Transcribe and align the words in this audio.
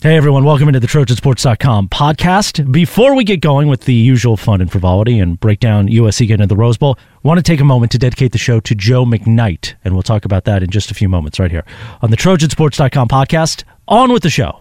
Hey 0.00 0.16
everyone, 0.16 0.44
welcome 0.44 0.68
into 0.68 0.78
the 0.78 0.86
Trojansports.com 0.86 1.88
podcast. 1.88 2.70
Before 2.70 3.16
we 3.16 3.24
get 3.24 3.40
going 3.40 3.66
with 3.66 3.80
the 3.80 3.94
usual 3.94 4.36
fun 4.36 4.60
and 4.60 4.70
frivolity 4.70 5.18
and 5.18 5.40
break 5.40 5.58
down 5.58 5.88
USC 5.88 6.28
getting 6.28 6.34
into 6.34 6.46
the 6.46 6.56
Rose 6.56 6.76
Bowl, 6.76 6.96
I 6.96 7.26
want 7.26 7.38
to 7.38 7.42
take 7.42 7.58
a 7.58 7.64
moment 7.64 7.90
to 7.90 7.98
dedicate 7.98 8.30
the 8.30 8.38
show 8.38 8.60
to 8.60 8.76
Joe 8.76 9.04
McKnight, 9.04 9.74
and 9.84 9.94
we'll 9.94 10.04
talk 10.04 10.24
about 10.24 10.44
that 10.44 10.62
in 10.62 10.70
just 10.70 10.92
a 10.92 10.94
few 10.94 11.08
moments 11.08 11.40
right 11.40 11.50
here 11.50 11.64
on 12.00 12.12
the 12.12 12.16
Trojansports.com 12.16 13.08
podcast. 13.08 13.64
On 13.88 14.12
with 14.12 14.22
the 14.22 14.30
show. 14.30 14.60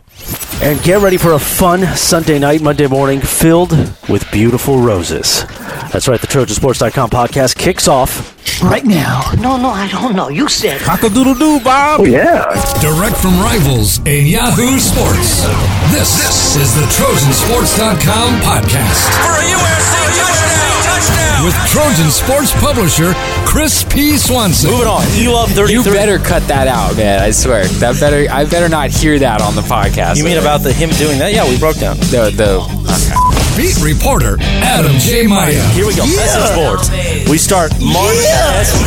And 0.63 0.81
get 0.81 1.01
ready 1.01 1.17
for 1.17 1.33
a 1.33 1.39
fun 1.39 1.85
Sunday 1.95 2.39
night, 2.39 2.63
Monday 2.63 2.87
morning 2.87 3.19
filled 3.19 3.73
with 4.09 4.25
beautiful 4.31 4.79
roses. 4.79 5.45
That's 5.91 6.07
right, 6.07 6.19
the 6.19 6.25
Trojansports.com 6.25 7.11
podcast 7.11 7.57
kicks 7.57 7.87
off 7.87 8.36
right 8.61 8.85
now. 8.85 9.31
No, 9.39 9.57
no, 9.57 9.69
I 9.69 9.87
don't 9.87 10.15
know. 10.15 10.29
You 10.29 10.47
said. 10.47 10.81
Cock 10.81 11.03
a 11.03 11.09
doodle 11.09 11.35
doo, 11.35 11.59
Bob. 11.63 12.01
Oh, 12.01 12.05
yeah. 12.05 12.43
Direct 12.81 13.15
from 13.17 13.37
rivals 13.39 13.99
in 14.05 14.25
Yahoo 14.27 14.79
Sports. 14.79 15.43
This, 15.91 16.09
this 16.17 16.55
is 16.55 16.73
the 16.75 16.85
Trojansports.com 16.95 18.29
podcast. 18.41 19.09
For 19.21 19.33
a 19.33 19.45
USC 19.45 19.95
touchdown! 20.17 20.83
Touchdown! 20.83 21.45
With 21.45 21.55
Trojan 21.69 22.11
Sports 22.11 22.51
publisher 22.61 23.13
Chris 23.45 23.83
P. 23.83 24.17
Swanson. 24.17 24.71
Moving 24.71 24.87
on. 24.87 25.05
You 25.13 25.31
love 25.33 25.49
30 25.51 25.73
You 25.73 25.83
better 25.83 26.17
cut 26.17 26.43
that 26.47 26.67
out, 26.67 26.97
man. 26.97 27.21
I 27.21 27.31
swear. 27.31 27.65
That 27.79 27.99
better. 27.99 28.31
I 28.31 28.45
better 28.45 28.69
not 28.69 28.89
hear 28.89 29.19
that 29.19 29.41
on 29.41 29.55
the 29.55 29.61
podcast. 29.61 30.17
You 30.17 30.23
mean 30.23 30.37
about 30.37 30.61
the 30.61 30.73
him 30.73 30.89
doing 30.91 31.19
that? 31.19 31.33
Yeah, 31.33 31.47
we 31.49 31.57
broke 31.59 31.77
down. 31.77 31.97
the 31.97 32.31
the? 32.35 33.26
Beat 33.57 33.81
reporter 33.81 34.37
Adam 34.39 34.93
J. 34.99 35.25
Maya. 35.25 35.59
Here 35.73 35.87
we 35.87 35.95
go. 35.95 36.05
Message 36.05 36.53
boards. 36.55 36.91
We 37.27 37.39
start 37.39 37.71
March. 37.81 38.15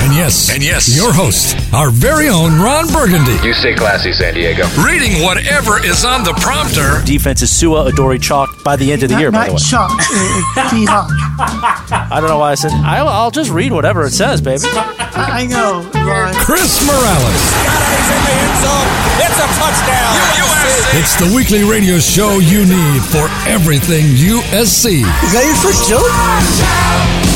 And 0.06 0.14
yes, 0.14 0.54
and 0.54 0.62
yes, 0.62 0.96
your 0.96 1.12
host, 1.12 1.56
our 1.74 1.90
very 1.90 2.28
own 2.28 2.60
Ron 2.60 2.86
Burgundy, 2.92 3.34
You 3.42 3.52
stay 3.52 3.74
classy, 3.74 4.12
San 4.12 4.34
Diego. 4.34 4.62
reading 4.86 5.22
whatever 5.24 5.84
is 5.84 6.04
on 6.04 6.22
the 6.22 6.32
prompter. 6.34 7.04
Defense 7.04 7.42
is 7.42 7.50
Sua 7.50 7.90
Adori 7.90 8.22
Chalk 8.22 8.62
by 8.62 8.76
the 8.76 8.92
end 8.92 9.02
of 9.02 9.08
the 9.10 9.18
year, 9.18 9.32
by 9.32 9.48
the 9.48 9.54
way. 9.54 9.58
Chalk. 9.58 9.90
Uh, 9.90 10.70
T-Hawk. 10.70 11.10
I 12.12 12.20
don't 12.20 12.30
know 12.30 12.38
why 12.38 12.52
I 12.52 12.54
said, 12.54 12.70
I'll, 12.70 13.08
I'll 13.08 13.30
just 13.32 13.50
read 13.50 13.72
whatever 13.72 14.04
it 14.04 14.12
says, 14.12 14.40
baby. 14.40 14.62
I 14.70 15.46
know, 15.50 15.82
Ron. 16.06 16.32
Chris 16.34 16.78
Morales. 16.86 17.42
It's 19.20 19.36
a 19.38 19.48
touchdown! 19.58 20.14
USC! 20.36 20.98
It's 21.00 21.14
the 21.20 21.34
weekly 21.36 21.62
radio 21.64 21.98
show 21.98 22.38
you 22.38 22.64
need 22.66 23.02
for 23.02 23.28
everything 23.48 24.04
USC. 24.60 25.00
Is 25.24 25.32
that 25.32 25.48
your 25.48 25.56
first 25.56 25.88
joke? 25.88 26.04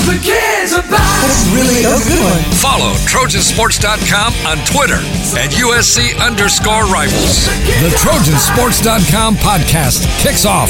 The 0.05 0.21
kids 0.21 0.77
are 0.77 0.85
back. 0.93 1.25
That's 1.25 1.49
really 1.57 1.81
a 1.81 1.97
good 2.05 2.21
one. 2.21 2.45
Follow 2.61 2.93
Trojansports.com 3.09 4.37
on 4.45 4.61
Twitter 4.69 5.01
at 5.41 5.57
USC 5.57 6.13
underscore 6.21 6.85
rivals. 6.93 7.49
The 7.81 7.97
Trojansports.com 7.97 9.41
podcast 9.41 10.05
kicks 10.21 10.45
off 10.45 10.69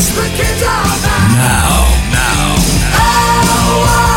now. 1.35 1.91
Now. 2.15 2.55
Oh, 3.03 4.15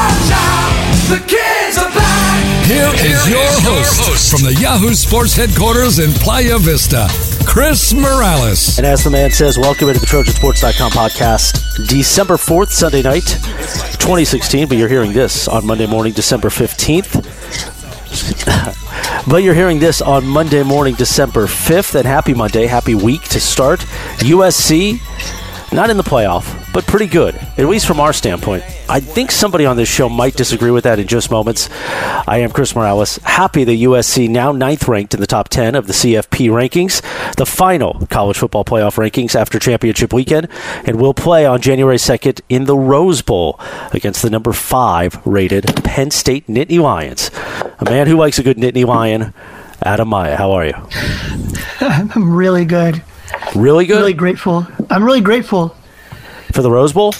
the 1.09 1.17
kids 1.25 1.81
are 1.81 1.89
back. 1.89 2.37
Here 2.69 2.93
is 3.01 3.25
your 3.25 3.49
host 3.65 4.29
from 4.29 4.43
the 4.43 4.53
Yahoo 4.61 4.93
Sports 4.93 5.33
headquarters 5.33 5.97
in 5.97 6.11
Playa 6.13 6.59
Vista, 6.59 7.07
Chris 7.47 7.93
Morales. 7.93 8.77
And 8.77 8.85
as 8.85 9.03
the 9.03 9.09
man 9.09 9.31
says, 9.31 9.57
welcome 9.57 9.87
into 9.87 10.01
the 10.01 10.05
Trojansports.com 10.05 10.91
podcast, 10.91 11.87
December 11.87 12.35
4th, 12.35 12.69
Sunday 12.69 13.01
night, 13.01 13.23
2016. 13.23 14.67
But 14.67 14.77
you're 14.77 14.89
hearing 14.89 15.13
this 15.13 15.47
on 15.47 15.65
Monday 15.65 15.87
morning, 15.87 16.13
December 16.13 16.49
15th. 16.49 17.23
but 19.29 19.37
you're 19.43 19.53
hearing 19.55 19.79
this 19.79 20.01
on 20.01 20.27
Monday 20.27 20.61
morning, 20.61 20.93
December 20.95 21.47
5th. 21.47 21.95
And 21.95 22.05
happy 22.05 22.33
Monday, 22.33 22.67
happy 22.67 22.93
week 22.93 23.23
to 23.29 23.39
start. 23.39 23.79
USC, 24.19 24.99
not 25.71 25.89
in 25.89 25.97
the 25.97 26.03
playoff, 26.03 26.66
but 26.77 26.85
pretty 26.85 27.07
good, 27.07 27.33
at 27.57 27.65
least 27.65 27.87
from 27.87 27.99
our 27.99 28.13
standpoint. 28.13 28.63
I 28.87 28.99
think 28.99 29.31
somebody 29.31 29.65
on 29.65 29.77
this 29.77 29.89
show 29.89 30.09
might 30.09 30.35
disagree 30.35 30.69
with 30.69 30.83
that 30.83 30.99
in 30.99 31.07
just 31.07 31.31
moments. 31.31 31.71
I 31.81 32.41
am 32.43 32.51
Chris 32.51 32.75
Morales. 32.75 33.17
Happy 33.23 33.63
that 33.63 33.71
USC 33.71 34.29
now 34.29 34.51
ninth 34.51 34.87
ranked 34.87 35.15
in 35.15 35.19
the 35.19 35.25
top 35.25 35.49
10 35.49 35.73
of 35.73 35.87
the 35.87 35.93
CFP 35.93 36.49
rankings, 36.51 37.01
the 37.35 37.47
final 37.47 38.05
college 38.11 38.37
football 38.37 38.63
playoff 38.63 38.93
rankings 38.97 39.33
after 39.33 39.57
championship 39.57 40.13
weekend, 40.13 40.49
and 40.85 41.01
will 41.01 41.15
play 41.15 41.47
on 41.47 41.61
January 41.61 41.97
2nd 41.97 42.41
in 42.47 42.65
the 42.65 42.77
Rose 42.77 43.23
Bowl 43.23 43.59
against 43.91 44.21
the 44.21 44.29
number 44.29 44.53
five 44.53 45.19
rated 45.25 45.65
Penn 45.83 46.11
State 46.11 46.45
Nittany 46.45 46.79
Lions. 46.79 47.31
A 47.79 47.85
man 47.85 48.05
who 48.05 48.17
likes 48.17 48.37
a 48.37 48.43
good 48.43 48.57
Nittany 48.57 48.85
Lion, 48.85 49.33
Adam 49.81 50.09
Maya. 50.09 50.35
How 50.35 50.51
are 50.51 50.67
you? 50.67 50.73
I'm 51.81 52.35
really 52.35 52.65
good. 52.65 53.01
Really 53.55 53.87
good 53.87 53.97
Really 53.97 54.13
grateful. 54.13 54.67
I'm 54.91 55.03
really 55.03 55.21
grateful. 55.21 55.75
For 56.57 56.63
the 56.63 56.71
Rose 56.71 56.91
Bowl? 56.91 57.13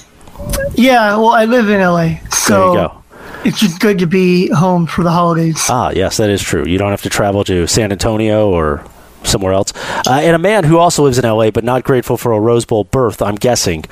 Yeah, 0.74 1.16
well, 1.18 1.30
I 1.30 1.46
live 1.46 1.70
in 1.70 1.80
LA, 1.80 2.16
so 2.31 2.74
There 2.74 2.81
you 2.81 2.88
go. 2.90 3.03
it's 3.46 3.59
just 3.59 3.80
good 3.80 4.00
to 4.00 4.08
be 4.08 4.50
home 4.50 4.88
for 4.88 5.03
the 5.03 5.12
holidays. 5.12 5.64
Ah, 5.70 5.92
yes, 5.92 6.18
that 6.18 6.31
is 6.31 6.42
true. 6.42 6.66
You 6.66 6.80
don't 6.80 6.90
have 6.90 7.03
to 7.03 7.09
travel 7.09 7.44
to 7.44 7.68
San 7.68 7.92
Antonio 7.92 8.50
or 8.50 8.84
somewhere 9.24 9.53
else. 9.53 9.74
Uh, 10.08 10.14
and 10.24 10.36
a 10.36 10.40
man 10.40 10.64
who 10.64 10.80
also 10.80 11.03
lives 11.03 11.20
in 11.20 11.24
LA 11.24 11.52
but 11.52 11.64
not 11.64 11.84
grateful 11.84 12.18
for 12.18 12.31
a 12.31 12.40
Rose 12.40 12.66
Bowl 12.66 12.86
berth, 12.86 13.22
I'm 13.22 13.36
guessing, 13.36 13.84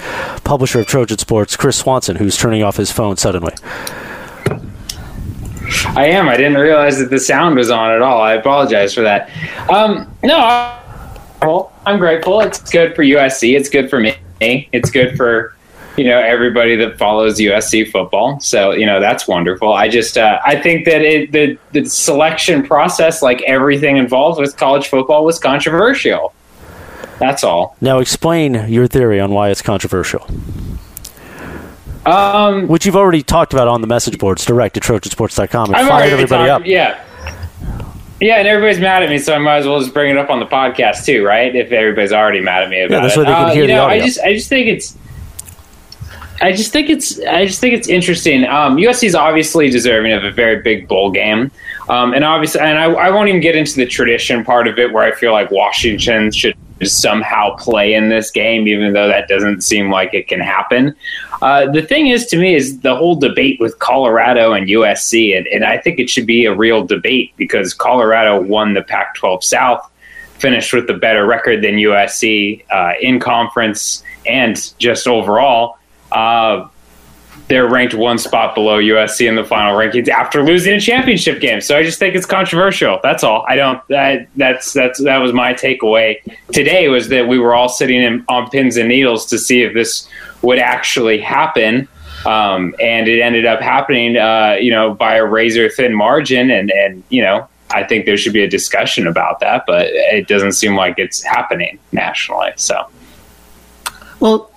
publisher 0.44 0.80
of 0.80 0.88
Trojan 0.88 1.20
Sports, 1.20 1.56
Chris 1.56 1.78
Swanson, 1.78 2.16
who's 2.16 2.36
turning 2.38 2.64
off 2.64 2.78
his 2.78 2.92
phone 2.92 3.16
suddenly. 3.16 3.54
I 5.96 6.08
am. 6.08 6.28
I 6.28 6.38
didn't 6.38 6.58
realize 6.58 6.98
that 6.98 7.12
the 7.12 7.20
sound 7.20 7.56
was 7.56 7.70
on 7.70 7.92
at 7.92 8.02
all. 8.02 8.20
I 8.20 8.34
apologize 8.34 8.96
for 8.96 9.02
that. 9.02 9.30
Um, 9.70 10.12
no, 10.24 10.38
I- 10.40 10.80
well, 11.44 11.72
I'm 11.86 12.00
grateful. 12.00 12.42
It's 12.42 12.72
good 12.72 12.96
for 12.96 13.04
USC. 13.04 13.56
It's 13.56 13.70
good 13.70 13.92
for 13.92 14.00
me. 14.00 14.16
It's 14.42 14.90
good 14.92 15.16
for 15.18 15.56
you 15.98 16.04
know 16.06 16.20
everybody 16.20 16.76
that 16.76 16.98
follows 16.98 17.40
USC 17.40 17.90
football. 17.92 18.40
So 18.42 18.72
you 18.72 18.86
know 18.86 19.00
that's 19.00 19.28
wonderful. 19.28 19.74
I 19.74 19.88
just 19.88 20.18
uh, 20.18 20.40
I 20.46 20.60
think 20.60 20.86
that 20.86 21.02
it, 21.02 21.32
the 21.32 21.58
the 21.72 21.86
selection 21.90 22.64
process, 22.64 23.22
like 23.22 23.42
everything 23.44 23.98
involved 23.98 24.40
with 24.40 24.58
college 24.58 24.88
football, 24.88 25.24
was 25.26 25.40
controversial. 25.40 26.34
That's 27.18 27.46
all. 27.46 27.78
Now, 27.80 28.00
explain 28.00 28.68
your 28.68 28.88
theory 28.88 29.22
on 29.22 29.32
why 29.32 29.50
it's 29.50 29.62
controversial, 29.62 30.28
Um, 32.06 32.68
which 32.68 32.86
you've 32.86 32.96
already 32.98 33.24
talked 33.24 33.54
about 33.54 33.68
on 33.70 33.80
the 33.82 33.88
message 33.88 34.18
boards 34.20 34.44
direct 34.46 34.76
at 34.78 34.84
trojansports.com 34.84 35.68
and 35.70 35.76
I've 35.78 35.88
fired 35.88 36.12
everybody 36.12 36.48
talked- 36.50 36.62
up. 36.64 36.68
Yeah. 36.68 37.00
Yeah, 38.22 38.36
and 38.36 38.48
everybody's 38.48 38.80
mad 38.80 39.04
at 39.04 39.10
me, 39.10 39.18
so 39.18 39.34
I 39.34 39.38
might 39.40 39.58
as 39.58 39.68
well 39.68 39.80
just 39.80 39.94
bring 39.94 40.10
it 40.10 40.18
up 40.18 40.30
on 40.30 40.40
the 40.40 40.46
podcast 40.46 41.06
too, 41.06 41.26
right? 41.26 41.54
If 41.54 41.72
everybody's 41.72 42.14
already 42.14 42.40
mad 42.40 42.64
at 42.64 42.70
me 42.70 42.82
about 42.84 43.02
that's 43.02 43.14
it. 43.16 43.18
where 43.18 43.26
they 43.26 43.34
can 43.34 43.46
Uh, 43.50 43.54
hear 43.54 43.62
you 43.64 43.68
the 43.68 43.78
audio. 43.78 44.02
I 44.04 44.06
just, 44.06 44.20
I 44.22 44.34
just 44.34 44.48
think 44.48 44.68
it's, 44.68 44.98
I 46.42 46.52
just 46.54 46.72
think 46.72 46.90
it's, 46.90 47.20
I 47.26 47.46
just 47.46 47.60
think 47.60 47.74
it's 47.74 47.88
interesting. 47.90 48.46
Um, 48.46 48.78
USC 48.78 49.04
is 49.06 49.16
obviously 49.16 49.70
deserving 49.70 50.14
of 50.14 50.24
a 50.24 50.32
very 50.32 50.62
big 50.62 50.88
bowl 50.88 51.12
game, 51.12 51.52
um, 51.90 52.14
and 52.14 52.24
obviously, 52.24 52.62
and 52.62 52.78
I, 52.80 52.86
I 52.86 53.10
won't 53.12 53.28
even 53.30 53.42
get 53.42 53.56
into 53.56 53.76
the 53.76 53.86
tradition 53.86 54.44
part 54.46 54.68
of 54.68 54.80
it, 54.80 54.94
where 54.94 55.04
I 55.04 55.12
feel 55.12 55.32
like 55.34 55.52
Washington 55.52 56.32
should 56.32 56.56
somehow 56.84 57.56
play 57.56 57.94
in 57.94 58.10
this 58.10 58.32
game, 58.32 58.68
even 58.68 58.94
though 58.94 59.08
that 59.08 59.28
doesn't 59.28 59.62
seem 59.62 59.90
like 59.90 60.14
it 60.14 60.28
can 60.28 60.40
happen. 60.40 60.96
Uh, 61.42 61.70
the 61.72 61.82
thing 61.82 62.08
is, 62.08 62.26
to 62.28 62.38
me, 62.38 62.56
is 62.56 62.80
the 62.82 62.96
whole 62.96 63.16
debate 63.16 63.60
with 63.60 63.80
Colorado 63.80 64.54
and 64.54 64.68
USC, 64.68 65.38
and, 65.38 65.48
and 65.48 65.64
I 65.64 65.78
think 65.78 66.00
it 66.00 66.10
should 66.10 66.26
be 66.26 66.46
a 66.46 66.54
real 66.54 66.86
debate 66.86 67.34
because 67.38 67.74
Colorado 67.74 68.42
won 68.42 68.74
the 68.74 68.82
Pac-12 68.82 69.44
South, 69.44 69.90
finished 70.38 70.74
with 70.74 70.90
a 70.90 70.94
better 70.94 71.26
record 71.26 71.64
than 71.64 71.76
USC 71.76 72.66
uh, 72.70 72.94
in 73.02 73.20
conference 73.20 74.04
and 74.26 74.74
just 74.78 75.08
overall. 75.08 75.78
Uh, 76.12 76.68
they're 77.48 77.70
ranked 77.70 77.94
one 77.94 78.18
spot 78.18 78.56
below 78.56 78.80
USC 78.80 79.28
in 79.28 79.36
the 79.36 79.44
final 79.44 79.78
rankings 79.78 80.08
after 80.08 80.44
losing 80.44 80.74
a 80.74 80.80
championship 80.80 81.40
game. 81.40 81.62
So 81.62 81.78
I 81.78 81.84
just 81.84 82.00
think 82.00 82.16
it's 82.16 82.26
controversial. 82.26 83.00
That's 83.04 83.24
all. 83.24 83.46
I 83.48 83.56
don't. 83.56 83.88
That, 83.88 84.28
that's 84.36 84.74
that's 84.74 85.02
that 85.04 85.18
was 85.18 85.32
my 85.32 85.54
takeaway 85.54 86.18
today 86.52 86.88
was 86.88 87.10
that 87.10 87.28
we 87.28 87.38
were 87.38 87.54
all 87.54 87.70
sitting 87.70 88.02
in, 88.02 88.26
on 88.30 88.50
pins 88.50 88.78
and 88.78 88.90
needles 88.90 89.28
to 89.28 89.38
see 89.38 89.62
if 89.62 89.74
this 89.74 90.08
would 90.42 90.60
actually 90.60 91.20
happen. 91.20 91.88
Um, 92.26 92.74
and 92.80 93.08
it 93.08 93.22
ended 93.22 93.46
up 93.46 93.62
happening, 93.62 94.18
uh, 94.18 94.58
you 94.60 94.72
know, 94.72 94.96
by 94.96 95.16
a 95.16 95.26
razor 95.26 95.70
thin 95.70 95.94
margin. 95.94 96.50
And 96.50 96.72
and 96.72 97.04
you 97.10 97.22
know, 97.22 97.48
I 97.70 97.84
think 97.84 98.06
there 98.06 98.18
should 98.18 98.34
be 98.34 98.44
a 98.44 98.50
discussion 98.50 99.06
about 99.06 99.40
that, 99.42 99.66
but 99.68 99.88
it 99.88 100.28
doesn't 100.28 100.54
seem 100.54 100.76
like 100.76 100.98
it's 100.98 101.22
happening 101.22 101.78
nationally. 101.92 102.54
So. 102.56 102.90
Well, 104.20 104.50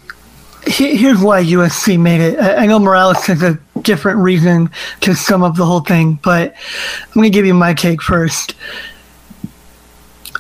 here's 0.69 1.21
why 1.21 1.43
USC 1.43 1.99
made 1.99 2.21
it. 2.21 2.39
I 2.39 2.67
know 2.67 2.79
Morales 2.79 3.25
has 3.27 3.43
a 3.43 3.59
different 3.83 4.19
reason 4.19 4.71
to 5.01 5.15
sum 5.15 5.43
up 5.43 5.57
the 5.57 5.65
whole 5.65 5.81
thing, 5.81 6.19
but 6.23 6.55
I'm 7.03 7.13
going 7.15 7.25
to 7.25 7.31
give 7.31 7.47
you 7.47 7.55
my 7.55 7.75
take 7.75 8.03
first. 8.03 8.55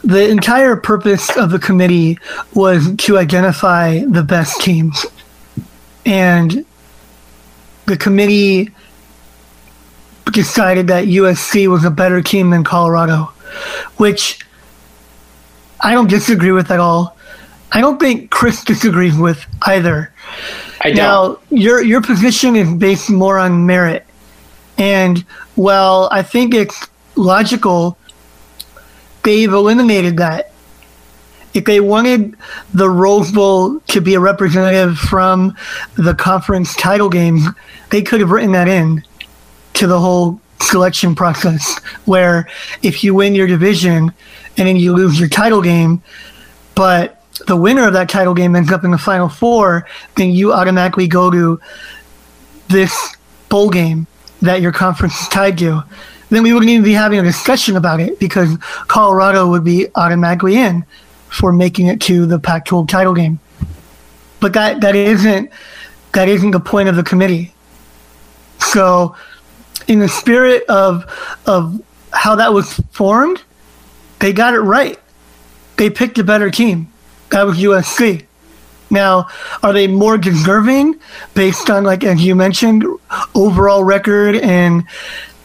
The 0.05 0.29
entire 0.29 0.77
purpose 0.77 1.37
of 1.37 1.51
the 1.51 1.59
committee 1.59 2.19
was 2.55 2.95
to 2.97 3.19
identify 3.19 4.05
the 4.05 4.23
best 4.23 4.61
teams. 4.61 5.05
And 6.07 6.65
the 7.87 7.97
committee 7.97 8.71
decided 10.33 10.87
that 10.89 11.07
USC 11.07 11.69
was 11.69 11.85
a 11.85 11.91
better 11.91 12.23
team 12.23 12.51
than 12.51 12.65
Colorado, 12.65 13.33
which 13.97 14.39
I 15.81 15.93
don't 15.93 16.09
disagree 16.09 16.53
with 16.53 16.71
at 16.71 16.81
all. 16.81 17.18
I 17.73 17.81
don't 17.81 17.99
think 18.01 18.31
Chris 18.31 18.65
disagrees 18.65 19.17
with 19.17 19.45
either. 19.63 20.13
I 20.81 20.91
don't. 20.91 20.97
Now, 20.97 21.39
your 21.51 21.83
your 21.83 22.01
position 22.01 22.57
is 22.57 22.73
based 22.73 23.11
more 23.11 23.39
on 23.39 23.67
merit, 23.67 24.07
and 24.79 25.25
well, 25.57 26.09
I 26.11 26.23
think 26.23 26.55
it's 26.55 26.89
logical. 27.15 27.99
They've 29.23 29.53
eliminated 29.53 30.17
that. 30.19 30.53
If 31.55 31.65
they 31.65 31.81
wanted 31.81 32.37
the 32.73 32.89
Rose 32.89 33.33
Bowl 33.33 33.81
to 33.81 34.01
be 34.01 34.15
a 34.15 34.21
representative 34.21 34.97
from 34.99 35.57
the 35.97 36.15
conference 36.15 36.75
title 36.77 37.09
game, 37.09 37.39
they 37.91 38.03
could 38.03 38.21
have 38.21 38.31
written 38.31 38.53
that 38.53 38.69
in 38.69 39.03
to 39.75 39.87
the 39.87 39.99
whole 39.99 40.41
selection 40.61 41.15
process. 41.15 41.79
Where 42.05 42.49
if 42.83 43.03
you 43.03 43.15
win 43.15 43.35
your 43.35 43.47
division 43.47 44.13
and 44.57 44.69
then 44.69 44.77
you 44.77 44.93
lose 44.95 45.19
your 45.19 45.29
title 45.29 45.63
game, 45.63 46.03
but 46.75 47.18
the 47.47 47.57
winner 47.57 47.87
of 47.87 47.93
that 47.95 48.09
title 48.09 48.35
game 48.35 48.55
ends 48.57 48.73
up 48.73 48.85
in 48.85 48.91
the 48.91 48.99
final 48.99 49.29
four, 49.29 49.87
then 50.17 50.31
you 50.31 50.53
automatically 50.53 51.07
go 51.07 51.31
to 51.31 51.61
this 52.69 53.17
bowl 53.49 53.71
game 53.71 54.07
that 54.43 54.61
your 54.61 54.73
conference 54.73 55.21
is 55.21 55.29
tied 55.29 55.59
to. 55.59 55.83
Then 56.31 56.43
we 56.43 56.53
wouldn't 56.53 56.71
even 56.71 56.85
be 56.85 56.93
having 56.93 57.19
a 57.19 57.23
discussion 57.23 57.77
about 57.77 58.01
it 58.01 58.19
because 58.19 58.57
Colorado 58.89 59.49
would 59.49 59.65
be 59.65 59.89
automatically 59.95 60.57
in 60.57 60.85
for 61.29 61.53
making 61.53 61.87
it 61.87 62.01
to 62.03 62.27
the 62.27 62.39
Pac-12 62.39 62.89
title 62.89 63.15
game. 63.15 63.41
But 64.41 64.53
that, 64.53 64.81
that 64.83 64.95
isn't 64.95 65.51
that 66.13 66.29
isn't 66.29 66.51
the 66.51 66.61
point 66.61 66.89
of 66.89 66.97
the 66.97 67.03
committee. 67.03 67.53
So, 68.59 69.15
in 69.87 69.99
the 70.01 70.09
spirit 70.09 70.65
of 70.69 71.05
of 71.47 71.81
how 72.13 72.37
that 72.37 72.53
was 72.53 72.75
formed, 72.91 73.43
they 74.21 74.33
got 74.33 74.55
it 74.55 74.61
right. 74.61 74.99
They 75.77 75.91
picked 75.91 76.19
a 76.19 76.25
better 76.25 76.51
team. 76.51 76.93
That 77.31 77.45
was 77.45 77.59
USC. 77.59 78.25
Now, 78.91 79.29
are 79.63 79.73
they 79.73 79.87
more 79.87 80.17
deserving 80.17 80.99
based 81.35 81.69
on, 81.69 81.85
like, 81.85 82.05
as 82.05 82.23
you 82.23 82.35
mentioned, 82.35 82.87
overall 83.35 83.85
record 83.85 84.37
and 84.37 84.85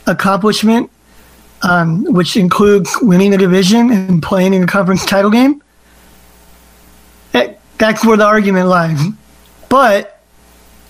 accomplishment, 0.07 0.89
um, 1.61 2.05
which 2.05 2.37
includes 2.37 2.95
winning 3.01 3.31
the 3.31 3.37
division 3.37 3.91
and 3.91 4.23
playing 4.23 4.53
in 4.53 4.61
the 4.61 4.67
conference 4.67 5.05
title 5.05 5.31
game? 5.31 5.61
That, 7.33 7.59
that's 7.77 8.05
where 8.05 8.15
the 8.15 8.25
argument 8.25 8.69
lies. 8.69 9.01
But 9.67 10.21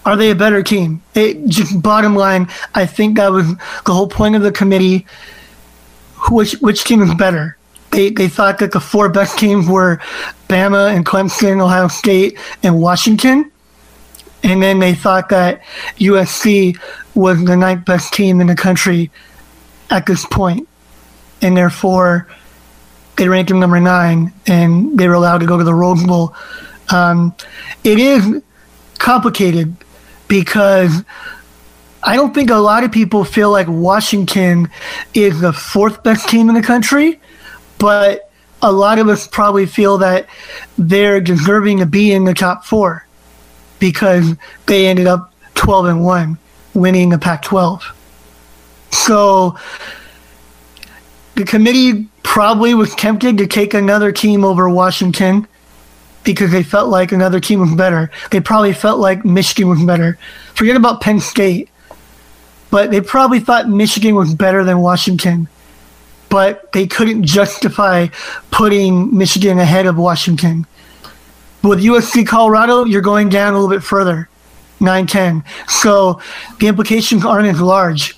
are 0.05 0.15
they 0.15 0.31
a 0.31 0.35
better 0.35 0.61
team? 0.61 1.01
It, 1.15 1.47
just 1.47 1.81
bottom 1.81 2.15
line, 2.15 2.49
I 2.75 2.85
think 2.85 3.17
that 3.17 3.31
was 3.31 3.47
the 3.85 3.93
whole 3.93 4.07
point 4.07 4.35
of 4.35 4.41
the 4.41 4.51
committee. 4.51 5.07
Which 6.29 6.53
which 6.61 6.83
team 6.85 7.01
is 7.01 7.13
better? 7.15 7.57
They, 7.93 8.09
they 8.09 8.27
thought 8.27 8.57
that 8.57 8.71
the 8.71 8.79
four 8.79 9.07
best 9.07 9.37
teams 9.37 9.67
were 9.67 9.97
Bama 10.49 10.95
and 10.95 11.05
Clemson, 11.05 11.61
Ohio 11.61 11.87
State, 11.87 12.39
and 12.63 12.81
Washington. 12.81 13.51
And 14.41 14.61
then 14.61 14.79
they 14.79 14.95
thought 14.95 15.29
that 15.29 15.61
USC 15.97 16.77
was 17.13 17.43
the 17.45 17.55
ninth 17.55 17.85
best 17.85 18.11
team 18.11 18.41
in 18.41 18.47
the 18.47 18.55
country 18.55 19.11
at 19.91 20.07
this 20.07 20.25
point. 20.25 20.67
And 21.43 21.55
therefore, 21.55 22.27
they 23.17 23.27
ranked 23.27 23.49
them 23.49 23.59
number 23.59 23.79
nine 23.79 24.33
and 24.47 24.97
they 24.97 25.07
were 25.07 25.13
allowed 25.13 25.39
to 25.39 25.45
go 25.45 25.59
to 25.59 25.63
the 25.63 25.73
Rose 25.73 26.03
Bowl. 26.03 26.35
Um, 26.91 27.35
it 27.83 27.99
is 27.99 28.41
complicated 28.97 29.75
because 30.27 31.03
I 32.01 32.15
don't 32.15 32.33
think 32.33 32.49
a 32.49 32.55
lot 32.55 32.83
of 32.83 32.91
people 32.91 33.23
feel 33.23 33.51
like 33.51 33.67
Washington 33.69 34.69
is 35.13 35.41
the 35.41 35.53
fourth 35.53 36.01
best 36.01 36.27
team 36.27 36.49
in 36.49 36.55
the 36.55 36.63
country 36.63 37.19
but 37.83 38.31
a 38.61 38.71
lot 38.71 38.97
of 38.97 39.09
us 39.09 39.27
probably 39.27 39.65
feel 39.65 39.97
that 39.97 40.25
they're 40.77 41.19
deserving 41.19 41.79
to 41.79 41.85
be 41.85 42.13
in 42.13 42.23
the 42.23 42.33
top 42.33 42.63
four 42.63 43.05
because 43.77 44.37
they 44.67 44.87
ended 44.87 45.05
up 45.05 45.33
12 45.55 45.87
and 45.87 46.05
1 46.05 46.37
winning 46.73 47.09
the 47.09 47.17
Pac 47.17 47.41
12. 47.41 47.83
So 48.91 49.57
the 51.35 51.43
committee 51.43 52.07
probably 52.23 52.73
was 52.73 52.95
tempted 52.95 53.37
to 53.39 53.47
take 53.47 53.73
another 53.73 54.13
team 54.13 54.45
over 54.45 54.69
Washington 54.69 55.45
because 56.23 56.53
they 56.53 56.63
felt 56.63 56.87
like 56.87 57.11
another 57.11 57.41
team 57.41 57.59
was 57.59 57.75
better. 57.75 58.09
They 58.31 58.39
probably 58.39 58.71
felt 58.71 58.99
like 58.99 59.25
Michigan 59.25 59.67
was 59.67 59.83
better. 59.83 60.17
Forget 60.55 60.77
about 60.77 61.01
Penn 61.01 61.19
State, 61.19 61.69
but 62.71 62.91
they 62.91 63.01
probably 63.01 63.41
thought 63.41 63.67
Michigan 63.67 64.15
was 64.15 64.33
better 64.33 64.63
than 64.63 64.79
Washington 64.79 65.49
but 66.33 66.71
they 66.71 66.87
couldn't 66.87 67.23
justify 67.23 68.07
putting 68.49 69.15
Michigan 69.15 69.59
ahead 69.59 69.85
of 69.85 69.97
Washington. 69.97 70.65
With 71.61 71.77
USC 71.83 72.25
Colorado, 72.25 72.85
you're 72.85 73.03
going 73.03 73.29
down 73.29 73.53
a 73.53 73.59
little 73.59 73.69
bit 73.69 73.83
further, 73.83 74.27
9 74.79 75.05
10. 75.05 75.43
So 75.67 76.19
the 76.59 76.65
implications 76.65 77.23
aren't 77.23 77.45
as 77.45 77.61
large. 77.61 78.17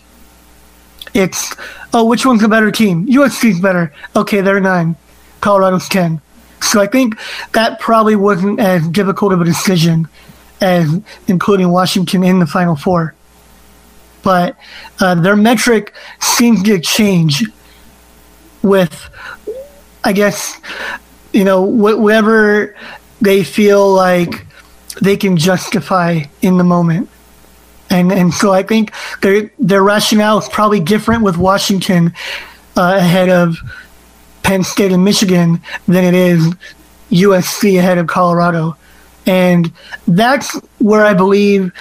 It's, 1.14 1.54
oh, 1.94 2.06
which 2.06 2.26
one's 2.26 2.42
a 2.42 2.48
better 2.48 2.72
team? 2.72 3.06
USC's 3.06 3.60
better. 3.60 3.94
Okay, 4.16 4.40
they're 4.40 4.62
9. 4.62 4.96
Colorado's 5.42 5.90
10. 5.90 6.22
So 6.62 6.80
I 6.80 6.88
think 6.88 7.20
that 7.52 7.82
probably 7.82 8.16
wasn't 8.16 8.62
as 8.62 8.88
difficult 8.88 9.34
of 9.34 9.42
a 9.42 9.44
decision 9.44 10.08
as 10.62 11.02
including 11.28 11.68
Washington 11.68 12.24
in 12.24 12.40
the 12.40 12.48
Final 12.48 12.78
Four. 12.78 13.14
But 14.24 14.56
uh, 15.02 15.16
their 15.16 15.36
metric 15.36 15.94
seems 16.22 16.64
to 16.64 16.80
change 16.80 17.44
with, 18.66 19.10
I 20.04 20.12
guess, 20.12 20.60
you 21.32 21.44
know, 21.44 21.62
whatever 21.62 22.76
they 23.22 23.44
feel 23.44 23.94
like 23.94 24.46
they 25.02 25.16
can 25.16 25.38
justify 25.38 26.24
in 26.42 26.58
the 26.58 26.64
moment. 26.64 27.10
And 27.90 28.12
and 28.12 28.34
so 28.34 28.52
I 28.52 28.64
think 28.64 28.92
their 29.22 29.52
their 29.60 29.84
rationale 29.84 30.40
is 30.40 30.50
probably 30.50 30.80
different 30.80 31.24
with 31.24 31.38
Washington 31.38 32.14
uh, 32.76 32.96
ahead 32.98 33.30
of 33.30 33.58
Penn 34.44 34.64
State 34.64 34.92
and 34.92 35.04
Michigan 35.04 35.62
than 35.88 36.04
it 36.04 36.14
is 36.14 36.54
USC 37.12 37.78
ahead 37.78 37.98
of 37.98 38.08
Colorado. 38.08 38.76
And 39.28 39.72
that's 40.08 40.54
where 40.80 41.06
I 41.06 41.14
believe 41.14 41.72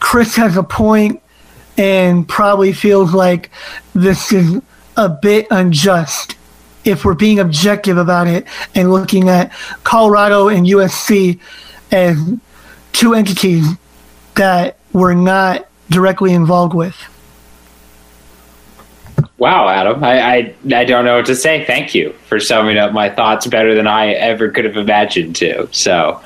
Chris 0.00 0.36
has 0.36 0.56
a 0.56 0.62
point 0.62 1.22
and 1.76 2.28
probably 2.28 2.72
feels 2.72 3.14
like 3.14 3.50
this 3.94 4.32
is 4.32 4.60
a 4.98 5.08
bit 5.08 5.46
unjust 5.50 6.36
if 6.84 7.04
we're 7.04 7.14
being 7.14 7.38
objective 7.38 7.96
about 7.96 8.26
it 8.26 8.46
and 8.74 8.90
looking 8.90 9.28
at 9.28 9.52
Colorado 9.84 10.48
and 10.48 10.66
USC 10.66 11.38
as 11.92 12.18
two 12.92 13.14
entities 13.14 13.66
that 14.34 14.76
we're 14.92 15.14
not 15.14 15.68
directly 15.88 16.32
involved 16.32 16.74
with. 16.74 16.96
Wow, 19.38 19.68
Adam, 19.68 20.02
I, 20.02 20.20
I, 20.20 20.54
I 20.74 20.84
don't 20.84 21.04
know 21.04 21.16
what 21.16 21.26
to 21.26 21.36
say. 21.36 21.64
Thank 21.64 21.94
you 21.94 22.12
for 22.26 22.40
summing 22.40 22.76
up 22.76 22.92
my 22.92 23.08
thoughts 23.08 23.46
better 23.46 23.72
than 23.72 23.86
I 23.86 24.08
ever 24.14 24.50
could 24.50 24.64
have 24.64 24.76
imagined 24.76 25.36
to. 25.36 25.68
So, 25.72 26.20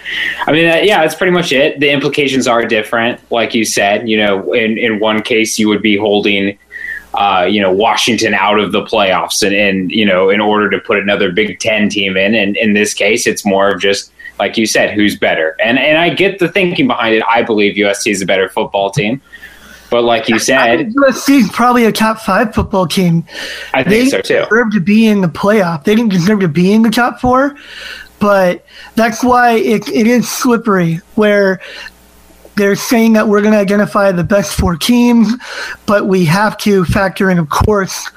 I 0.46 0.52
mean, 0.52 0.66
uh, 0.66 0.76
yeah, 0.76 1.02
that's 1.02 1.14
pretty 1.14 1.32
much 1.32 1.52
it. 1.52 1.78
The 1.78 1.90
implications 1.90 2.46
are 2.46 2.64
different, 2.64 3.20
like 3.30 3.54
you 3.54 3.66
said. 3.66 4.08
You 4.08 4.16
know, 4.16 4.54
in 4.54 4.78
in 4.78 4.98
one 4.98 5.22
case, 5.22 5.58
you 5.58 5.68
would 5.68 5.82
be 5.82 5.96
holding 5.96 6.58
uh, 7.14 7.46
you 7.48 7.60
know 7.60 7.72
Washington 7.72 8.34
out 8.34 8.58
of 8.58 8.72
the 8.72 8.82
playoffs, 8.82 9.42
and, 9.46 9.54
and 9.54 9.90
you 9.90 10.06
know 10.06 10.30
in 10.30 10.40
order 10.40 10.70
to 10.70 10.78
put 10.78 10.98
another 10.98 11.30
Big 11.30 11.58
Ten 11.58 11.88
team 11.88 12.16
in, 12.16 12.34
and 12.34 12.56
in 12.56 12.72
this 12.72 12.94
case, 12.94 13.26
it's 13.26 13.44
more 13.44 13.70
of 13.70 13.80
just 13.80 14.12
like 14.38 14.56
you 14.56 14.66
said, 14.66 14.94
who's 14.94 15.18
better, 15.18 15.56
and 15.62 15.78
and 15.78 15.98
I 15.98 16.10
get 16.10 16.38
the 16.38 16.48
thinking 16.48 16.86
behind 16.86 17.14
it. 17.14 17.22
I 17.28 17.42
believe 17.42 17.76
USC 17.76 18.10
is 18.10 18.22
a 18.22 18.26
better 18.26 18.48
football 18.48 18.90
team, 18.90 19.20
but 19.90 20.04
like 20.04 20.28
you 20.28 20.38
said, 20.38 20.92
USC 20.94 21.40
is 21.40 21.50
probably 21.50 21.84
a 21.84 21.92
top 21.92 22.18
five 22.18 22.54
football 22.54 22.86
team. 22.86 23.26
I 23.74 23.82
think 23.82 24.04
they 24.04 24.08
so 24.08 24.20
too. 24.22 24.44
Deserve 24.48 24.72
to 24.72 24.80
be 24.80 25.06
in 25.06 25.20
the 25.20 25.28
playoff. 25.28 25.84
They 25.84 25.94
didn't 25.94 26.12
deserve 26.12 26.40
to 26.40 26.48
be 26.48 26.72
in 26.72 26.80
the 26.80 26.90
top 26.90 27.20
four, 27.20 27.56
but 28.18 28.64
that's 28.94 29.22
why 29.22 29.56
it, 29.56 29.86
it 29.88 30.06
is 30.06 30.30
slippery. 30.30 31.00
Where 31.14 31.60
they're 32.56 32.76
saying 32.76 33.14
that 33.14 33.28
we're 33.28 33.40
going 33.40 33.52
to 33.54 33.58
identify 33.58 34.12
the 34.12 34.24
best 34.24 34.54
four 34.54 34.76
teams, 34.76 35.32
but 35.86 36.06
we 36.06 36.24
have 36.26 36.56
to 36.58 36.84
factor 36.84 37.30
in, 37.30 37.38
of 37.38 37.48
course, 37.48 38.08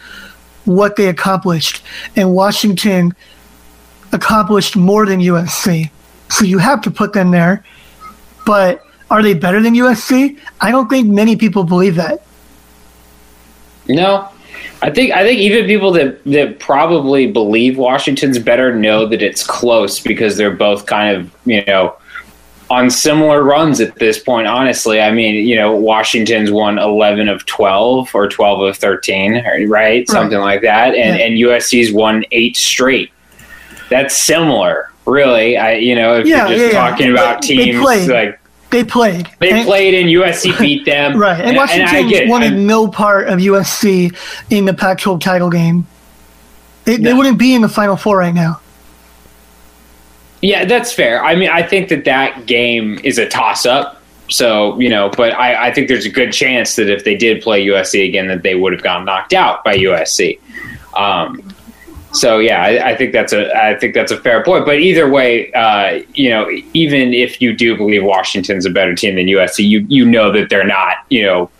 what 0.65 0.95
they 0.95 1.07
accomplished. 1.07 1.83
And 2.15 2.33
Washington 2.33 3.15
accomplished 4.11 4.75
more 4.75 5.05
than 5.05 5.19
USC. 5.19 5.89
So 6.29 6.43
you 6.43 6.57
have 6.57 6.81
to 6.81 6.91
put 6.91 7.13
them 7.13 7.31
there. 7.31 7.63
But 8.45 8.83
are 9.09 9.21
they 9.21 9.33
better 9.33 9.61
than 9.61 9.75
USC? 9.75 10.39
I 10.59 10.71
don't 10.71 10.89
think 10.89 11.07
many 11.07 11.35
people 11.35 11.63
believe 11.63 11.95
that. 11.95 12.23
No. 13.87 14.29
I 14.81 14.89
think 14.89 15.13
I 15.13 15.23
think 15.23 15.39
even 15.39 15.65
people 15.65 15.91
that, 15.93 16.23
that 16.25 16.59
probably 16.59 17.31
believe 17.31 17.77
Washington's 17.77 18.39
better 18.39 18.75
know 18.75 19.05
that 19.07 19.21
it's 19.21 19.45
close 19.45 19.99
because 19.99 20.37
they're 20.37 20.51
both 20.51 20.85
kind 20.85 21.15
of, 21.15 21.35
you 21.45 21.63
know, 21.65 21.95
on 22.69 22.89
similar 22.89 23.43
runs 23.43 23.79
at 23.79 23.95
this 23.95 24.17
point, 24.19 24.47
honestly. 24.47 24.99
I 25.01 25.11
mean, 25.11 25.47
you 25.47 25.55
know, 25.55 25.75
Washington's 25.75 26.49
won 26.51 26.79
11 26.79 27.29
of 27.29 27.45
12 27.45 28.09
or 28.15 28.27
12 28.27 28.61
of 28.61 28.77
13, 28.77 29.43
right? 29.45 29.67
right. 29.69 30.09
Something 30.09 30.39
like 30.39 30.61
that. 30.61 30.95
And, 30.95 31.17
yeah. 31.19 31.25
and 31.25 31.37
USC's 31.37 31.93
won 31.93 32.23
eight 32.31 32.57
straight. 32.57 33.11
That's 33.89 34.17
similar. 34.17 34.91
really. 35.05 35.55
I, 35.57 35.73
you 35.75 35.95
know, 35.95 36.17
if 36.19 36.25
Yeah, 36.25 36.47
you're 36.47 36.57
just 36.57 36.73
yeah, 36.73 36.89
talking 36.89 37.11
about 37.11 37.43
They- 37.43 37.55
they 37.55 37.65
teams 37.65 37.81
played. 37.81 38.09
like 38.09 38.39
They 38.71 38.83
played. 38.83 39.29
they 39.39 39.51
And- 39.51 39.67
played 39.67 39.93
and 39.93 40.09
USC 40.19 40.57
beat 40.57 40.85
them, 40.85 41.15
Right, 41.19 41.39
and, 41.39 41.55
Washington 41.55 41.95
I 41.95 42.01
get 42.09 42.23
it. 42.23 42.29
wanted 42.29 42.53
I'm- 42.53 42.65
no 42.65 42.87
part 42.87 43.27
of 43.27 43.37
USC 43.39 44.11
in 44.49 44.65
the 44.65 44.73
Pac-12 44.73 45.21
title 45.21 45.51
game. 45.51 45.85
They, 46.85 46.97
they 46.97 47.13
wouldn't 47.13 47.37
be 47.37 47.53
in 47.53 47.61
the 47.61 47.69
Final 47.69 47.95
Four 47.95 48.17
right 48.17 48.33
now. 48.33 48.59
Yeah, 50.45 50.65
that's 50.65 50.93
fair. 50.93 51.25
I 51.25 51.35
mean, 51.35 51.49
I 51.49 51.63
think 51.63 51.89
that 51.89 52.05
that 52.05 52.45
game 52.45 52.99
is 53.03 53.17
a 53.17 53.27
toss 53.27 53.65
up. 53.65 53.99
So, 54.29 54.79
you 54.79 54.89
know, 54.89 55.09
but 55.09 55.33
I, 55.33 55.69
I 55.69 55.73
think 55.73 55.87
there's 55.87 56.05
a 56.05 56.09
good 56.09 56.31
chance 56.31 56.75
that 56.75 56.87
if 56.87 57.03
they 57.03 57.15
did 57.15 57.41
play 57.41 57.65
USC 57.65 58.07
again, 58.07 58.27
that 58.27 58.43
they 58.43 58.53
would 58.53 58.71
have 58.71 58.83
gotten 58.83 59.05
knocked 59.05 59.33
out 59.33 59.63
by 59.63 59.75
USC. 59.75 60.39
Um, 60.95 61.51
so 62.13 62.37
yeah, 62.37 62.61
I, 62.61 62.91
I 62.91 62.95
think 62.95 63.11
that's 63.11 63.33
a 63.33 63.51
I 63.57 63.77
think 63.79 63.95
that's 63.95 64.11
a 64.11 64.17
fair 64.17 64.43
point. 64.43 64.67
But 64.67 64.79
either 64.79 65.09
way, 65.09 65.51
uh, 65.53 66.03
you 66.13 66.29
know, 66.29 66.47
even 66.73 67.13
if 67.15 67.41
you 67.41 67.51
do 67.51 67.75
believe 67.75 68.03
Washington's 68.03 68.67
a 68.67 68.69
better 68.69 68.93
team 68.93 69.15
than 69.15 69.25
USC, 69.25 69.67
you 69.67 69.79
you 69.89 70.05
know 70.05 70.31
that 70.31 70.49
they're 70.49 70.63
not. 70.63 70.97
You 71.09 71.23
know, 71.23 71.51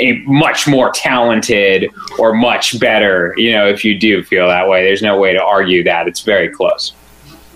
a 0.00 0.14
much 0.22 0.66
more 0.66 0.90
talented 0.92 1.90
or 2.18 2.32
much 2.32 2.80
better. 2.80 3.34
You 3.36 3.52
know, 3.52 3.68
if 3.68 3.84
you 3.84 3.98
do 3.98 4.22
feel 4.24 4.48
that 4.48 4.66
way, 4.66 4.82
there's 4.82 5.02
no 5.02 5.18
way 5.18 5.34
to 5.34 5.42
argue 5.42 5.84
that. 5.84 6.08
It's 6.08 6.20
very 6.20 6.48
close. 6.48 6.94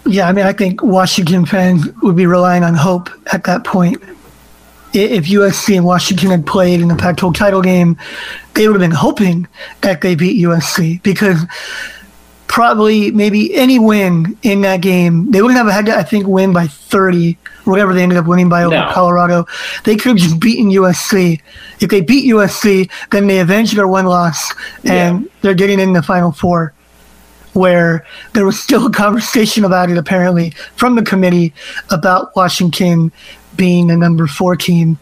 Yeah, 0.07 0.29
I 0.29 0.33
mean, 0.33 0.45
I 0.47 0.53
think 0.53 0.83
Washington 0.83 1.47
fans 1.47 1.87
would 2.03 2.17
be 2.17 2.27
relying 2.27 2.63
on 2.63 2.75
hope 2.75 3.09
at 3.33 3.45
that 3.45 3.65
point. 3.65 4.03
If 4.93 5.25
USC 5.27 5.77
and 5.77 5.85
Washington 5.85 6.31
had 6.31 6.47
played 6.47 6.81
in 6.81 6.89
the 6.89 6.95
Pac-12 6.95 7.35
title 7.35 7.63
game, 7.63 7.97
they 8.55 8.69
would 8.69 8.75
have 8.81 8.89
been 8.89 8.97
hoping 8.97 9.49
that 9.81 10.03
they 10.03 10.15
beat 10.15 10.41
USC 10.45 11.03
because 11.03 11.41
probably 12.47 13.11
maybe 13.11 13.53
any 13.55 13.81
win 13.81 14.39
in 14.43 14.61
that 14.61 14.81
game, 14.81 15.29
they 15.33 15.43
wouldn't 15.43 15.59
have 15.59 15.73
had 15.73 15.87
to, 15.87 15.97
I 15.97 16.05
think, 16.05 16.29
win 16.29 16.53
by 16.53 16.69
30, 16.69 17.37
whatever 17.65 17.93
they 17.93 18.03
ended 18.05 18.19
up 18.19 18.27
winning 18.27 18.49
by 18.49 18.63
over 18.63 18.77
No. 18.77 18.91
Colorado. 18.93 19.47
They 19.83 19.97
could 19.97 20.11
have 20.11 20.19
just 20.19 20.39
beaten 20.39 20.71
USC. 20.71 21.41
If 21.81 21.91
they 21.91 22.01
beat 22.01 22.31
USC, 22.31 22.89
then 23.11 23.27
they 23.27 23.41
avenge 23.41 23.73
their 23.73 23.89
one 23.89 24.07
loss 24.07 24.53
and 24.85 25.29
they're 25.41 25.55
getting 25.55 25.81
in 25.81 25.95
the 25.95 26.03
Final 26.03 26.31
Four 26.31 26.73
where 27.55 28.05
there 28.35 28.45
was 28.45 28.61
still 28.61 28.87
a 28.87 28.91
conversation 28.93 29.65
about 29.65 29.91
it 29.91 29.97
apparently 29.97 30.51
from 30.77 30.97
the 30.97 31.03
committee 31.03 31.53
about 31.91 32.35
Washington 32.37 33.11
being 33.57 33.87
the 33.87 33.97
number 33.97 34.27
four 34.27 34.57
team 34.57 34.99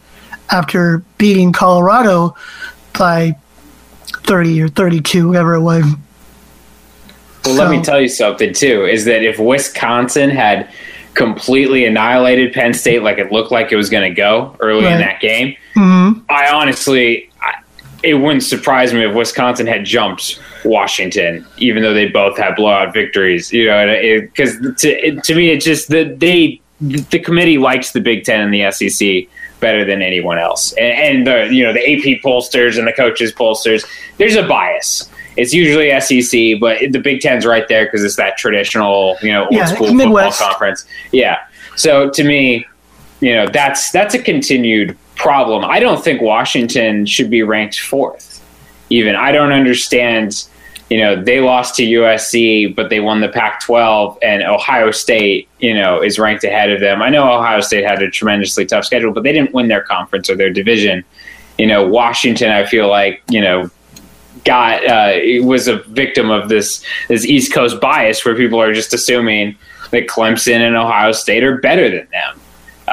after 0.50 1.02
beating 1.18 1.52
Colorado 1.52 2.36
by 2.98 3.34
30 4.24 4.62
or 4.62 4.68
32, 4.68 5.28
whatever 5.28 5.54
it 5.54 5.62
was. 5.62 5.84
Well, 7.44 7.54
let 7.54 7.70
me 7.70 7.82
tell 7.82 8.00
you 8.00 8.08
something 8.08 8.52
too. 8.52 8.84
Is 8.84 9.04
that 9.06 9.22
if 9.24 9.38
Wisconsin 9.38 10.30
had 10.30 10.70
completely 11.14 11.84
annihilated 11.86 12.52
Penn 12.52 12.72
State 12.72 13.02
like 13.02 13.18
it 13.18 13.32
looked 13.32 13.50
like 13.50 13.72
it 13.72 13.76
was 13.76 13.90
going 13.90 14.08
to 14.08 14.14
go 14.14 14.54
early 14.60 14.86
in 14.86 14.98
that 15.00 15.20
game, 15.20 15.56
Mhm. 15.74 16.22
I 16.28 16.48
honestly, 16.48 17.28
it 18.02 18.14
wouldn't 18.14 18.42
surprise 18.42 18.92
me 18.92 19.04
if 19.04 19.14
Wisconsin 19.14 19.66
had 19.66 19.84
jumped 19.84 20.40
Washington, 20.64 21.46
even 21.58 21.82
though 21.82 21.94
they 21.94 22.08
both 22.08 22.36
had 22.36 22.56
blowout 22.56 22.92
victories. 22.92 23.52
You 23.52 23.66
know, 23.66 24.20
because 24.20 24.58
to, 24.80 24.88
it, 24.88 25.24
to 25.24 25.34
me, 25.34 25.50
it 25.50 25.60
just 25.60 25.88
that 25.88 26.20
they 26.20 26.60
the 26.80 27.20
committee 27.20 27.58
likes 27.58 27.92
the 27.92 28.00
Big 28.00 28.24
Ten 28.24 28.40
and 28.40 28.52
the 28.52 28.70
SEC 28.70 29.28
better 29.60 29.84
than 29.84 30.02
anyone 30.02 30.38
else, 30.38 30.72
and, 30.72 30.92
and 30.92 31.26
the 31.26 31.54
you 31.54 31.64
know 31.64 31.72
the 31.72 31.80
AP 31.80 32.22
pollsters 32.22 32.78
and 32.78 32.86
the 32.86 32.92
coaches 32.92 33.32
pollsters. 33.32 33.86
There's 34.18 34.36
a 34.36 34.46
bias. 34.46 35.08
It's 35.36 35.54
usually 35.54 35.88
SEC, 36.00 36.60
but 36.60 36.92
the 36.92 36.98
Big 36.98 37.20
Ten's 37.20 37.46
right 37.46 37.66
there 37.68 37.86
because 37.86 38.04
it's 38.04 38.16
that 38.16 38.36
traditional, 38.36 39.16
you 39.22 39.32
know, 39.32 39.44
old 39.44 39.52
Yeah, 39.52 39.64
school 39.64 39.86
it's 39.86 40.02
football 40.02 40.32
conference. 40.32 40.84
Yeah. 41.10 41.38
So 41.76 42.10
to 42.10 42.22
me, 42.22 42.66
you 43.20 43.34
know, 43.34 43.46
that's 43.48 43.90
that's 43.92 44.14
a 44.14 44.18
continued 44.18 44.98
problem. 45.22 45.64
I 45.64 45.78
don't 45.80 46.02
think 46.02 46.20
Washington 46.20 47.06
should 47.06 47.30
be 47.30 47.42
ranked 47.42 47.80
fourth. 47.80 48.42
Even 48.90 49.14
I 49.14 49.32
don't 49.32 49.52
understand. 49.52 50.46
You 50.90 50.98
know, 50.98 51.22
they 51.22 51.40
lost 51.40 51.76
to 51.76 51.82
USC, 51.82 52.74
but 52.74 52.90
they 52.90 53.00
won 53.00 53.22
the 53.22 53.28
Pac-12, 53.28 54.18
and 54.22 54.42
Ohio 54.42 54.90
State, 54.90 55.48
you 55.58 55.72
know, 55.72 56.02
is 56.02 56.18
ranked 56.18 56.44
ahead 56.44 56.70
of 56.70 56.80
them. 56.80 57.00
I 57.00 57.08
know 57.08 57.32
Ohio 57.32 57.60
State 57.60 57.84
had 57.84 58.02
a 58.02 58.10
tremendously 58.10 58.66
tough 58.66 58.84
schedule, 58.84 59.10
but 59.10 59.22
they 59.22 59.32
didn't 59.32 59.54
win 59.54 59.68
their 59.68 59.80
conference 59.80 60.28
or 60.28 60.36
their 60.36 60.50
division. 60.50 61.02
You 61.56 61.66
know, 61.66 61.88
Washington, 61.88 62.50
I 62.50 62.66
feel 62.66 62.90
like, 62.90 63.22
you 63.30 63.40
know, 63.40 63.70
got 64.44 64.84
uh, 64.84 65.18
was 65.42 65.68
a 65.68 65.76
victim 65.84 66.30
of 66.30 66.48
this 66.48 66.84
this 67.08 67.24
East 67.24 67.54
Coast 67.54 67.80
bias 67.80 68.24
where 68.24 68.34
people 68.34 68.60
are 68.60 68.74
just 68.74 68.92
assuming 68.92 69.56
that 69.92 70.08
Clemson 70.08 70.60
and 70.60 70.76
Ohio 70.76 71.12
State 71.12 71.44
are 71.44 71.58
better 71.58 71.88
than 71.88 72.08
them. 72.10 72.40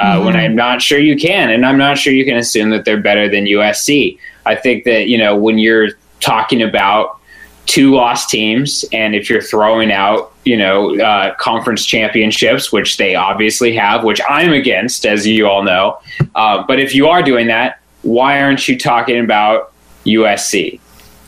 Uh, 0.00 0.22
When 0.22 0.34
I'm 0.34 0.54
not 0.54 0.80
sure 0.80 0.98
you 0.98 1.14
can, 1.14 1.50
and 1.50 1.66
I'm 1.66 1.76
not 1.76 1.98
sure 1.98 2.12
you 2.12 2.24
can 2.24 2.36
assume 2.36 2.70
that 2.70 2.86
they're 2.86 3.00
better 3.00 3.28
than 3.28 3.44
USC. 3.44 4.18
I 4.46 4.54
think 4.54 4.84
that 4.84 5.08
you 5.08 5.18
know 5.18 5.36
when 5.36 5.58
you're 5.58 5.90
talking 6.20 6.62
about 6.62 7.18
two 7.66 7.94
lost 7.94 8.30
teams, 8.30 8.84
and 8.92 9.14
if 9.14 9.28
you're 9.28 9.42
throwing 9.42 9.92
out 9.92 10.32
you 10.46 10.56
know 10.56 10.98
uh, 10.98 11.34
conference 11.34 11.84
championships, 11.84 12.72
which 12.72 12.96
they 12.96 13.14
obviously 13.14 13.74
have, 13.76 14.02
which 14.02 14.22
I'm 14.26 14.52
against, 14.52 15.04
as 15.04 15.26
you 15.26 15.46
all 15.46 15.62
know. 15.62 15.98
Uh, 16.34 16.64
but 16.66 16.80
if 16.80 16.94
you 16.94 17.08
are 17.08 17.22
doing 17.22 17.48
that, 17.48 17.80
why 18.00 18.40
aren't 18.40 18.66
you 18.66 18.78
talking 18.78 19.22
about 19.22 19.72
USC? 20.06 20.80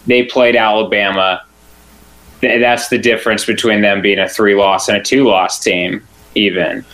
They 0.07 0.25
played 0.25 0.57
Alabama. 0.57 1.45
That's 2.41 2.89
the 2.89 2.99
difference 2.99 3.45
between 3.45 3.83
them 3.83 4.01
being 4.01 4.19
a 4.19 4.29
three 4.29 4.55
loss 4.55 4.89
and 4.89 4.97
a 4.97 5.03
two 5.03 5.25
loss 5.25 5.61
team, 5.61 6.03
even. 6.35 6.87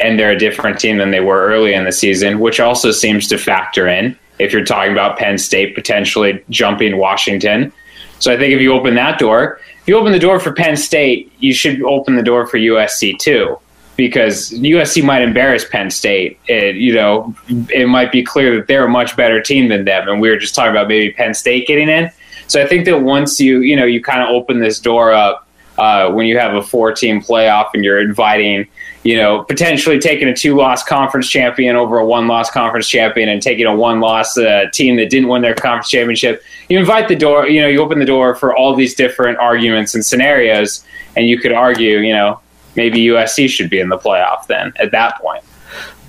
And 0.00 0.18
they're 0.18 0.32
a 0.32 0.38
different 0.38 0.78
team 0.78 0.98
than 0.98 1.10
they 1.10 1.20
were 1.20 1.46
early 1.46 1.74
in 1.74 1.84
the 1.84 1.92
season, 1.92 2.38
which 2.38 2.60
also 2.60 2.90
seems 2.92 3.26
to 3.28 3.38
factor 3.38 3.88
in 3.88 4.16
if 4.38 4.52
you're 4.52 4.64
talking 4.64 4.92
about 4.92 5.18
Penn 5.18 5.38
State 5.38 5.74
potentially 5.74 6.42
jumping 6.50 6.96
Washington. 6.96 7.72
So 8.20 8.32
I 8.32 8.36
think 8.36 8.52
if 8.52 8.60
you 8.60 8.72
open 8.72 8.94
that 8.94 9.18
door, 9.18 9.60
if 9.80 9.88
you 9.88 9.96
open 9.96 10.12
the 10.12 10.18
door 10.18 10.38
for 10.40 10.52
Penn 10.52 10.76
State, 10.76 11.32
you 11.38 11.52
should 11.52 11.82
open 11.82 12.16
the 12.16 12.22
door 12.22 12.46
for 12.46 12.58
USC 12.58 13.18
too, 13.18 13.58
because 13.96 14.50
USC 14.50 15.04
might 15.04 15.22
embarrass 15.22 15.64
Penn 15.68 15.90
State. 15.90 16.38
It, 16.46 16.76
you 16.76 16.94
know, 16.94 17.34
it 17.48 17.88
might 17.88 18.12
be 18.12 18.22
clear 18.22 18.56
that 18.56 18.68
they're 18.68 18.86
a 18.86 18.88
much 18.88 19.16
better 19.16 19.40
team 19.40 19.68
than 19.68 19.84
them, 19.84 20.08
and 20.08 20.20
we 20.20 20.30
were 20.30 20.36
just 20.36 20.54
talking 20.54 20.70
about 20.70 20.88
maybe 20.88 21.12
Penn 21.12 21.34
State 21.34 21.66
getting 21.66 21.88
in. 21.88 22.10
So 22.46 22.62
I 22.62 22.66
think 22.66 22.84
that 22.86 23.02
once 23.02 23.40
you, 23.40 23.60
you 23.60 23.76
know, 23.76 23.84
you 23.84 24.02
kind 24.02 24.22
of 24.22 24.28
open 24.28 24.60
this 24.60 24.78
door 24.78 25.12
up 25.12 25.47
uh, 25.78 26.10
when 26.10 26.26
you 26.26 26.36
have 26.36 26.54
a 26.54 26.62
four-team 26.62 27.22
playoff 27.22 27.70
and 27.72 27.84
you're 27.84 28.00
inviting, 28.00 28.66
you 29.04 29.16
know, 29.16 29.44
potentially 29.44 29.98
taking 29.98 30.28
a 30.28 30.34
two-loss 30.34 30.82
conference 30.82 31.30
champion 31.30 31.76
over 31.76 31.98
a 31.98 32.04
one-loss 32.04 32.50
conference 32.50 32.88
champion 32.88 33.28
and 33.28 33.40
taking 33.40 33.64
a 33.64 33.74
one-loss 33.74 34.36
uh, 34.36 34.64
team 34.72 34.96
that 34.96 35.08
didn't 35.08 35.28
win 35.28 35.40
their 35.40 35.54
conference 35.54 35.88
championship. 35.88 36.42
You 36.68 36.78
invite 36.80 37.06
the 37.06 37.16
door, 37.16 37.48
you 37.48 37.60
know, 37.60 37.68
you 37.68 37.80
open 37.80 38.00
the 38.00 38.04
door 38.04 38.34
for 38.34 38.54
all 38.56 38.74
these 38.74 38.94
different 38.94 39.38
arguments 39.38 39.94
and 39.94 40.04
scenarios, 40.04 40.84
and 41.16 41.28
you 41.28 41.38
could 41.38 41.52
argue, 41.52 42.00
you 42.00 42.12
know, 42.12 42.40
maybe 42.74 42.98
USC 43.06 43.48
should 43.48 43.70
be 43.70 43.78
in 43.78 43.88
the 43.88 43.98
playoff 43.98 44.48
then 44.48 44.72
at 44.80 44.90
that 44.90 45.20
point. 45.20 45.44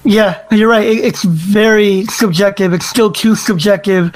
Yeah, 0.03 0.41
you're 0.51 0.69
right. 0.69 0.88
It's 0.88 1.23
very 1.23 2.05
subjective. 2.05 2.73
It's 2.73 2.88
still 2.88 3.11
too 3.11 3.35
subjective. 3.35 4.15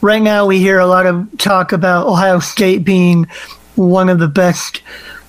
Right 0.00 0.22
now, 0.22 0.46
we 0.46 0.58
hear 0.58 0.78
a 0.78 0.86
lot 0.86 1.04
of 1.04 1.28
talk 1.36 1.72
about 1.72 2.06
Ohio 2.06 2.38
State 2.38 2.84
being 2.84 3.26
one 3.76 4.08
of 4.08 4.18
the 4.18 4.28
best 4.28 4.82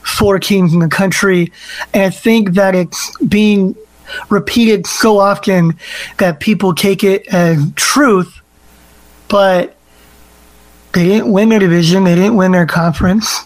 four 0.04 0.40
teams 0.40 0.74
in 0.74 0.80
the 0.80 0.88
country. 0.88 1.52
And 1.94 2.04
I 2.04 2.10
think 2.10 2.52
that 2.52 2.76
it's 2.76 3.16
being 3.18 3.76
repeated 4.30 4.88
so 4.88 5.20
often 5.20 5.78
that 6.18 6.40
people 6.40 6.74
take 6.74 7.04
it 7.04 7.28
as 7.28 7.72
truth, 7.76 8.42
but 9.28 9.76
they 10.94 11.06
didn't 11.06 11.32
win 11.32 11.50
their 11.50 11.60
division, 11.60 12.06
they 12.06 12.16
didn't 12.16 12.38
win 12.38 12.54
their 12.54 12.66
conference. 12.66 13.42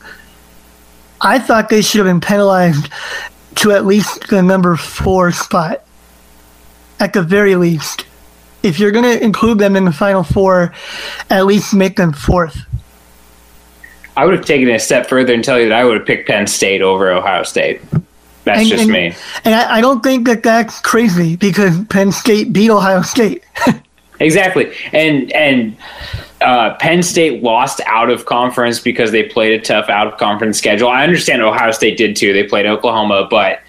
I 1.20 1.40
thought 1.40 1.70
they 1.70 1.82
should 1.82 2.00
have 2.00 2.08
been 2.08 2.22
penalized 2.22 2.90
to 3.56 3.72
at 3.72 3.86
least 3.86 4.30
the 4.30 4.42
number 4.42 4.76
four 4.76 5.32
spot 5.32 5.86
at 7.00 7.14
the 7.14 7.22
very 7.22 7.56
least. 7.56 8.06
If 8.64 8.80
you're 8.80 8.92
going 8.92 9.06
to 9.06 9.24
include 9.24 9.58
them 9.58 9.76
in 9.76 9.86
the 9.86 9.92
final 9.92 10.24
four, 10.24 10.74
at 11.30 11.46
least 11.46 11.74
make 11.74 11.96
them 11.96 12.14
fourth. 12.14 12.62
I 14.18 14.26
would 14.26 14.34
have 14.36 14.46
taken 14.46 14.68
it 14.70 14.74
a 14.74 14.80
step 14.80 15.08
further 15.08 15.34
and 15.34 15.44
tell 15.44 15.60
you 15.60 15.70
that 15.70 15.78
I 15.80 15.86
would 15.86 15.98
have 15.98 16.06
picked 16.08 16.28
Penn 16.28 16.48
State 16.48 16.82
over 16.82 17.12
Ohio 17.12 17.44
State. 17.44 17.82
That's 18.44 18.62
And- 18.62 18.70
just 18.70 18.84
and- 18.84 18.92
me. 18.92 19.14
And 19.46 19.56
I, 19.56 19.78
I 19.78 19.82
don't 19.82 20.02
think 20.04 20.26
that 20.28 20.44
that's 20.44 20.80
crazy 20.82 21.36
because 21.36 21.78
Penn 21.86 22.12
State 22.12 22.52
beat 22.54 22.70
Ohio 22.70 23.02
State. 23.02 23.44
Exactly, 24.20 24.72
and 24.94 25.32
and 25.32 25.76
uh, 26.42 26.76
Penn 26.76 27.02
State 27.02 27.42
lost 27.42 27.82
out 27.88 28.12
of 28.12 28.28
conference 28.28 28.80
because 28.80 29.12
they 29.12 29.24
played 29.24 29.60
a 29.60 29.64
tough 29.64 29.90
out 29.90 30.06
of 30.06 30.20
conference 30.20 30.60
schedule. 30.60 30.90
I 30.90 31.04
understand 31.04 31.42
Ohio 31.42 31.72
State 31.72 31.98
did 31.98 32.16
too; 32.16 32.32
they 32.32 32.44
played 32.44 32.68
Oklahoma, 32.68 33.28
but 33.32 33.62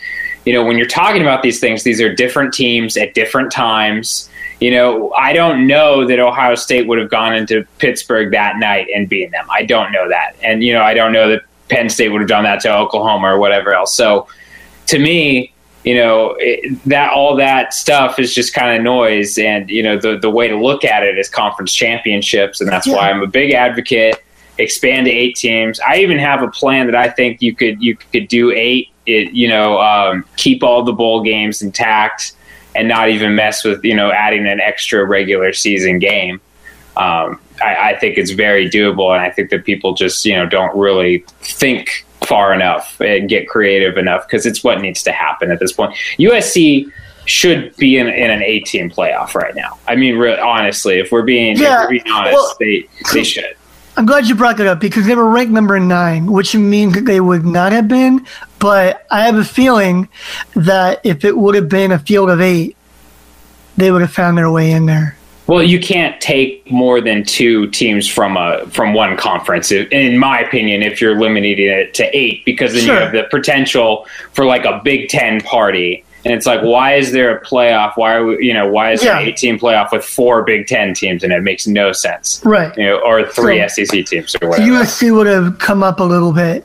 you 0.45 0.53
know 0.53 0.63
when 0.63 0.77
you're 0.77 0.87
talking 0.87 1.23
about 1.23 1.43
these 1.43 1.59
things, 1.59 1.85
these 1.85 2.03
are 2.03 2.15
different 2.15 2.53
teams 2.53 2.99
at 2.99 3.15
different 3.15 3.51
times. 3.51 4.29
You 4.63 4.71
know, 4.71 5.13
I 5.15 5.33
don't 5.33 5.67
know 5.67 6.07
that 6.07 6.21
Ohio 6.21 6.55
State 6.55 6.87
would 6.87 7.01
have 7.01 7.11
gone 7.11 7.35
into 7.35 7.67
Pittsburgh 7.79 8.31
that 8.31 8.59
night 8.59 8.87
and 8.95 9.09
beaten 9.09 9.33
them. 9.33 9.45
I 9.51 9.65
don't 9.65 9.91
know 9.91 10.09
that, 10.09 10.37
and 10.41 10.63
you 10.63 10.73
know, 10.73 10.83
I 10.83 10.95
don't 10.95 11.13
know 11.13 11.29
that 11.31 11.43
Penn 11.69 11.89
State 11.89 12.11
would 12.11 12.21
have 12.21 12.29
done 12.29 12.45
that 12.45 12.61
to 12.61 12.73
Oklahoma 12.73 13.27
or 13.35 13.41
whatever 13.41 13.75
else. 13.75 13.97
So 13.97 14.29
to 14.87 15.01
me, 15.01 15.53
you 15.83 15.97
know 15.97 16.37
it, 16.39 16.81
that 16.85 17.11
all 17.11 17.35
that 17.39 17.75
stuff 17.75 18.21
is 18.21 18.33
just 18.33 18.55
kind 18.55 18.77
of 18.77 18.85
noise, 18.85 19.37
and 19.37 19.69
you 19.69 19.83
know 19.83 19.99
the 19.99 20.17
the 20.17 20.31
way 20.31 20.47
to 20.47 20.57
look 20.57 20.85
at 20.85 21.03
it 21.03 21.19
is 21.19 21.29
conference 21.29 21.75
championships, 21.75 22.61
and 22.61 22.71
that's 22.71 22.87
why 22.87 23.11
I'm 23.11 23.21
a 23.21 23.27
big 23.27 23.55
advocate. 23.55 24.23
Expand 24.59 25.07
to 25.07 25.11
eight 25.11 25.35
teams. 25.35 25.81
I 25.81 25.97
even 25.97 26.21
have 26.21 26.41
a 26.41 26.49
plan 26.49 26.87
that 26.87 26.95
I 26.95 27.09
think 27.09 27.43
you 27.43 27.53
could 27.53 27.83
you 27.83 27.97
could 27.97 28.29
do 28.29 28.53
eight. 28.53 28.91
It, 29.07 29.33
you 29.33 29.49
know, 29.49 29.81
um, 29.81 30.25
keep 30.37 30.63
all 30.63 30.85
the 30.85 30.93
bowl 30.93 31.21
games 31.21 31.63
intact 31.63 32.37
and 32.75 32.89
not 32.89 33.11
even 33.11 33.35
mess 33.35 33.65
with 33.65 33.85
you 33.85 33.95
know 33.95 34.11
adding 34.11 34.47
an 34.47 34.61
extra 34.61 35.05
regular 35.05 35.53
season 35.53 35.99
game. 35.99 36.41
Um, 36.97 37.41
I, 37.63 37.93
I 37.93 37.99
think 37.99 38.19
it's 38.19 38.33
very 38.33 38.69
doable, 38.69 39.13
and 39.15 39.23
I 39.23 39.31
think 39.31 39.51
that 39.51 39.65
people 39.65 39.95
just 39.95 40.25
you 40.25 40.35
know 40.35 40.47
don't 40.47 40.77
really 40.77 41.25
think 41.41 42.05
far 42.27 42.55
enough 42.55 43.01
and 43.01 43.29
get 43.29 43.49
creative 43.49 43.97
enough 43.97 44.27
because 44.27 44.47
it's 44.47 44.63
what 44.63 44.81
needs 44.81 45.03
to 45.03 45.13
happen 45.13 45.51
at 45.51 45.59
this 45.59 45.73
point. 45.73 45.95
USC 46.19 46.91
should 47.25 47.75
be 47.77 47.99
in, 47.99 48.09
in 48.09 48.31
an 48.31 48.43
18 48.43 48.91
playoff 48.91 49.35
right 49.35 49.55
now. 49.55 49.79
I 49.87 49.97
mean, 49.97 50.17
really, 50.17 50.39
honestly, 50.41 50.99
if 50.99 51.13
we're 51.13 51.23
being, 51.23 51.57
Yeah, 51.57 51.83
if 51.83 51.85
we're 51.85 51.91
being 51.91 52.13
honest, 52.13 52.35
well- 52.35 52.57
they 52.61 52.89
they 53.13 53.25
should. 53.25 53.57
I'm 53.95 54.07
glad 54.07 54.27
you 54.27 54.35
brought 54.35 54.57
that 54.57 54.67
up 54.67 54.81
because 54.81 55.05
they 55.07 55.15
were 55.15 55.29
ranked 55.29 55.53
number 55.53 55.79
nine, 55.79 56.33
which 56.33 56.55
means 56.55 56.95
that 56.95 57.05
they 57.05 57.21
would 57.21 57.45
not 57.45 57.73
have 57.73 57.89
been. 57.89 58.27
But 58.63 59.05
I 59.11 59.23
have 59.27 59.35
a 59.35 59.45
feeling 59.45 60.09
that 60.55 61.01
if 61.05 61.25
it 61.25 61.37
would 61.37 61.57
have 61.57 61.69
been 61.69 61.91
a 61.91 61.99
field 61.99 62.31
of 62.31 62.41
eight, 62.41 62.77
they 63.77 63.91
would 63.91 64.03
have 64.03 64.13
found 64.13 64.39
their 64.39 64.51
way 64.51 64.71
in 64.71 64.87
there. 64.87 65.17
Well, 65.49 65.63
you 65.65 65.81
can't 65.81 66.21
take 66.21 66.71
more 66.71 67.01
than 67.01 67.25
two 67.25 67.67
teams 67.71 68.07
from 68.09 68.37
a 68.37 68.65
from 68.69 68.95
one 68.95 69.17
conference, 69.17 69.73
in 69.73 70.17
my 70.17 70.39
opinion. 70.39 70.83
If 70.83 71.01
you're 71.01 71.19
limiting 71.19 71.59
it 71.59 71.93
to 71.95 72.17
eight, 72.17 72.45
because 72.45 72.73
then 72.73 72.85
Sure. 72.85 72.95
you 72.95 73.01
have 73.01 73.13
the 73.13 73.25
potential 73.25 74.07
for 74.33 74.45
like 74.45 74.65
a 74.65 74.81
Big 74.85 75.09
Ten 75.09 75.41
party, 75.41 76.05
and 76.25 76.33
it's 76.33 76.47
like, 76.47 76.63
why 76.63 76.95
is 76.95 77.11
there 77.11 77.37
a 77.37 77.45
playoff? 77.45 77.95
Why 77.97 78.15
are 78.15 78.25
we, 78.25 78.47
you 78.47 78.55
know, 78.55 78.69
why 78.69 78.93
is 78.93 79.03
Yeah. 79.03 79.15
there 79.15 79.23
an 79.23 79.29
18 79.29 79.59
playoff 79.59 79.91
with 79.91 80.05
four 80.05 80.45
Big 80.45 80.69
Ten 80.69 80.95
teams, 80.95 81.25
and 81.25 81.33
it 81.33 81.43
makes 81.43 81.67
no 81.67 81.91
sense, 81.91 82.41
Right. 82.45 82.73
You 82.79 82.87
know, 82.87 82.97
or 82.99 83.27
three 83.27 83.59
So- 83.59 83.65
SEC 83.85 84.05
teams 84.05 84.37
or 84.41 84.49
whatever. 84.51 84.69
USC 84.71 85.11
would 85.11 85.27
have 85.27 85.59
come 85.59 85.83
up 85.83 85.99
a 85.99 86.05
little 86.05 86.33
bit. 86.33 86.65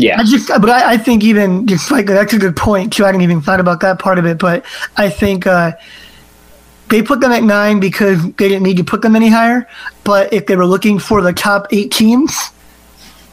Yeah, 0.00 0.18
I 0.18 0.24
just, 0.24 0.48
but 0.48 0.70
I, 0.70 0.94
I 0.94 0.96
think 0.96 1.22
even 1.22 1.66
just 1.66 1.90
like 1.90 2.06
that's 2.06 2.32
a 2.32 2.38
good 2.38 2.56
point 2.56 2.92
too. 2.92 3.04
I 3.04 3.12
didn't 3.12 3.22
even 3.22 3.42
thought 3.42 3.60
about 3.60 3.80
that 3.80 3.98
part 3.98 4.18
of 4.18 4.24
it, 4.24 4.38
but 4.38 4.64
I 4.96 5.10
think 5.10 5.46
uh, 5.46 5.72
they 6.88 7.02
put 7.02 7.20
them 7.20 7.32
at 7.32 7.42
nine 7.42 7.80
because 7.80 8.22
they 8.22 8.48
didn't 8.48 8.62
need 8.62 8.78
to 8.78 8.84
put 8.84 9.02
them 9.02 9.14
any 9.14 9.28
higher. 9.28 9.68
But 10.04 10.32
if 10.32 10.46
they 10.46 10.56
were 10.56 10.66
looking 10.66 10.98
for 10.98 11.20
the 11.20 11.34
top 11.34 11.66
eight 11.70 11.90
teams, 11.92 12.34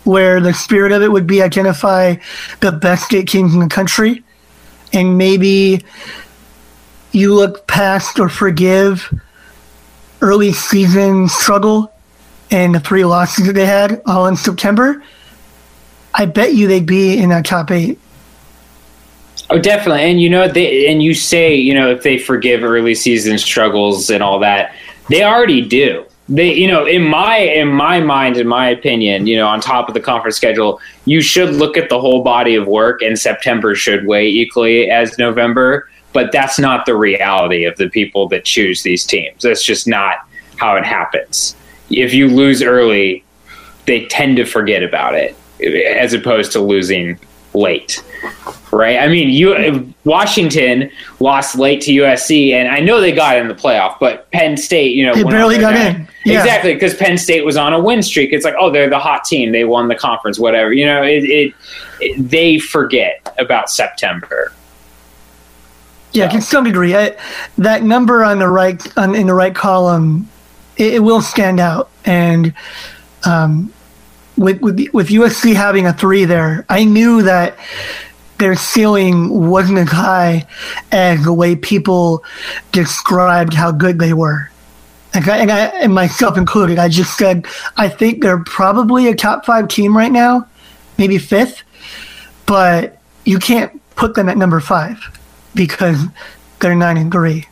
where 0.03 0.41
the 0.41 0.53
spirit 0.53 0.91
of 0.91 1.01
it 1.01 1.11
would 1.11 1.25
be 1.25 1.41
identify 1.41 2.15
the 2.59 2.71
best 2.73 3.13
eight 3.13 3.29
teams 3.29 3.53
in 3.53 3.61
the 3.61 3.69
country, 3.69 4.23
and 4.91 5.17
maybe 5.17 5.83
you 7.13 7.33
look 7.33 7.65
past 7.67 8.19
or 8.19 8.27
forgive 8.27 9.09
early 10.21 10.51
season 10.51 11.29
struggle 11.29 11.93
and 12.51 12.75
the 12.75 12.79
three 12.79 13.05
losses 13.05 13.47
that 13.47 13.53
they 13.53 13.65
had 13.65 14.01
all 14.05 14.27
in 14.27 14.35
September. 14.35 15.01
I 16.17 16.25
bet 16.25 16.55
you 16.55 16.67
they'd 16.67 16.85
be 16.85 17.17
in 17.17 17.29
that 17.29 17.45
top 17.45 17.71
eight. 17.71 17.99
Oh, 19.49 19.59
definitely. 19.59 20.01
And 20.01 20.19
you 20.19 20.29
know, 20.29 20.47
they 20.47 20.87
and 20.91 21.01
you 21.01 21.13
say, 21.13 21.55
you 21.55 21.73
know, 21.73 21.89
if 21.89 22.03
they 22.03 22.17
forgive 22.17 22.63
early 22.63 22.95
season 22.95 23.37
struggles 23.37 24.09
and 24.09 24.21
all 24.21 24.39
that, 24.39 24.75
they 25.09 25.23
already 25.23 25.61
do. 25.61 26.05
They, 26.27 26.53
you 26.53 26.67
know, 26.67 26.85
in 26.85 27.03
my 27.03 27.37
in 27.37 27.69
my 27.69 28.01
mind, 28.01 28.35
in 28.35 28.47
my 28.47 28.67
opinion, 28.69 29.27
you 29.27 29.37
know, 29.37 29.47
on 29.47 29.61
top 29.61 29.87
of 29.87 29.93
the 29.93 30.01
conference 30.01 30.35
schedule, 30.35 30.81
you 31.05 31.21
should 31.21 31.53
look 31.53 31.77
at 31.77 31.87
the 31.87 32.01
whole 32.01 32.23
body 32.23 32.55
of 32.55 32.67
work, 32.67 33.01
and 33.01 33.17
September 33.17 33.75
should 33.75 34.05
weigh 34.05 34.27
equally 34.27 34.89
as 34.89 35.17
November. 35.17 35.89
But 36.11 36.31
that's 36.31 36.57
not 36.57 36.85
the 36.85 36.95
reality 36.95 37.63
of 37.65 37.77
the 37.77 37.89
people 37.89 38.27
that 38.29 38.43
choose 38.43 38.81
these 38.81 39.05
teams. 39.05 39.43
That's 39.43 39.63
just 39.63 39.87
not 39.87 40.27
how 40.57 40.75
it 40.75 40.83
happens. 40.83 41.55
If 41.89 42.13
you 42.13 42.27
lose 42.27 42.61
early, 42.61 43.23
they 43.85 44.07
tend 44.07 44.37
to 44.37 44.45
forget 44.45 44.83
about 44.83 45.15
it, 45.15 45.37
as 45.61 46.13
opposed 46.13 46.51
to 46.53 46.59
losing 46.59 47.19
late 47.53 48.03
right? 48.71 48.97
I 48.99 49.07
mean, 49.07 49.29
you 49.29 49.93
Washington 50.03 50.91
lost 51.19 51.57
late 51.57 51.81
to 51.81 51.91
USC, 51.91 52.53
and 52.53 52.67
I 52.67 52.79
know 52.79 52.99
they 53.01 53.11
got 53.11 53.37
in 53.37 53.47
the 53.47 53.55
playoff, 53.55 53.97
but 53.99 54.29
Penn 54.31 54.57
State, 54.57 54.95
you 54.95 55.05
know, 55.05 55.15
They 55.15 55.23
barely 55.23 55.57
got 55.57 55.73
down- 55.73 55.95
in. 55.95 56.07
Yeah. 56.25 56.39
Exactly, 56.39 56.73
because 56.73 56.93
Penn 56.93 57.17
State 57.17 57.45
was 57.45 57.55
on 57.55 57.73
a 57.73 57.79
win 57.79 58.03
streak. 58.03 58.33
It's 58.33 58.43
like, 58.43 58.55
oh, 58.59 58.69
they're 58.69 58.89
the 58.89 58.99
hot 58.99 59.23
team. 59.23 59.51
They 59.51 59.63
won 59.63 59.87
the 59.87 59.95
conference, 59.95 60.37
whatever. 60.37 60.73
You 60.73 60.85
know, 60.85 61.01
it, 61.03 61.23
it, 61.23 61.53
it 62.01 62.29
they 62.29 62.59
forget 62.59 63.33
about 63.39 63.69
September. 63.69 64.51
Yeah, 66.11 66.29
to 66.29 66.41
some 66.41 66.63
degree, 66.63 66.95
I, 66.95 67.15
that 67.57 67.83
number 67.83 68.23
on 68.23 68.39
the 68.39 68.47
right 68.47 68.97
on 68.97 69.13
in 69.15 69.27
the 69.27 69.33
right 69.33 69.53
column, 69.53 70.27
it, 70.75 70.95
it 70.95 70.99
will 70.99 71.21
stand 71.21 71.59
out. 71.59 71.89
And 72.05 72.53
um, 73.25 73.71
with, 74.37 74.61
with 74.61 74.79
with 74.93 75.09
USC 75.09 75.55
having 75.55 75.85
a 75.85 75.93
three 75.93 76.25
there, 76.25 76.65
I 76.69 76.83
knew 76.83 77.23
that 77.23 77.57
their 78.37 78.55
ceiling 78.55 79.49
wasn't 79.49 79.79
as 79.79 79.89
high 79.89 80.47
as 80.91 81.23
the 81.23 81.33
way 81.33 81.55
people 81.55 82.23
described 82.71 83.53
how 83.53 83.71
good 83.71 83.99
they 83.99 84.13
were. 84.13 84.49
And, 85.13 85.27
I, 85.27 85.37
and, 85.37 85.51
I, 85.51 85.59
and 85.67 85.93
myself 85.93 86.37
included, 86.37 86.77
I 86.77 86.89
just 86.89 87.17
said 87.17 87.47
I 87.77 87.89
think 87.89 88.21
they're 88.21 88.43
probably 88.43 89.07
a 89.07 89.15
top 89.15 89.45
five 89.45 89.67
team 89.67 89.97
right 89.97 90.11
now, 90.11 90.47
maybe 90.97 91.17
fifth, 91.17 91.63
but 92.45 93.01
you 93.25 93.39
can't 93.39 93.81
put 93.95 94.13
them 94.13 94.29
at 94.29 94.37
number 94.37 94.59
five 94.59 94.99
because 95.55 96.03
they're 96.59 96.75
nine 96.75 96.97
and 96.97 97.11
three. 97.11 97.47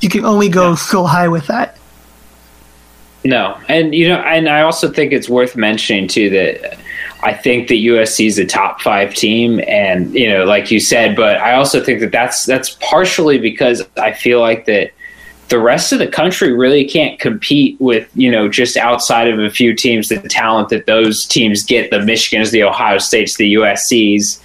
You 0.00 0.08
can 0.08 0.24
only 0.24 0.48
go 0.48 0.74
so 0.74 1.04
high 1.04 1.28
with 1.28 1.46
that. 1.46 1.77
No, 3.28 3.60
and 3.68 3.94
you 3.94 4.08
know, 4.08 4.20
and 4.20 4.48
I 4.48 4.62
also 4.62 4.90
think 4.90 5.12
it's 5.12 5.28
worth 5.28 5.54
mentioning 5.54 6.08
too 6.08 6.30
that 6.30 6.78
I 7.22 7.34
think 7.34 7.68
that 7.68 7.74
USC 7.74 8.26
is 8.26 8.38
a 8.38 8.46
top 8.46 8.80
five 8.80 9.12
team, 9.12 9.60
and 9.68 10.14
you 10.14 10.30
know, 10.30 10.46
like 10.46 10.70
you 10.70 10.80
said, 10.80 11.14
but 11.14 11.36
I 11.36 11.54
also 11.54 11.84
think 11.84 12.00
that 12.00 12.10
that's 12.10 12.46
that's 12.46 12.78
partially 12.80 13.36
because 13.36 13.86
I 13.98 14.14
feel 14.14 14.40
like 14.40 14.64
that 14.64 14.92
the 15.50 15.58
rest 15.58 15.92
of 15.92 15.98
the 15.98 16.06
country 16.06 16.52
really 16.52 16.86
can't 16.86 17.20
compete 17.20 17.78
with 17.82 18.08
you 18.14 18.30
know 18.30 18.48
just 18.48 18.78
outside 18.78 19.28
of 19.28 19.38
a 19.38 19.50
few 19.50 19.74
teams 19.74 20.08
the 20.08 20.20
talent 20.20 20.70
that 20.70 20.86
those 20.86 21.26
teams 21.26 21.62
get 21.62 21.90
the 21.90 21.98
Michigans, 21.98 22.50
the 22.50 22.62
Ohio 22.62 22.96
States, 22.96 23.36
the 23.36 23.52
USC's. 23.52 24.42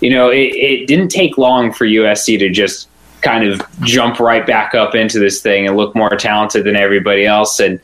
You 0.00 0.08
know, 0.08 0.30
it, 0.30 0.54
it 0.54 0.86
didn't 0.86 1.10
take 1.10 1.36
long 1.36 1.70
for 1.70 1.84
USC 1.84 2.38
to 2.38 2.48
just 2.48 2.88
kind 3.22 3.48
of 3.48 3.62
jump 3.82 4.20
right 4.20 4.46
back 4.46 4.74
up 4.74 4.94
into 4.94 5.18
this 5.18 5.40
thing 5.40 5.66
and 5.66 5.76
look 5.76 5.94
more 5.94 6.10
talented 6.10 6.64
than 6.64 6.76
everybody 6.76 7.24
else. 7.24 7.58
And 7.60 7.80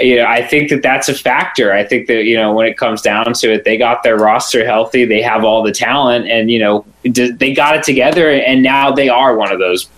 you 0.00 0.16
know, 0.16 0.26
I 0.26 0.46
think 0.46 0.70
that 0.70 0.82
that's 0.82 1.08
a 1.08 1.14
factor. 1.14 1.72
I 1.72 1.84
think 1.84 2.06
that 2.08 2.24
you 2.24 2.36
know 2.36 2.52
when 2.52 2.66
it 2.66 2.76
comes 2.76 3.02
down 3.02 3.32
to 3.32 3.52
it, 3.52 3.64
they 3.64 3.76
got 3.76 4.02
their 4.02 4.16
roster 4.16 4.64
healthy, 4.64 5.04
they 5.04 5.22
have 5.22 5.44
all 5.44 5.62
the 5.62 5.72
talent, 5.72 6.28
and 6.28 6.50
you 6.50 6.58
know 6.58 6.84
they 7.04 7.54
got 7.54 7.76
it 7.76 7.82
together, 7.82 8.30
and 8.30 8.62
now 8.62 8.90
they 8.90 9.08
are 9.08 9.36
one 9.36 9.52
of 9.52 9.58
those 9.58 9.88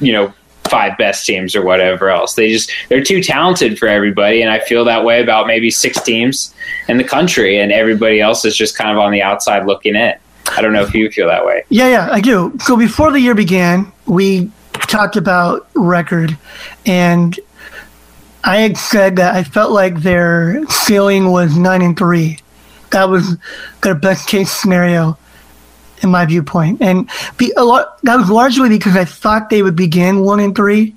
you 0.00 0.12
know 0.12 0.32
five 0.68 0.96
best 0.98 1.24
teams 1.24 1.56
or 1.56 1.64
whatever 1.64 2.10
else. 2.10 2.34
They 2.34 2.52
just 2.52 2.70
they're 2.88 3.02
too 3.02 3.22
talented 3.22 3.78
for 3.78 3.88
everybody, 3.88 4.42
and 4.42 4.50
I 4.50 4.60
feel 4.60 4.84
that 4.84 5.04
way 5.04 5.22
about 5.22 5.46
maybe 5.46 5.70
six 5.70 6.00
teams 6.02 6.54
in 6.88 6.98
the 6.98 7.04
country, 7.04 7.58
and 7.58 7.72
everybody 7.72 8.20
else 8.20 8.44
is 8.44 8.56
just 8.56 8.76
kind 8.76 8.90
of 8.90 8.98
on 8.98 9.12
the 9.12 9.22
outside 9.22 9.66
looking 9.66 9.96
in. 9.96 10.14
I 10.50 10.62
don't 10.62 10.72
know 10.72 10.82
if 10.82 10.94
you 10.94 11.10
feel 11.10 11.28
that 11.28 11.44
way. 11.44 11.64
Yeah, 11.68 11.88
yeah, 11.88 12.08
I 12.10 12.20
do. 12.20 12.56
So 12.60 12.76
before 12.76 13.10
the 13.10 13.20
year 13.20 13.34
began, 13.34 13.92
we 14.06 14.50
talked 14.72 15.16
about 15.16 15.68
record, 15.74 16.36
and 16.86 17.38
I 18.48 18.56
had 18.60 18.78
said 18.78 19.16
that 19.16 19.34
I 19.34 19.44
felt 19.44 19.72
like 19.72 20.00
their 20.00 20.66
ceiling 20.68 21.30
was 21.30 21.54
nine 21.54 21.82
and 21.82 21.98
three. 21.98 22.38
That 22.92 23.10
was 23.10 23.36
their 23.82 23.94
best 23.94 24.26
case 24.26 24.50
scenario, 24.50 25.18
in 26.02 26.10
my 26.10 26.24
viewpoint, 26.24 26.80
and 26.80 27.10
be, 27.36 27.52
a 27.58 27.62
lot, 27.62 28.02
that 28.04 28.16
was 28.16 28.30
largely 28.30 28.70
because 28.70 28.96
I 28.96 29.04
thought 29.04 29.50
they 29.50 29.62
would 29.62 29.76
begin 29.76 30.20
one 30.20 30.40
and 30.40 30.56
three, 30.56 30.96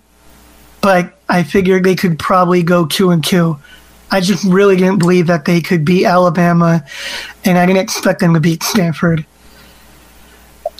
but 0.79 1.19
I 1.27 1.43
figured 1.43 1.83
they 1.83 1.93
could 1.93 2.17
probably 2.17 2.63
go 2.63 2.85
two 2.85 3.09
and 3.09 3.21
two. 3.21 3.59
I 4.11 4.21
just 4.21 4.45
really 4.45 4.77
didn't 4.77 4.99
believe 4.99 5.27
that 5.27 5.43
they 5.43 5.59
could 5.59 5.83
beat 5.83 6.05
Alabama, 6.05 6.85
and 7.43 7.57
I 7.57 7.65
didn't 7.65 7.81
expect 7.81 8.21
them 8.21 8.33
to 8.33 8.39
beat 8.39 8.63
Stanford 8.63 9.25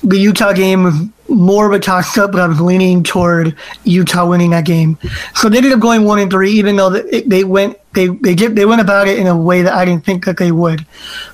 the 0.04 0.18
Utah 0.18 0.54
game 0.54 0.84
was 0.84 0.96
more 1.32 1.66
of 1.66 1.74
a 1.74 1.80
toss 1.80 2.18
up, 2.18 2.32
but 2.32 2.42
I 2.42 2.48
was 2.48 2.60
leaning 2.60 3.04
toward 3.04 3.56
Utah 3.84 4.28
winning 4.28 4.52
that 4.52 4.66
game. 4.66 4.98
So 5.36 5.50
they 5.50 5.58
ended 5.58 5.72
up 5.74 5.80
going 5.80 6.04
one 6.04 6.20
and 6.20 6.30
three, 6.30 6.52
even 6.52 6.76
though 6.76 6.90
they, 6.90 7.44
went 7.44 7.78
they 7.94 8.08
they 8.08 8.36
they 8.36 8.66
went 8.66 8.82
about 8.82 9.08
it 9.08 9.20
in 9.20 9.28
a 9.28 9.38
way 9.38 9.62
that 9.62 9.74
I 9.74 9.86
didn't 9.86 10.06
think 10.06 10.26
that 10.26 10.38
they 10.38 10.52
would. 10.52 10.86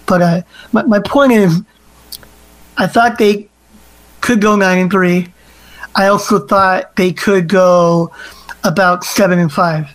But 0.06 0.22
uh, 0.22 0.42
my 0.72 0.84
my 0.84 1.00
point 1.00 1.34
is, 1.34 1.62
I 2.78 2.88
thought 2.88 3.18
they 3.18 3.50
could 4.22 4.42
go 4.42 4.56
nine 4.56 4.78
and 4.78 4.92
three. 4.92 5.34
I 5.96 6.08
also 6.08 6.46
thought 6.46 6.96
they 6.96 7.12
could 7.12 7.48
go 7.48 8.12
about 8.64 9.04
seven 9.04 9.40
and 9.40 9.52
five. 9.52 9.90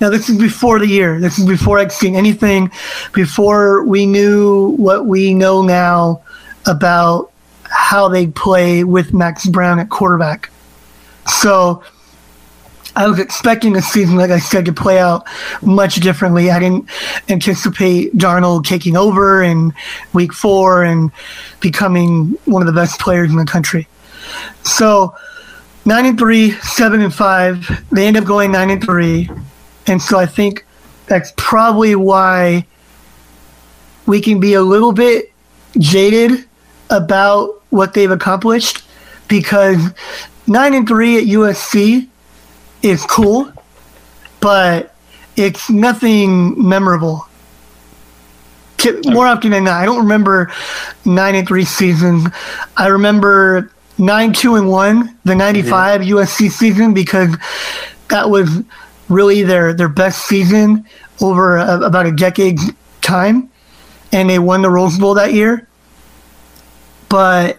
Now 0.00 0.08
this 0.10 0.28
is 0.28 0.38
before 0.38 0.78
the 0.78 0.86
year. 0.86 1.20
This 1.20 1.38
is 1.38 1.46
before 1.46 1.78
I'd 1.78 1.92
seen 1.92 2.14
anything. 2.14 2.70
Before 3.12 3.84
we 3.84 4.06
knew 4.06 4.70
what 4.76 5.06
we 5.06 5.34
know 5.34 5.62
now 5.62 6.22
about 6.66 7.29
how 7.70 8.08
they 8.08 8.26
play 8.26 8.84
with 8.84 9.14
Max 9.14 9.46
Browne 9.46 9.78
at 9.78 9.88
quarterback. 9.88 10.50
So 11.40 11.82
I 12.96 13.06
was 13.06 13.18
expecting 13.18 13.72
the 13.72 13.82
season, 13.82 14.16
like 14.16 14.30
I 14.30 14.38
said, 14.38 14.64
to 14.64 14.72
play 14.72 14.98
out 14.98 15.26
much 15.62 15.96
differently. 15.96 16.50
I 16.50 16.58
didn't 16.58 16.90
anticipate 17.28 18.16
Darnold 18.16 18.64
taking 18.64 18.96
over 18.96 19.42
in 19.42 19.72
week 20.12 20.32
four 20.32 20.82
and 20.82 21.12
becoming 21.60 22.36
one 22.46 22.62
of 22.62 22.66
the 22.66 22.78
best 22.78 22.98
players 23.00 23.30
in 23.30 23.36
the 23.36 23.44
country. 23.44 23.86
So 24.64 25.14
nine 25.84 26.06
and 26.06 26.18
three, 26.18 26.50
seven 26.50 27.00
and 27.00 27.14
five. 27.14 27.84
They 27.92 28.06
end 28.06 28.16
up 28.16 28.24
going 28.24 28.52
nine 28.52 28.70
and 28.70 28.82
three. 28.82 29.30
And 29.86 30.02
so 30.02 30.18
I 30.18 30.26
think 30.26 30.66
that's 31.06 31.32
probably 31.36 31.94
why 31.94 32.66
we 34.06 34.20
can 34.20 34.40
be 34.40 34.54
a 34.54 34.62
little 34.62 34.92
bit 34.92 35.32
jaded 35.78 36.44
about 36.90 37.59
what 37.70 37.94
they've 37.94 38.10
accomplished 38.10 38.82
because 39.28 39.92
nine 40.46 40.74
and 40.74 40.86
three 40.86 41.16
at 41.18 41.24
USC 41.24 42.08
is 42.82 43.04
cool, 43.04 43.52
but 44.40 44.94
it's 45.36 45.70
nothing 45.70 46.68
memorable. 46.68 47.26
More 49.06 49.26
often 49.26 49.50
than 49.50 49.64
not, 49.64 49.74
I 49.74 49.84
don't 49.84 49.98
remember 49.98 50.50
nine 51.04 51.34
and 51.34 51.46
three 51.46 51.66
season. 51.66 52.32
I 52.76 52.86
remember 52.86 53.70
nine 53.98 54.32
two 54.32 54.56
and 54.56 54.68
one, 54.70 55.18
the 55.24 55.34
ninety 55.34 55.62
five 55.62 56.00
USC 56.00 56.50
season, 56.50 56.94
because 56.94 57.36
that 58.08 58.30
was 58.30 58.48
really 59.08 59.42
their 59.42 59.74
their 59.74 59.88
best 59.88 60.26
season 60.26 60.86
over 61.20 61.58
a, 61.58 61.80
about 61.80 62.06
a 62.06 62.12
decade 62.12 62.58
time, 63.02 63.50
and 64.12 64.30
they 64.30 64.38
won 64.38 64.62
the 64.62 64.70
Rose 64.70 64.98
Bowl 64.98 65.12
that 65.14 65.34
year. 65.34 65.68
But 67.10 67.58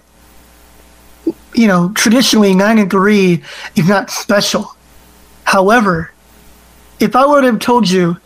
you 1.54 1.68
know, 1.68 1.92
traditionally 1.94 2.56
nine 2.56 2.80
and 2.80 2.90
three 2.90 3.44
is 3.76 3.88
not 3.88 4.10
special. 4.10 4.76
However, 5.44 6.12
if 7.00 7.16
I 7.16 7.26
would 7.26 7.44
have 7.44 7.60
told 7.60 7.90
you 7.90 8.18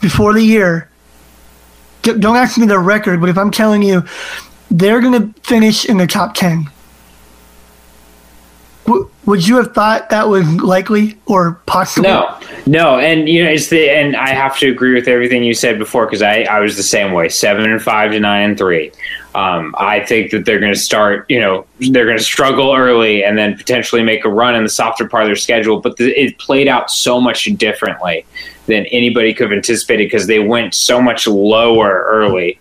before 0.00 0.32
the 0.32 0.42
year, 0.42 0.90
don't 2.02 2.36
ask 2.36 2.58
me 2.58 2.66
the 2.66 2.78
record, 2.78 3.20
but 3.20 3.28
if 3.28 3.38
I'm 3.38 3.50
telling 3.50 3.82
you 3.82 4.04
they're 4.70 5.00
going 5.00 5.32
to 5.32 5.40
finish 5.42 5.84
in 5.84 5.96
the 5.96 6.06
top 6.06 6.34
10, 6.34 6.68
w- 8.86 9.08
would 9.24 9.46
you 9.46 9.56
have 9.56 9.72
thought 9.74 10.10
that 10.10 10.28
was 10.28 10.46
likely 10.60 11.18
or 11.26 11.54
possible? 11.66 12.08
No, 12.08 12.40
no, 12.66 12.98
and 12.98 13.28
you 13.28 13.44
know 13.44 13.50
it's 13.50 13.68
the 13.68 13.88
and 13.90 14.16
I 14.16 14.30
have 14.30 14.58
to 14.58 14.70
agree 14.70 14.94
with 14.94 15.08
everything 15.08 15.44
you 15.44 15.54
said 15.54 15.78
before 15.78 16.06
because 16.06 16.22
I 16.22 16.42
I 16.42 16.60
was 16.60 16.76
the 16.76 16.82
same 16.82 17.12
way, 17.12 17.28
seven 17.28 17.70
and 17.70 17.82
five 17.82 18.12
to 18.12 18.20
nine 18.20 18.50
and 18.50 18.58
three. 18.58 18.92
Um, 19.36 19.74
I 19.76 20.00
think 20.00 20.30
that 20.30 20.46
they're 20.46 20.58
going 20.58 20.72
to 20.72 20.78
start, 20.78 21.28
you 21.28 21.38
know, 21.38 21.66
they're 21.78 22.06
going 22.06 22.16
to 22.16 22.24
struggle 22.24 22.74
early 22.74 23.22
and 23.22 23.36
then 23.36 23.54
potentially 23.54 24.02
make 24.02 24.24
a 24.24 24.30
run 24.30 24.54
in 24.54 24.62
the 24.62 24.70
softer 24.70 25.06
part 25.06 25.24
of 25.24 25.28
their 25.28 25.36
schedule. 25.36 25.78
But 25.78 25.98
the, 25.98 26.08
it 26.18 26.38
played 26.38 26.68
out 26.68 26.90
so 26.90 27.20
much 27.20 27.44
differently 27.56 28.24
than 28.64 28.86
anybody 28.86 29.34
could 29.34 29.50
have 29.50 29.56
anticipated 29.56 30.06
because 30.06 30.26
they 30.26 30.38
went 30.38 30.74
so 30.74 31.02
much 31.02 31.26
lower 31.26 32.06
early 32.08 32.58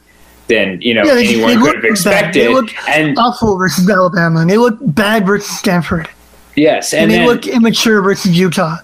than 0.47 0.81
you 0.81 0.93
know 0.93 1.03
Yeah, 1.05 1.13
they, 1.15 1.27
anyone 1.27 1.47
they 1.47 1.55
could 1.55 1.75
have 1.75 1.81
bad. 1.83 1.91
expected. 1.91 2.41
They 2.41 2.53
looked 2.53 2.73
and 2.89 3.17
awful 3.17 3.57
versus 3.57 3.89
Alabama, 3.89 4.41
and 4.41 4.49
they 4.49 4.57
looked 4.57 4.93
bad 4.93 5.25
versus 5.25 5.57
Stanford, 5.57 6.09
yes, 6.55 6.93
and, 6.93 7.03
and, 7.03 7.11
they 7.11 7.17
then, 7.19 7.27
looked 7.27 7.47
immature 7.47 8.01
versus 8.01 8.38
Utah. 8.38 8.77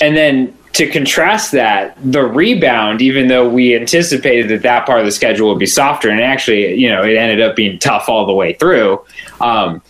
And 0.00 0.16
then 0.16 0.56
to 0.76 0.86
contrast 0.90 1.52
that, 1.52 1.96
the 2.04 2.22
rebound, 2.22 3.00
even 3.00 3.28
though 3.28 3.48
we 3.48 3.74
anticipated 3.74 4.50
that 4.50 4.60
that 4.60 4.84
part 4.84 5.00
of 5.00 5.06
the 5.06 5.12
schedule 5.12 5.48
would 5.48 5.58
be 5.58 5.66
softer, 5.66 6.10
and 6.10 6.20
actually, 6.20 6.74
you 6.74 6.90
know, 6.90 7.02
it 7.02 7.16
ended 7.16 7.40
up 7.40 7.56
being 7.56 7.78
tough 7.78 8.10
all 8.10 8.26
the 8.26 8.34
way 8.34 8.52
through. 8.52 9.02
Um, 9.40 9.80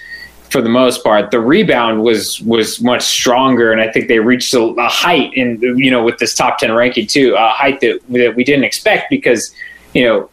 for 0.49 0.63
the 0.63 0.69
most 0.69 1.03
part, 1.03 1.33
the 1.33 1.41
rebound 1.41 2.05
was 2.05 2.41
was 2.43 2.81
much 2.81 3.03
stronger, 3.03 3.73
and 3.73 3.81
I 3.81 3.91
think 3.91 4.07
they 4.07 4.21
reached 4.21 4.55
a, 4.55 4.61
a 4.61 4.89
height 4.89 5.35
in 5.35 5.61
you 5.77 5.91
know 5.91 6.05
with 6.05 6.19
this 6.19 6.35
top 6.35 6.59
ten 6.59 6.73
ranking 6.73 7.09
too, 7.09 7.35
a 7.37 7.49
height 7.49 7.81
that 7.81 7.99
that 8.11 8.37
we 8.37 8.45
didn't 8.45 8.65
expect 8.65 9.11
because 9.11 9.53
you 9.93 10.05
know 10.05 10.31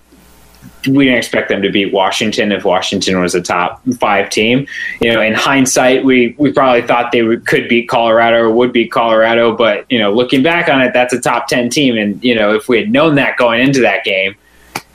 we 0.88 1.06
didn't 1.06 1.17
expect 1.17 1.49
them 1.49 1.62
to 1.62 1.69
beat 1.69 1.93
Washington 1.93 2.52
if 2.52 2.65
Washington 2.65 3.19
was 3.21 3.36
a 3.36 3.41
top 3.41 3.82
five 3.99 4.30
team. 4.30 4.67
You 5.02 5.13
know, 5.13 5.21
in 5.21 5.34
hindsight, 5.34 6.04
we 6.04 6.36
we 6.38 6.52
probably 6.52 6.82
thought 6.82 7.12
they 7.12 7.23
would, 7.23 7.45
could 7.45 7.69
beat 7.69 7.88
Colorado 7.88 8.38
or 8.43 8.52
would 8.52 8.73
beat 8.73 8.91
Colorado, 8.91 9.56
but 9.56 9.89
you 9.91 9.99
know, 9.99 10.13
looking 10.13 10.43
back 10.43 10.69
on 10.69 10.82
it, 10.82 10.93
that's 10.93 11.13
a 11.13 11.21
top 11.21 11.47
ten 11.47 11.69
team, 11.69 11.97
and 11.97 12.21
you 12.23 12.36
know, 12.36 12.54
if 12.54 12.67
we 12.67 12.78
had 12.78 12.91
known 12.91 13.15
that 13.15 13.38
going 13.38 13.62
into 13.62 13.82
that 13.82 14.04
game. 14.04 14.36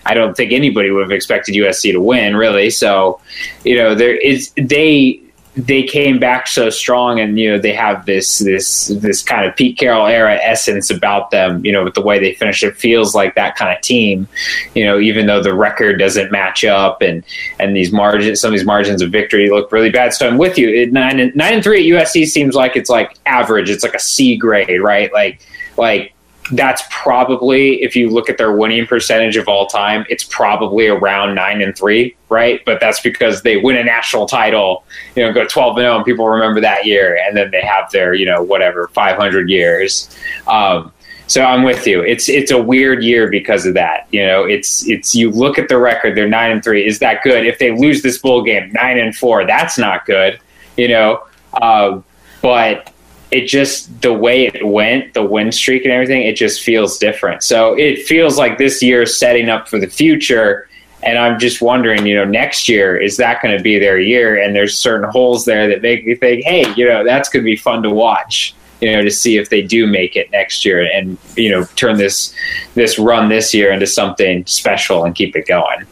I 0.06 0.14
don't 0.14 0.34
think 0.34 0.52
anybody 0.52 0.90
would 0.90 1.02
have 1.02 1.10
expected 1.10 1.54
USC 1.54 1.92
to 1.92 2.00
win, 2.00 2.34
really. 2.34 2.70
So, 2.70 3.20
you 3.62 3.76
know, 3.76 3.94
there 3.94 4.16
is 4.16 4.50
they 4.56 5.20
they 5.58 5.82
came 5.82 6.20
back 6.20 6.46
so 6.46 6.70
strong, 6.70 7.18
and 7.18 7.38
you 7.38 7.50
know 7.50 7.58
they 7.58 7.72
have 7.72 8.06
this 8.06 8.38
this 8.38 8.86
this 8.88 9.22
kind 9.22 9.44
of 9.44 9.56
Pete 9.56 9.76
Carroll 9.76 10.06
era 10.06 10.36
essence 10.36 10.88
about 10.88 11.32
them. 11.32 11.64
You 11.64 11.72
know, 11.72 11.82
with 11.82 11.94
the 11.94 12.00
way 12.00 12.20
they 12.20 12.32
finish, 12.34 12.62
it 12.62 12.76
feels 12.76 13.12
like 13.12 13.34
that 13.34 13.56
kind 13.56 13.76
of 13.76 13.82
team. 13.82 14.28
You 14.74 14.84
know, 14.84 15.00
even 15.00 15.26
though 15.26 15.42
the 15.42 15.54
record 15.54 15.98
doesn't 15.98 16.30
match 16.30 16.64
up, 16.64 17.02
and 17.02 17.24
and 17.58 17.74
these 17.74 17.92
margins, 17.92 18.40
some 18.40 18.52
of 18.52 18.58
these 18.58 18.66
margins 18.66 19.02
of 19.02 19.10
victory 19.10 19.50
look 19.50 19.72
really 19.72 19.90
bad. 19.90 20.14
So 20.14 20.28
I'm 20.28 20.38
with 20.38 20.56
you. 20.56 20.68
It, 20.68 20.92
nine 20.92 21.18
and 21.18 21.34
nine 21.34 21.54
and 21.54 21.62
three 21.64 21.90
at 21.92 22.06
USC 22.06 22.26
seems 22.26 22.54
like 22.54 22.76
it's 22.76 22.88
like 22.88 23.18
average. 23.26 23.68
It's 23.68 23.82
like 23.82 23.94
a 23.94 24.00
C 24.00 24.36
grade, 24.36 24.80
right? 24.80 25.12
Like 25.12 25.40
like 25.76 26.14
that's 26.52 26.82
probably 26.90 27.82
if 27.82 27.94
you 27.94 28.10
look 28.10 28.30
at 28.30 28.38
their 28.38 28.52
winning 28.52 28.86
percentage 28.86 29.36
of 29.36 29.48
all 29.48 29.66
time, 29.66 30.06
it's 30.08 30.24
probably 30.24 30.88
around 30.88 31.34
nine 31.34 31.60
and 31.60 31.76
three, 31.76 32.16
right? 32.28 32.64
But 32.64 32.80
that's 32.80 33.00
because 33.00 33.42
they 33.42 33.56
win 33.56 33.76
a 33.76 33.84
national 33.84 34.26
title, 34.26 34.84
you 35.14 35.22
know, 35.22 35.32
go 35.32 35.46
twelve 35.46 35.76
and 35.76 35.84
zero, 35.84 35.96
and 35.96 36.04
people 36.04 36.28
remember 36.28 36.60
that 36.60 36.86
year, 36.86 37.18
and 37.26 37.36
then 37.36 37.50
they 37.50 37.60
have 37.60 37.90
their, 37.90 38.14
you 38.14 38.26
know, 38.26 38.42
whatever 38.42 38.88
five 38.88 39.16
hundred 39.16 39.48
years. 39.50 40.16
Um, 40.46 40.92
so 41.26 41.44
I'm 41.44 41.62
with 41.62 41.86
you. 41.86 42.00
It's 42.00 42.28
it's 42.28 42.50
a 42.50 42.60
weird 42.60 43.04
year 43.04 43.30
because 43.30 43.66
of 43.66 43.74
that. 43.74 44.08
You 44.10 44.26
know, 44.26 44.44
it's 44.44 44.88
it's 44.88 45.14
you 45.14 45.30
look 45.30 45.58
at 45.58 45.68
the 45.68 45.78
record, 45.78 46.16
they're 46.16 46.28
nine 46.28 46.50
and 46.50 46.64
three. 46.64 46.86
Is 46.86 46.98
that 47.00 47.22
good? 47.22 47.46
If 47.46 47.58
they 47.58 47.76
lose 47.76 48.02
this 48.02 48.18
bowl 48.18 48.42
game, 48.42 48.72
nine 48.72 48.98
and 48.98 49.14
four, 49.14 49.46
that's 49.46 49.76
not 49.76 50.06
good. 50.06 50.40
You 50.78 50.88
know, 50.88 51.24
uh, 51.52 52.00
but 52.40 52.92
it 53.30 53.46
just 53.46 54.00
the 54.00 54.12
way 54.12 54.46
it 54.46 54.66
went, 54.66 55.14
the 55.14 55.22
win 55.22 55.52
streak 55.52 55.84
and 55.84 55.92
everything, 55.92 56.22
it 56.22 56.36
just 56.36 56.62
feels 56.62 56.98
different. 56.98 57.42
So 57.42 57.74
it 57.74 58.06
feels 58.06 58.38
like 58.38 58.58
this 58.58 58.82
year 58.82 59.02
is 59.02 59.18
setting 59.18 59.48
up 59.48 59.68
for 59.68 59.78
the 59.78 59.86
future. 59.86 60.68
And 61.02 61.18
I'm 61.18 61.38
just 61.38 61.62
wondering, 61.62 62.06
you 62.06 62.14
know, 62.14 62.24
next 62.24 62.68
year 62.68 62.96
is 62.96 63.16
that 63.18 63.42
going 63.42 63.56
to 63.56 63.62
be 63.62 63.78
their 63.78 64.00
year? 64.00 64.42
And 64.42 64.56
there's 64.56 64.76
certain 64.76 65.08
holes 65.10 65.44
there 65.44 65.68
that 65.68 65.82
make 65.82 66.06
me 66.06 66.14
think, 66.14 66.44
hey, 66.44 66.72
you 66.74 66.88
know, 66.88 67.04
that's 67.04 67.28
going 67.28 67.44
to 67.44 67.44
be 67.44 67.56
fun 67.56 67.82
to 67.82 67.90
watch. 67.90 68.54
You 68.80 68.92
know, 68.92 69.02
to 69.02 69.10
see 69.10 69.36
if 69.36 69.50
they 69.50 69.62
do 69.62 69.88
make 69.88 70.14
it 70.14 70.30
next 70.30 70.64
year, 70.64 70.88
and 70.88 71.18
you 71.36 71.50
know, 71.50 71.64
turn 71.74 71.96
this 71.96 72.32
this 72.74 72.96
run 72.96 73.28
this 73.28 73.52
year 73.52 73.72
into 73.72 73.88
something 73.88 74.46
special 74.46 75.04
and 75.04 75.16
keep 75.16 75.34
it 75.34 75.48
going. 75.48 75.84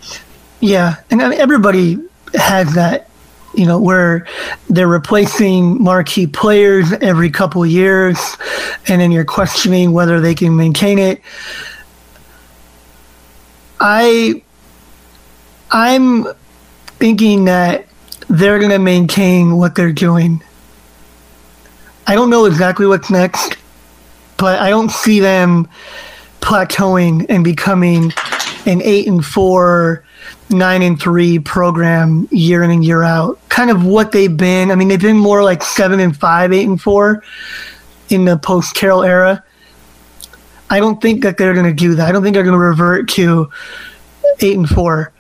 Yeah, 0.60 0.94
and 1.10 1.20
everybody 1.20 1.98
has 2.34 2.72
that, 2.76 3.10
you 3.56 3.66
know, 3.66 3.80
where 3.80 4.26
they're 4.68 4.86
replacing 4.86 5.82
marquee 5.82 6.26
players 6.26 6.92
every 7.00 7.30
couple 7.30 7.64
years, 7.64 8.18
and 8.88 9.00
then 9.00 9.10
you're 9.10 9.24
questioning 9.24 9.92
whether 9.92 10.20
they 10.20 10.34
can 10.34 10.56
maintain 10.56 10.98
it. 10.98 11.20
I, 13.80 14.42
I'm 15.70 16.26
thinking 16.98 17.46
that 17.46 17.86
they're 18.28 18.58
going 18.58 18.70
to 18.70 18.78
maintain 18.78 19.56
what 19.56 19.74
they're 19.74 19.92
doing. 19.92 20.42
I 22.06 22.14
don't 22.14 22.30
know 22.30 22.44
exactly 22.44 22.86
what's 22.86 23.10
next, 23.10 23.56
but 24.36 24.60
I 24.60 24.70
don't 24.70 24.90
see 24.90 25.20
them 25.20 25.68
plateauing 26.40 27.26
and 27.28 27.42
becoming 27.42 28.12
an 28.66 28.80
eight 28.82 29.08
and 29.08 29.24
four, 29.24 30.04
nine 30.50 30.82
and 30.82 31.00
three 31.00 31.38
program 31.38 32.28
year 32.30 32.62
in 32.62 32.70
and 32.70 32.84
year 32.84 33.02
out. 33.02 33.38
Kind 33.48 33.70
of 33.70 33.84
what 33.84 34.12
they've 34.12 34.36
been. 34.36 34.70
I 34.70 34.74
mean, 34.74 34.88
they've 34.88 35.00
been 35.00 35.18
more 35.18 35.42
like 35.42 35.62
seven 35.62 36.00
and 36.00 36.16
five, 36.16 36.52
eight 36.52 36.68
and 36.68 36.80
four 36.80 37.22
in 38.08 38.24
the 38.24 38.36
post 38.36 38.74
Carroll 38.74 39.02
era. 39.02 39.42
I 40.70 40.80
don't 40.80 41.00
think 41.00 41.22
that 41.22 41.38
they're 41.38 41.54
going 41.54 41.66
to 41.66 41.72
do 41.72 41.94
that. 41.94 42.08
I 42.08 42.12
don't 42.12 42.22
think 42.22 42.34
they're 42.34 42.42
going 42.42 42.58
to 42.58 42.58
revert 42.58 43.08
to 43.10 43.50
eight 44.40 44.56
and 44.56 44.68
four. 44.68 45.12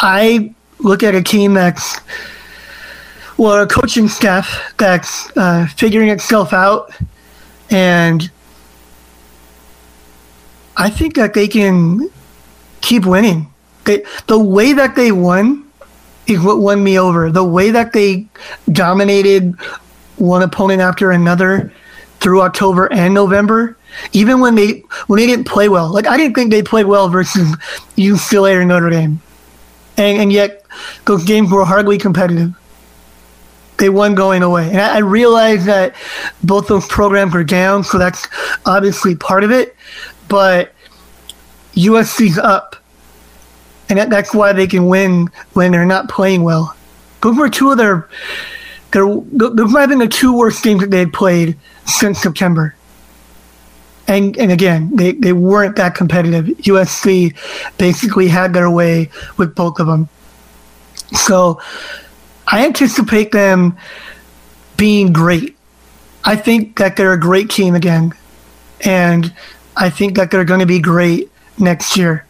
I 0.00 0.54
look 0.78 1.02
at 1.02 1.14
a 1.14 1.22
team 1.22 1.54
that's 1.54 1.98
well, 3.36 3.62
a 3.62 3.66
coaching 3.66 4.08
staff 4.08 4.74
that's 4.78 5.30
uh, 5.36 5.66
figuring 5.76 6.08
itself 6.08 6.52
out, 6.52 6.92
and 7.70 8.28
I 10.76 10.90
think 10.90 11.14
that 11.14 11.34
they 11.34 11.46
can 11.46 12.10
keep 12.80 13.06
winning. 13.06 13.52
They, 13.88 14.04
the 14.26 14.38
way 14.38 14.74
that 14.74 14.96
they 14.96 15.12
won 15.12 15.64
is 16.26 16.40
what 16.42 16.58
won 16.58 16.84
me 16.84 16.98
over. 16.98 17.32
The 17.32 17.42
way 17.42 17.70
that 17.70 17.94
they 17.94 18.26
dominated 18.70 19.54
one 20.16 20.42
opponent 20.42 20.82
after 20.82 21.10
another 21.10 21.72
through 22.20 22.42
October 22.42 22.92
and 22.92 23.14
November, 23.14 23.78
even 24.12 24.40
when 24.40 24.56
they 24.56 24.84
when 25.06 25.18
they 25.18 25.26
didn't 25.26 25.46
play 25.46 25.70
well. 25.70 25.90
Like 25.90 26.06
I 26.06 26.18
didn't 26.18 26.34
think 26.34 26.50
they 26.50 26.62
played 26.62 26.84
well 26.84 27.08
versus 27.08 27.48
UCLA 27.96 28.56
or 28.56 28.64
Notre 28.66 28.90
Dame, 28.90 29.22
and 29.96 30.20
and 30.20 30.30
yet 30.30 30.66
those 31.06 31.24
games 31.24 31.50
were 31.50 31.64
hardly 31.64 31.96
competitive. 31.96 32.54
They 33.78 33.88
won 33.88 34.14
going 34.14 34.42
away, 34.42 34.68
and 34.68 34.82
I, 34.82 34.96
I 34.96 34.98
realize 34.98 35.64
that 35.64 35.96
both 36.44 36.68
those 36.68 36.86
programs 36.88 37.34
are 37.34 37.42
down, 37.42 37.84
so 37.84 37.96
that's 37.96 38.28
obviously 38.66 39.16
part 39.16 39.44
of 39.44 39.50
it. 39.50 39.74
But 40.28 40.74
USC's 41.72 42.36
up, 42.36 42.76
and 43.88 43.98
that, 43.98 44.10
that's 44.10 44.34
why 44.34 44.52
they 44.52 44.66
can 44.66 44.86
win 44.86 45.28
when 45.54 45.72
they're 45.72 45.86
not 45.86 46.08
playing 46.08 46.42
well. 46.42 46.76
Those 47.22 47.36
were 47.36 47.48
two 47.48 47.70
of 47.70 47.78
their, 47.78 48.08
their 48.92 49.06
those 49.06 49.72
might 49.72 49.80
have 49.80 49.88
been 49.90 49.98
the 49.98 50.08
two 50.08 50.36
worst 50.36 50.62
games 50.62 50.80
that 50.80 50.90
they 50.90 51.00
had 51.00 51.12
played 51.12 51.56
since 51.86 52.20
September. 52.20 52.74
And 54.06 54.36
and 54.38 54.50
again, 54.50 54.94
they, 54.94 55.12
they 55.12 55.32
weren't 55.32 55.76
that 55.76 55.94
competitive. 55.94 56.46
USC 56.46 57.36
basically 57.76 58.28
had 58.28 58.54
their 58.54 58.70
way 58.70 59.10
with 59.36 59.54
both 59.54 59.80
of 59.80 59.86
them. 59.86 60.08
So 61.12 61.60
I 62.46 62.64
anticipate 62.64 63.32
them 63.32 63.76
being 64.76 65.12
great. 65.12 65.56
I 66.24 66.36
think 66.36 66.78
that 66.78 66.96
they're 66.96 67.12
a 67.12 67.20
great 67.20 67.50
team 67.50 67.74
again. 67.74 68.12
And 68.84 69.34
I 69.76 69.90
think 69.90 70.16
that 70.16 70.30
they're 70.30 70.44
going 70.44 70.60
to 70.60 70.66
be 70.66 70.78
great 70.78 71.30
next 71.58 71.96
year. 71.96 72.24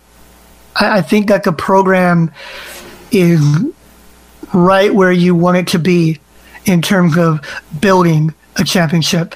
I, 0.78 0.98
I 0.98 1.02
think 1.02 1.28
that 1.28 1.44
the 1.44 1.52
program 1.52 2.30
is 3.10 3.40
right 4.54 4.94
where 4.94 5.12
you 5.12 5.34
want 5.34 5.56
it 5.58 5.66
to 5.68 5.78
be 5.78 6.18
in 6.66 6.82
terms 6.82 7.16
of 7.16 7.40
building 7.80 8.34
a 8.56 8.64
championship. 8.64 9.34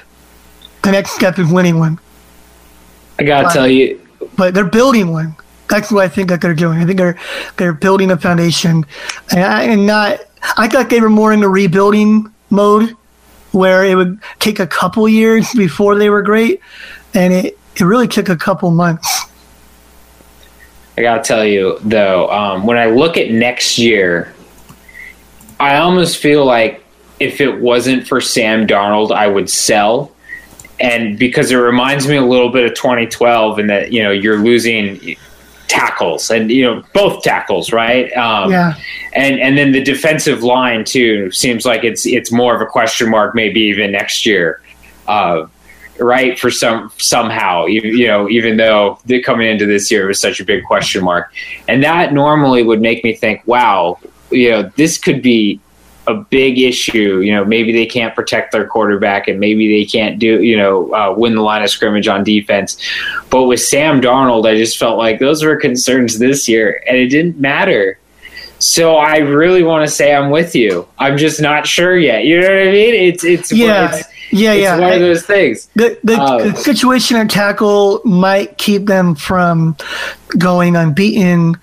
The 0.83 0.91
next 0.91 1.11
step 1.11 1.39
is 1.39 1.51
winning 1.51 1.79
one. 1.79 1.99
I 3.19 3.23
gotta 3.23 3.47
But- 3.47 3.53
tell 3.53 3.67
you, 3.67 3.99
But 4.35 4.53
they're 4.53 4.65
building 4.65 5.11
one. 5.11 5.35
That's 5.69 5.91
what 5.91 6.03
I 6.03 6.07
think 6.07 6.29
that 6.29 6.41
they're 6.41 6.53
doing. 6.53 6.79
I 6.79 6.85
think 6.85 6.97
they're 6.97 7.17
they're 7.57 7.73
building 7.73 8.11
a 8.11 8.17
foundation, 8.17 8.85
and, 9.31 9.43
I, 9.43 9.63
and 9.63 9.87
not. 9.87 10.19
I 10.57 10.67
thought 10.67 10.89
they 10.89 10.99
were 10.99 11.09
more 11.09 11.31
in 11.33 11.39
the 11.39 11.49
rebuilding 11.49 12.31
mode, 12.49 12.95
where 13.53 13.83
it 13.85 13.95
would 13.95 14.19
take 14.39 14.59
a 14.59 14.67
couple 14.67 15.07
years 15.07 15.51
before 15.53 15.95
they 15.95 16.09
were 16.09 16.21
great, 16.21 16.59
and 17.13 17.33
it 17.33 17.57
it 17.77 17.83
really 17.85 18.07
took 18.07 18.29
a 18.29 18.35
couple 18.35 18.69
months. 18.71 19.25
I 20.97 21.01
gotta 21.01 21.23
tell 21.23 21.43
you 21.45 21.77
though, 21.81 22.29
um, 22.29 22.65
when 22.65 22.77
I 22.77 22.85
look 22.87 23.17
at 23.17 23.31
next 23.31 23.77
year, 23.77 24.33
I 25.59 25.77
almost 25.77 26.17
feel 26.17 26.45
like 26.45 26.83
if 27.19 27.41
it 27.41 27.59
wasn't 27.59 28.07
for 28.07 28.19
Sam 28.21 28.67
Darnold, 28.67 29.11
I 29.11 29.27
would 29.27 29.49
sell. 29.49 30.11
And 30.79 31.17
because 31.17 31.51
it 31.51 31.55
reminds 31.55 32.07
me 32.07 32.15
a 32.17 32.25
little 32.25 32.49
bit 32.49 32.65
of 32.65 32.73
2012, 32.75 33.59
and 33.59 33.69
that 33.69 33.91
you 33.93 34.03
know 34.03 34.11
you're 34.11 34.39
losing 34.39 35.15
tackles 35.67 36.29
and 36.29 36.51
you 36.51 36.63
know 36.63 36.83
both 36.93 37.23
tackles, 37.23 37.71
right? 37.71 38.11
Um, 38.17 38.51
Yeah. 38.51 38.73
and 39.13 39.39
and 39.39 39.57
then 39.57 39.71
the 39.71 39.81
defensive 39.83 40.43
line 40.43 40.83
too 40.83 41.31
seems 41.31 41.65
like 41.65 41.83
it's 41.83 42.05
it's 42.05 42.31
more 42.31 42.53
of 42.55 42.61
a 42.61 42.65
question 42.65 43.09
mark, 43.09 43.33
maybe 43.35 43.61
even 43.61 43.91
next 43.91 44.25
year. 44.25 44.61
Uh, 45.07 45.45
right 45.99 46.39
for 46.39 46.49
some 46.49 46.91
somehow 46.97 47.65
you, 47.65 47.81
you 47.81 48.07
know 48.07 48.27
even 48.29 48.57
though 48.57 48.99
the, 49.05 49.21
coming 49.21 49.47
into 49.47 49.65
this 49.65 49.91
year 49.91 50.05
it 50.05 50.07
was 50.07 50.19
such 50.19 50.39
a 50.39 50.45
big 50.45 50.63
question 50.63 51.03
mark 51.03 51.31
and 51.67 51.83
that 51.83 52.13
normally 52.13 52.63
would 52.63 52.81
make 52.81 53.03
me 53.03 53.13
think 53.13 53.41
wow 53.45 53.97
you 54.31 54.49
know 54.49 54.63
this 54.75 54.97
could 54.97 55.21
be 55.21 55.59
a 56.07 56.15
big 56.15 56.59
issue 56.59 57.19
you 57.19 57.31
know 57.31 57.45
maybe 57.45 57.71
they 57.71 57.85
can't 57.85 58.15
protect 58.15 58.51
their 58.51 58.67
quarterback 58.67 59.27
and 59.27 59.39
maybe 59.39 59.67
they 59.67 59.85
can't 59.85 60.19
do 60.19 60.41
you 60.41 60.57
know 60.57 60.93
uh, 60.93 61.13
win 61.15 61.35
the 61.35 61.41
line 61.41 61.61
of 61.61 61.69
scrimmage 61.69 62.07
on 62.07 62.23
defense 62.23 62.77
but 63.29 63.43
with 63.43 63.61
sam 63.61 64.01
darnold 64.01 64.47
i 64.49 64.55
just 64.55 64.77
felt 64.77 64.97
like 64.97 65.19
those 65.19 65.43
were 65.43 65.55
concerns 65.55 66.17
this 66.17 66.49
year 66.49 66.83
and 66.87 66.97
it 66.97 67.07
didn't 67.07 67.39
matter 67.39 67.99
so 68.63 68.95
I 68.95 69.17
really 69.17 69.61
want 69.61 69.85
to 69.85 69.93
say 69.93 70.15
I'm 70.15 70.29
with 70.29 70.55
you. 70.55 70.87
I'm 70.97 71.17
just 71.17 71.41
not 71.41 71.67
sure 71.67 71.97
yet. 71.97 72.23
You 72.23 72.39
know 72.39 72.47
what 72.47 72.67
I 72.69 72.71
mean? 72.71 72.95
It's 72.95 73.25
it's 73.25 73.51
Yeah, 73.51 73.93
it's, 73.93 74.07
yeah, 74.33 74.53
it's 74.53 74.61
yeah. 74.63 74.79
one 74.79 74.93
of 74.93 74.99
those 74.99 75.25
things. 75.25 75.67
The, 75.75 75.97
the, 76.03 76.15
um, 76.15 76.41
Oh. 76.41 76.49
the 76.49 76.57
situation 76.57 77.17
at 77.17 77.29
tackle 77.29 78.01
might 78.03 78.57
keep 78.57 78.85
them 78.85 79.15
from 79.15 79.77
going 80.37 80.75
unbeaten 80.75 81.55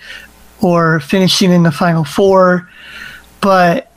or 0.60 1.00
finishing 1.00 1.50
in 1.50 1.62
the 1.62 1.72
final 1.72 2.04
four, 2.04 2.68
but 3.40 3.90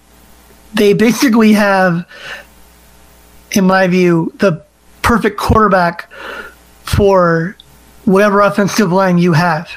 they 0.74 0.94
basically 0.94 1.54
have, 1.54 2.06
in 3.52 3.66
my 3.66 3.88
view, 3.88 4.34
the 4.38 4.64
perfect 5.02 5.38
quarterback 5.38 6.12
for 6.84 7.56
whatever 8.06 8.42
offensive 8.42 8.92
line 8.92 9.18
you 9.18 9.34
have. 9.34 9.70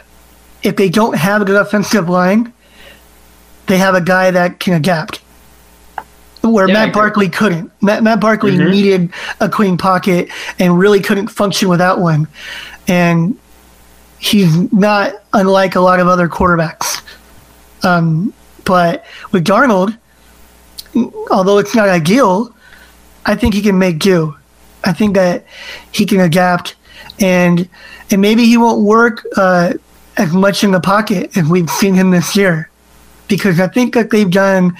If 0.62 0.76
they 0.76 0.88
don't 0.88 1.16
have 1.16 1.42
a 1.42 1.44
good 1.44 1.60
offensive 1.60 2.08
line, 2.08 2.52
they 3.66 3.78
have 3.78 3.94
a 3.94 4.00
guy 4.00 4.30
that 4.30 4.60
can 4.60 4.74
adapt 4.74 5.20
where 6.52 6.68
Yeah, 6.68 6.74
Matt. 6.86 6.92
Barkley 6.92 7.28
couldn't. 7.28 7.70
Matt, 7.82 8.02
Matt 8.02 8.20
Barkley 8.20 8.56
Mhm. 8.56 8.70
needed 8.70 9.10
a 9.40 9.48
clean 9.48 9.76
pocket 9.76 10.28
and 10.58 10.78
really 10.78 11.00
couldn't 11.00 11.28
function 11.28 11.68
without 11.68 12.00
one. 12.00 12.26
And 12.88 13.36
he's 14.18 14.54
not 14.72 15.12
unlike 15.32 15.74
a 15.76 15.80
lot 15.80 16.00
of 16.00 16.08
other 16.08 16.28
quarterbacks. 16.28 17.00
Um, 17.82 18.32
but 18.64 19.04
with 19.32 19.44
Darnold, 19.44 19.96
although 21.30 21.58
it's 21.58 21.74
not 21.74 21.88
ideal, 21.88 22.50
I 23.26 23.34
think 23.34 23.54
he 23.54 23.60
can 23.62 23.78
make 23.78 23.98
do. 23.98 24.34
I 24.84 24.92
think 24.92 25.14
that 25.14 25.44
he 25.92 26.06
can 26.06 26.20
adapt, 26.20 26.76
and 27.20 27.68
and 28.10 28.20
maybe 28.20 28.44
he 28.44 28.56
won't 28.56 28.82
work 28.82 29.24
uh, 29.36 29.72
as 30.16 30.32
much 30.32 30.62
in 30.62 30.70
the 30.70 30.80
pocket 30.80 31.36
as 31.36 31.44
we've 31.48 31.68
seen 31.68 31.94
him 31.94 32.10
this 32.12 32.36
year, 32.36 32.70
because 33.26 33.58
I 33.58 33.66
think 33.66 33.94
that 33.94 34.10
they've 34.10 34.30
done 34.30 34.76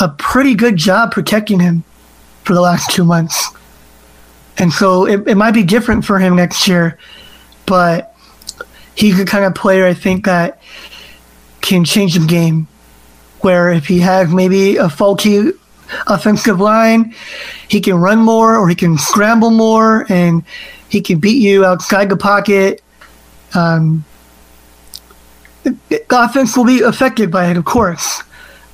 a 0.00 0.08
pretty 0.08 0.54
good 0.54 0.76
job 0.76 1.12
protecting 1.12 1.60
him 1.60 1.84
for 2.44 2.54
the 2.54 2.60
last 2.60 2.90
two 2.90 3.04
months. 3.04 3.50
And 4.58 4.72
so 4.72 5.06
it, 5.06 5.28
it 5.28 5.34
might 5.36 5.52
be 5.52 5.62
different 5.62 6.04
for 6.04 6.18
him 6.18 6.36
next 6.36 6.66
year, 6.66 6.98
but 7.66 8.14
he's 8.94 9.18
the 9.18 9.24
kind 9.24 9.44
of 9.44 9.54
player 9.54 9.86
I 9.86 9.94
think 9.94 10.24
that 10.24 10.60
can 11.60 11.84
change 11.84 12.14
the 12.14 12.26
game. 12.26 12.66
Where 13.40 13.70
if 13.70 13.86
he 13.86 14.00
has 14.00 14.30
maybe 14.30 14.76
a 14.76 14.90
faulty 14.90 15.52
offensive 16.06 16.60
line, 16.60 17.14
he 17.68 17.80
can 17.80 17.94
run 17.96 18.18
more 18.18 18.56
or 18.56 18.68
he 18.68 18.74
can 18.74 18.98
scramble 18.98 19.50
more 19.50 20.04
and 20.10 20.44
he 20.90 21.00
can 21.00 21.20
beat 21.20 21.40
you 21.40 21.64
outside 21.64 22.10
the 22.10 22.18
pocket. 22.18 22.82
Um, 23.54 24.04
the 25.62 26.04
offense 26.10 26.56
will 26.56 26.66
be 26.66 26.82
affected 26.82 27.30
by 27.30 27.50
it, 27.50 27.56
of 27.56 27.64
course, 27.64 28.22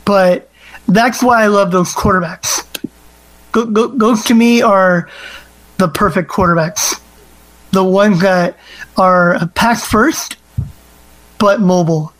but 0.04 0.45
that's 0.88 1.22
why 1.22 1.42
I 1.42 1.46
love 1.48 1.70
those 1.72 1.92
quarterbacks. 1.94 2.62
Th- 3.54 3.66
th- 3.74 3.90
Those 3.94 4.24
to 4.24 4.34
me 4.34 4.62
are 4.62 5.08
the 5.78 5.88
perfect 5.88 6.30
quarterbacks. 6.30 7.00
The 7.72 7.84
ones 7.84 8.20
that 8.20 8.56
are 8.96 9.46
pass 9.54 9.86
first, 9.86 10.36
but 11.38 11.60
mobile. 11.60 12.12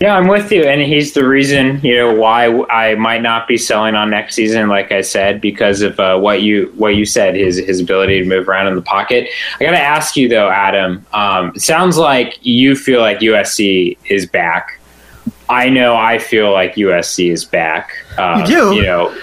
Yeah, 0.00 0.16
I'm 0.16 0.26
with 0.26 0.50
you, 0.50 0.62
and 0.64 0.80
he's 0.80 1.12
the 1.12 1.26
reason 1.26 1.80
you 1.82 1.94
know 1.96 2.14
why 2.14 2.46
I 2.70 2.94
might 2.94 3.20
not 3.22 3.46
be 3.46 3.56
selling 3.56 3.94
on 3.94 4.10
next 4.10 4.34
season. 4.34 4.68
Like 4.68 4.90
I 4.90 5.00
said, 5.00 5.40
because 5.40 5.82
of 5.82 5.98
uh, 6.00 6.18
what 6.18 6.42
you 6.42 6.72
what 6.76 6.96
you 6.96 7.04
said, 7.04 7.36
his 7.36 7.58
his 7.58 7.80
ability 7.80 8.20
to 8.20 8.24
move 8.28 8.48
around 8.48 8.68
in 8.68 8.74
the 8.74 8.82
pocket. 8.82 9.28
I 9.60 9.64
got 9.64 9.72
to 9.72 9.80
ask 9.80 10.16
you 10.16 10.28
though, 10.28 10.48
Adam. 10.48 11.04
Um, 11.12 11.56
sounds 11.58 11.98
like 11.98 12.38
you 12.44 12.74
feel 12.74 13.00
like 13.00 13.18
USC 13.18 13.96
is 14.06 14.24
back. 14.26 14.78
I 15.52 15.68
know 15.68 15.94
I 15.94 16.18
feel 16.18 16.52
like 16.52 16.74
USC 16.76 17.30
is 17.30 17.44
back. 17.44 17.90
Um, 18.18 18.40
You 18.40 18.46
do? 18.46 18.74
You 18.76 18.82
know, 18.82 19.16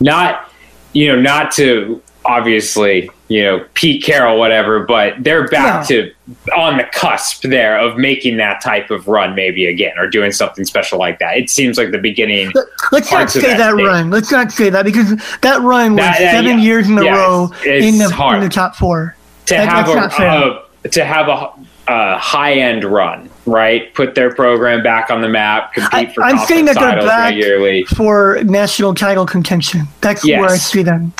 not 0.00 0.50
you 0.92 1.08
know 1.14 1.20
not 1.20 1.52
to 1.52 2.00
obviously 2.24 3.10
you 3.28 3.42
know 3.44 3.64
Pete 3.74 4.02
Carroll 4.02 4.38
whatever, 4.38 4.80
but 4.80 5.14
they're 5.22 5.46
back 5.48 5.88
No. 5.90 5.96
to 5.96 6.12
on 6.56 6.76
the 6.78 6.84
cusp 6.92 7.42
there 7.42 7.78
of 7.78 7.96
making 7.98 8.36
that 8.38 8.62
type 8.62 8.90
of 8.90 9.06
run 9.08 9.34
maybe 9.34 9.66
again 9.66 9.92
or 9.98 10.06
doing 10.06 10.32
something 10.32 10.64
special 10.64 10.98
like 10.98 11.18
that. 11.18 11.36
It 11.36 11.50
seems 11.50 11.76
like 11.78 11.90
the 11.90 11.98
beginning. 11.98 12.50
Let- 12.54 12.66
Let's 12.92 13.12
not 13.12 13.30
say 13.30 13.40
that 13.42 13.58
that 13.58 13.74
run. 13.74 14.10
Let's 14.10 14.30
not 14.32 14.50
say 14.52 14.70
that 14.70 14.84
because 14.84 15.14
that 15.42 15.60
run 15.60 15.94
was 15.96 16.04
That- 16.04 16.18
that- 16.18 16.30
seven 16.32 16.58
yeah. 16.58 16.64
years 16.64 16.88
in 16.88 16.96
a 16.98 17.04
Yeah, 17.04 17.16
row 17.16 17.44
it's- 17.44 17.60
it's 17.66 17.86
in 17.86 17.98
the 17.98 18.32
in 18.34 18.40
the 18.40 18.48
top 18.48 18.76
four. 18.76 19.14
to 19.46 19.56
have 19.56 19.86
that's 19.86 19.94
not 19.96 20.12
fair. 20.14 20.28
a, 20.28 20.62
a 20.84 20.88
to 20.88 21.04
have 21.04 21.28
a, 21.28 21.50
a 21.88 22.18
high 22.18 22.54
end 22.54 22.84
run, 22.84 23.27
right? 23.48 23.92
Put 23.94 24.14
their 24.14 24.34
program 24.34 24.82
back 24.82 25.10
on 25.10 25.20
the 25.22 25.28
map, 25.28 25.72
compete 25.74 25.92
I, 25.92 26.06
for 26.12 26.22
I'm 26.22 26.36
conference 26.36 26.48
saying 26.48 26.64
that 26.66 26.74
they're 26.76 27.06
back 27.06 27.30
regularly. 27.30 27.84
for 27.84 28.40
national 28.44 28.94
title 28.94 29.26
contention. 29.26 29.88
That's 30.00 30.24
Yes. 30.24 30.40
where 30.40 30.50
I 30.50 30.56
see 30.56 30.82
them. 30.82 31.12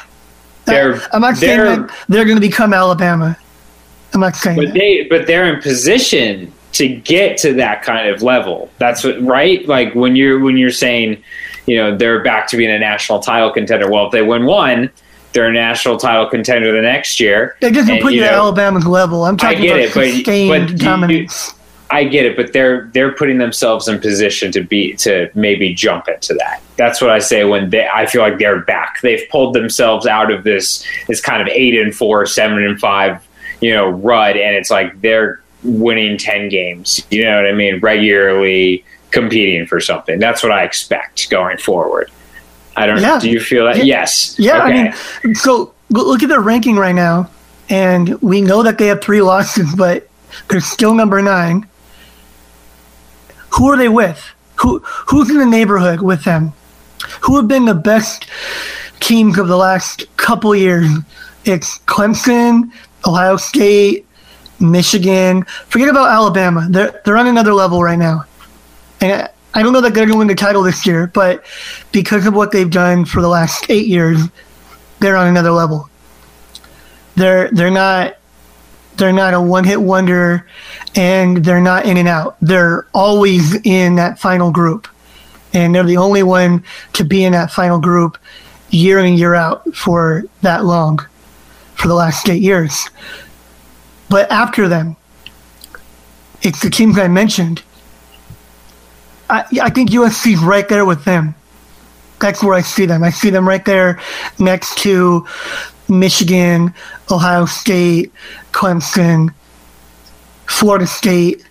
They're- 0.66 1.00
I'm 1.12 1.22
not 1.22 1.36
saying 1.36 1.58
they're- 1.58 1.76
that 1.76 1.90
they're 2.08 2.24
going 2.24 2.36
to 2.36 2.40
become 2.40 2.74
Alabama. 2.74 3.36
I'm 4.14 4.20
not 4.20 4.36
saying 4.36 4.56
But 4.56 4.66
that. 4.66 4.74
they 4.74 5.06
but 5.08 5.26
they're 5.26 5.52
in 5.52 5.60
position 5.60 6.52
to 6.72 6.88
get 6.88 7.36
to 7.38 7.54
that 7.54 7.82
kind 7.82 8.08
of 8.08 8.22
level. 8.22 8.70
That's 8.78 9.02
what 9.04 9.22
right? 9.24 9.66
Like 9.66 9.94
when 9.94 10.16
you're 10.16 10.38
when 10.40 10.56
you're 10.56 10.70
saying, 10.70 11.18
you 11.66 11.76
know, 11.76 11.96
they're 11.96 12.22
back 12.22 12.46
to 12.48 12.56
being 12.56 12.70
a 12.70 12.78
national 12.78 13.20
title 13.20 13.50
contender. 13.50 13.90
Well, 13.90 14.06
if 14.06 14.12
they 14.12 14.22
win 14.22 14.44
one, 14.46 14.90
they're 15.32 15.46
a 15.48 15.52
national 15.52 15.98
title 15.98 16.26
contender 16.26 16.72
the 16.72 16.80
next 16.82 17.20
year. 17.20 17.56
It 17.60 17.70
doesn't 17.70 17.90
And, 17.96 18.02
put 18.02 18.12
you, 18.12 18.20
you 18.20 18.24
at 18.26 18.32
Alabama's 18.34 18.86
level. 18.86 19.24
I'm 19.26 19.36
talking 19.36 19.60
get 19.62 19.70
about 19.70 19.80
it, 19.80 19.94
but- 19.94 20.10
sustained 20.10 20.48
but 20.66 20.70
you- 20.70 20.76
dominance. 20.78 21.54
I 21.90 22.05
get 22.05 22.27
it, 22.27 22.37
but 22.37 22.53
they're 22.53 22.90
they're 22.92 23.12
putting 23.12 23.38
themselves 23.38 23.88
in 23.88 23.98
position 24.01 24.53
to 24.53 24.61
be 24.62 24.92
to 24.96 25.31
maybe 25.35 25.72
jump 25.72 26.07
into 26.09 26.35
that. 26.35 26.61
That's 26.77 27.01
what 27.01 27.11
I 27.11 27.18
say 27.18 27.44
when 27.44 27.70
they, 27.70 27.88
I 27.88 28.05
feel 28.07 28.20
like 28.22 28.38
they're 28.38 28.61
back. 28.61 29.01
They've 29.01 29.27
pulled 29.31 29.55
themselves 29.55 30.07
out 30.07 30.31
of 30.31 30.44
this 30.44 30.85
this 31.07 31.20
kind 31.20 31.40
of 31.40 31.48
eight 31.48 31.74
and 31.74 31.94
four, 31.94 32.27
seven 32.27 32.62
and 32.64 32.79
five, 32.79 33.27
you 33.61 33.72
know, 33.72 33.88
rut, 33.88 34.37
and 34.37 34.55
it's 34.55 34.70
like 34.70 35.01
they're 35.01 35.40
winning 35.64 36.18
ten 36.18 36.48
games. 36.51 37.01
You 37.11 37.24
know 37.24 37.37
what 37.37 37.46
I 37.46 37.53
mean? 37.53 37.81
Regularly 37.81 38.85
competing 39.11 39.66
for 39.66 39.81
something. 39.81 40.18
That's 40.18 40.42
what 40.42 40.53
I 40.53 40.64
expect 40.64 41.31
going 41.31 41.57
forward. 41.57 42.11
I 42.77 42.87
don't 42.87 43.01
Yeah. 43.01 43.14
know. 43.14 43.20
Do 43.20 43.31
you 43.31 43.40
feel 43.40 43.64
that? 43.64 43.79
Yeah. 43.79 43.85
Yes. 43.85 44.35
Yeah, 44.38 44.64
Okay. 44.66 44.92
I 44.92 44.92
mean, 45.24 45.35
so 45.35 45.72
look 45.88 46.22
at 46.22 46.29
their 46.29 46.40
ranking 46.42 46.77
right 46.77 46.94
now, 46.94 47.31
and 47.70 48.20
we 48.20 48.42
know 48.42 48.62
that 48.62 48.77
they 48.77 48.87
have 48.88 49.01
three 49.01 49.22
losses, 49.22 49.74
but 49.77 50.07
they're 50.48 50.61
still 50.61 50.92
number 50.94 51.22
nine. 51.22 51.66
Who 53.59 53.66
are 53.73 53.77
they 53.77 53.88
with? 53.88 54.25
Who 54.61 54.79
who's 54.79 55.29
in 55.31 55.38
the 55.38 55.44
neighborhood 55.47 56.01
with 56.01 56.23
them? 56.23 56.53
Who 57.23 57.37
have 57.37 57.49
been 57.49 57.64
the 57.64 57.75
best 57.75 58.29
teams 59.01 59.37
of 59.37 59.49
the 59.49 59.57
last 59.57 60.05
couple 60.16 60.55
years? 60.55 60.88
It's 61.44 61.79
Clemson, 61.81 62.71
Ohio 63.05 63.37
State, 63.37 64.07
Michigan. 64.61 65.42
Forget 65.66 65.88
about 65.88 66.09
Alabama. 66.09 66.68
They're 66.71 67.01
they're 67.05 67.16
on 67.16 67.27
another 67.27 67.53
level 67.53 67.83
right 67.83 67.99
now. 67.99 68.25
And 69.01 69.29
I- 69.55 69.62
don't 69.62 69.73
know 69.73 69.81
that 69.81 69.92
they're 69.92 70.07
going 70.07 70.12
to 70.12 70.18
win 70.18 70.29
the 70.29 70.37
title 70.37 70.62
this 70.62 70.87
year, 70.87 71.11
but 71.12 71.44
because 71.90 72.27
of 72.27 72.35
what 72.35 72.53
they've 72.53 72.71
done 72.71 73.05
for 73.05 73.21
the 73.21 73.29
last 73.29 73.68
eight 73.71 73.88
years, 73.88 74.21
they're 75.01 75.16
on 75.16 75.27
another 75.27 75.51
level. 75.51 75.90
They're 77.16 77.51
they're 77.51 77.73
not 77.73 78.17
they're 78.98 79.12
not 79.12 79.34
a 79.34 79.40
one 79.40 79.64
hit 79.64 79.80
wonder, 79.80 80.46
and 80.94 81.44
they're 81.44 81.61
not 81.61 81.87
in 81.87 81.96
and 81.96 82.08
out. 82.08 82.37
They're 82.42 82.87
always 82.92 83.54
in 83.64 83.96
that 83.96 84.18
final 84.18 84.50
group, 84.50 84.88
and 85.54 85.74
they're 85.74 85.84
the 85.84 85.96
only 85.96 86.22
one 86.22 86.64
to 86.94 87.04
be 87.04 87.24
in 87.24 87.32
that 87.32 87.50
final 87.50 87.78
group 87.78 88.18
year 88.70 88.98
in 88.98 89.06
and 89.06 89.18
year 89.18 89.34
out 89.34 89.74
for 89.74 90.24
that 90.42 90.64
long, 90.64 90.98
for 91.74 91.88
the 91.88 91.94
last 91.94 92.28
eight 92.28 92.42
years. 92.42 92.90
But 94.11 94.30
after 94.30 94.68
them, 94.68 94.96
it's 96.42 96.61
the 96.61 96.70
teams 96.70 96.98
I 96.98 97.08
mentioned. 97.08 97.62
I, 99.30 99.44
I 99.62 99.70
think 99.70 99.90
USC's 99.90 100.40
right 100.40 100.68
there 100.68 100.84
with 100.84 101.04
them. 101.04 101.34
That's 102.20 102.42
where 102.42 102.54
I 102.54 102.62
see 102.62 102.87
them. 102.87 103.04
I 103.04 103.11
see 103.11 103.30
them 103.30 103.46
right 103.46 103.64
there 103.64 104.00
next 104.38 104.78
to 104.78 105.26
Michigan, 105.88 106.72
Ohio 107.11 107.46
State, 107.46 108.12
Clemson, 108.53 109.33
Florida 110.46 110.87
State. 110.87 111.44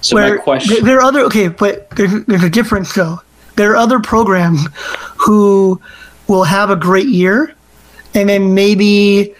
So 0.00 0.16
where 0.16 0.36
my 0.36 0.42
question. 0.42 0.84
there- 0.84 0.98
are 0.98 1.02
other 1.02 1.20
okay, 1.20 1.48
but 1.48 1.90
there's, 1.90 2.24
there's 2.26 2.44
a 2.44 2.50
difference 2.50 2.92
though. 2.94 3.20
There 3.56 3.72
are 3.72 3.76
other 3.76 4.00
programs 4.00 4.66
who 5.16 5.80
will 6.26 6.44
have 6.44 6.70
a 6.70 6.76
great 6.76 7.06
year, 7.06 7.54
and 8.14 8.28
then 8.28 8.54
maybe 8.54 9.34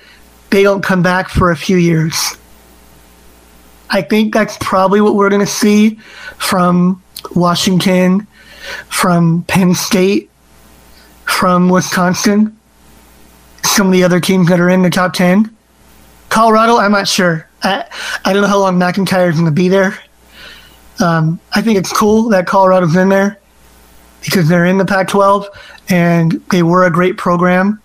they 0.50 0.62
don't 0.62 0.82
come 0.82 1.02
back 1.02 1.28
for 1.28 1.50
a 1.50 1.56
few 1.56 1.76
years. 1.76 2.36
I 3.90 4.02
think 4.02 4.32
that's 4.32 4.56
probably 4.60 5.00
what 5.00 5.14
we're 5.14 5.28
going 5.28 5.40
to 5.40 5.46
see 5.46 5.96
from 6.38 7.02
Washington, 7.34 8.26
from 8.88 9.44
Penn 9.48 9.74
State, 9.74 10.30
from 11.26 11.68
Wisconsin, 11.68 12.56
some 13.62 13.88
of 13.88 13.92
the 13.92 14.04
other 14.04 14.20
teams 14.20 14.48
that 14.48 14.60
are 14.60 14.70
in 14.70 14.82
the 14.82 14.90
top 14.90 15.12
10. 15.14 15.54
Colorado, 16.28 16.76
I'm 16.76 16.92
not 16.92 17.08
sure. 17.08 17.48
I, 17.62 17.86
I 18.24 18.32
don't 18.32 18.42
know 18.42 18.48
how 18.48 18.58
long 18.58 18.78
MacIntyre 18.78 19.28
is 19.28 19.34
going 19.34 19.46
to 19.46 19.52
be 19.52 19.68
there. 19.68 19.98
Um, 21.02 21.40
I 21.52 21.62
think 21.62 21.78
it's 21.78 21.92
cool 21.92 22.28
that 22.30 22.46
Colorado's 22.46 22.96
in 22.96 23.08
there 23.08 23.38
because 24.22 24.48
they're 24.48 24.66
in 24.66 24.78
the 24.78 24.84
Pac 24.84 25.08
12 25.08 25.48
and 25.88 26.32
they 26.50 26.62
were 26.62 26.86
a 26.86 26.90
great 26.90 27.16
program 27.16 27.80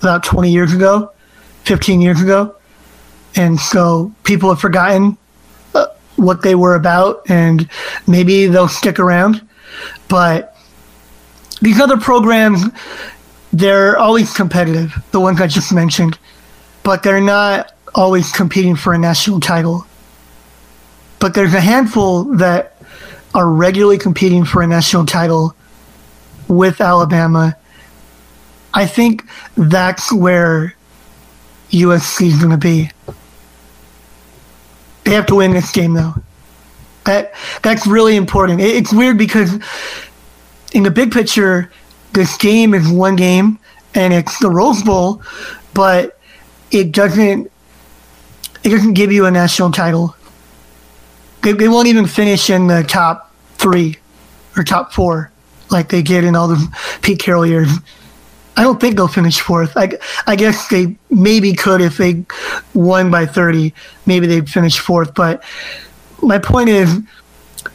about 0.00 0.22
20 0.22 0.50
years 0.50 0.72
ago, 0.72 1.12
15 1.64 2.00
years 2.00 2.20
ago. 2.20 2.54
And 3.36 3.58
so 3.58 4.12
people 4.22 4.48
have 4.50 4.60
forgotten 4.60 5.16
uh, 5.74 5.86
what 6.16 6.42
they 6.42 6.54
were 6.54 6.74
about 6.74 7.28
and 7.28 7.68
maybe 8.06 8.46
they'll 8.46 8.68
stick 8.68 8.98
around. 8.98 9.46
But 10.08 10.53
these 11.64 11.80
other 11.80 11.96
programs, 11.96 12.62
they're 13.52 13.96
always 13.98 14.32
competitive, 14.32 14.94
the 15.12 15.20
ones 15.20 15.40
I 15.40 15.46
just 15.46 15.72
mentioned, 15.72 16.18
but 16.82 17.02
they're 17.02 17.20
not 17.20 17.72
always 17.94 18.30
competing 18.32 18.76
for 18.76 18.92
a 18.92 18.98
national 18.98 19.40
title. 19.40 19.86
But 21.20 21.34
there's 21.34 21.54
a 21.54 21.60
handful 21.60 22.24
that 22.36 22.76
are 23.34 23.48
regularly 23.48 23.98
competing 23.98 24.44
for 24.44 24.62
a 24.62 24.66
national 24.66 25.06
title 25.06 25.54
with 26.48 26.80
Alabama. 26.80 27.56
I 28.74 28.86
think 28.86 29.24
that's 29.56 30.12
where 30.12 30.74
USC 31.70 32.26
is 32.26 32.38
going 32.38 32.50
to 32.50 32.56
be. 32.58 32.90
They 35.04 35.12
have 35.12 35.26
to 35.26 35.36
win 35.36 35.52
this 35.52 35.70
game, 35.72 35.94
though. 35.94 36.14
That 37.04 37.34
that's 37.62 37.86
really 37.86 38.16
important. 38.16 38.60
It, 38.60 38.76
it's 38.76 38.92
weird 38.92 39.18
because 39.18 39.58
in 40.74 40.82
the 40.82 40.90
big 40.90 41.12
picture, 41.12 41.70
this 42.12 42.36
game 42.36 42.74
is 42.74 42.86
one 42.88 43.16
game 43.16 43.58
and 43.94 44.12
it's 44.12 44.38
the 44.40 44.50
Rose 44.50 44.82
Bowl, 44.82 45.22
but 45.72 46.18
it 46.70 46.92
doesn't 46.92 47.50
it 48.62 48.68
doesn't 48.70 48.94
give 48.94 49.12
you 49.12 49.26
a 49.26 49.30
national 49.30 49.70
title. 49.70 50.16
They, 51.42 51.52
they 51.52 51.68
won't 51.68 51.86
even 51.86 52.06
finish 52.06 52.50
in 52.50 52.66
the 52.66 52.82
top 52.82 53.32
three 53.56 53.98
or 54.56 54.64
top 54.64 54.92
four 54.92 55.30
like 55.70 55.90
they 55.90 56.02
did 56.02 56.24
in 56.24 56.34
all 56.34 56.48
the 56.48 56.78
Pete 57.02 57.18
Carroll 57.18 57.46
years. 57.46 57.68
I 58.56 58.62
don't 58.62 58.80
think 58.80 58.96
they'll 58.96 59.08
finish 59.08 59.40
fourth. 59.40 59.76
I, 59.76 59.98
I 60.26 60.36
guess 60.36 60.68
they 60.68 60.96
maybe 61.10 61.52
could 61.52 61.80
if 61.80 61.96
they 61.96 62.24
won 62.72 63.10
by 63.10 63.26
30. 63.26 63.74
Maybe 64.06 64.26
they'd 64.26 64.48
finish 64.48 64.78
fourth. 64.78 65.14
But 65.14 65.42
my 66.22 66.38
point 66.38 66.68
is, 66.68 67.00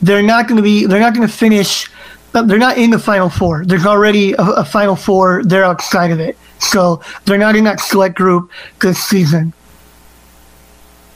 they're 0.01 0.23
not 0.23 0.47
going 0.47 0.57
to 0.57 0.63
be. 0.63 0.85
They're 0.85 0.99
not 0.99 1.13
going 1.13 1.27
to 1.27 1.33
finish. 1.33 1.89
They're 2.31 2.59
not 2.59 2.77
in 2.77 2.91
the 2.91 2.99
final 2.99 3.29
four. 3.29 3.65
There's 3.65 3.85
already 3.85 4.33
a, 4.33 4.41
a 4.41 4.65
final 4.65 4.95
four. 4.95 5.43
They're 5.43 5.63
outside 5.63 6.11
of 6.11 6.19
it, 6.19 6.37
so 6.59 7.01
they're 7.25 7.37
not 7.37 7.55
in 7.55 7.63
that 7.63 7.79
select 7.79 8.15
group 8.15 8.51
this 8.81 9.01
season. 9.03 9.53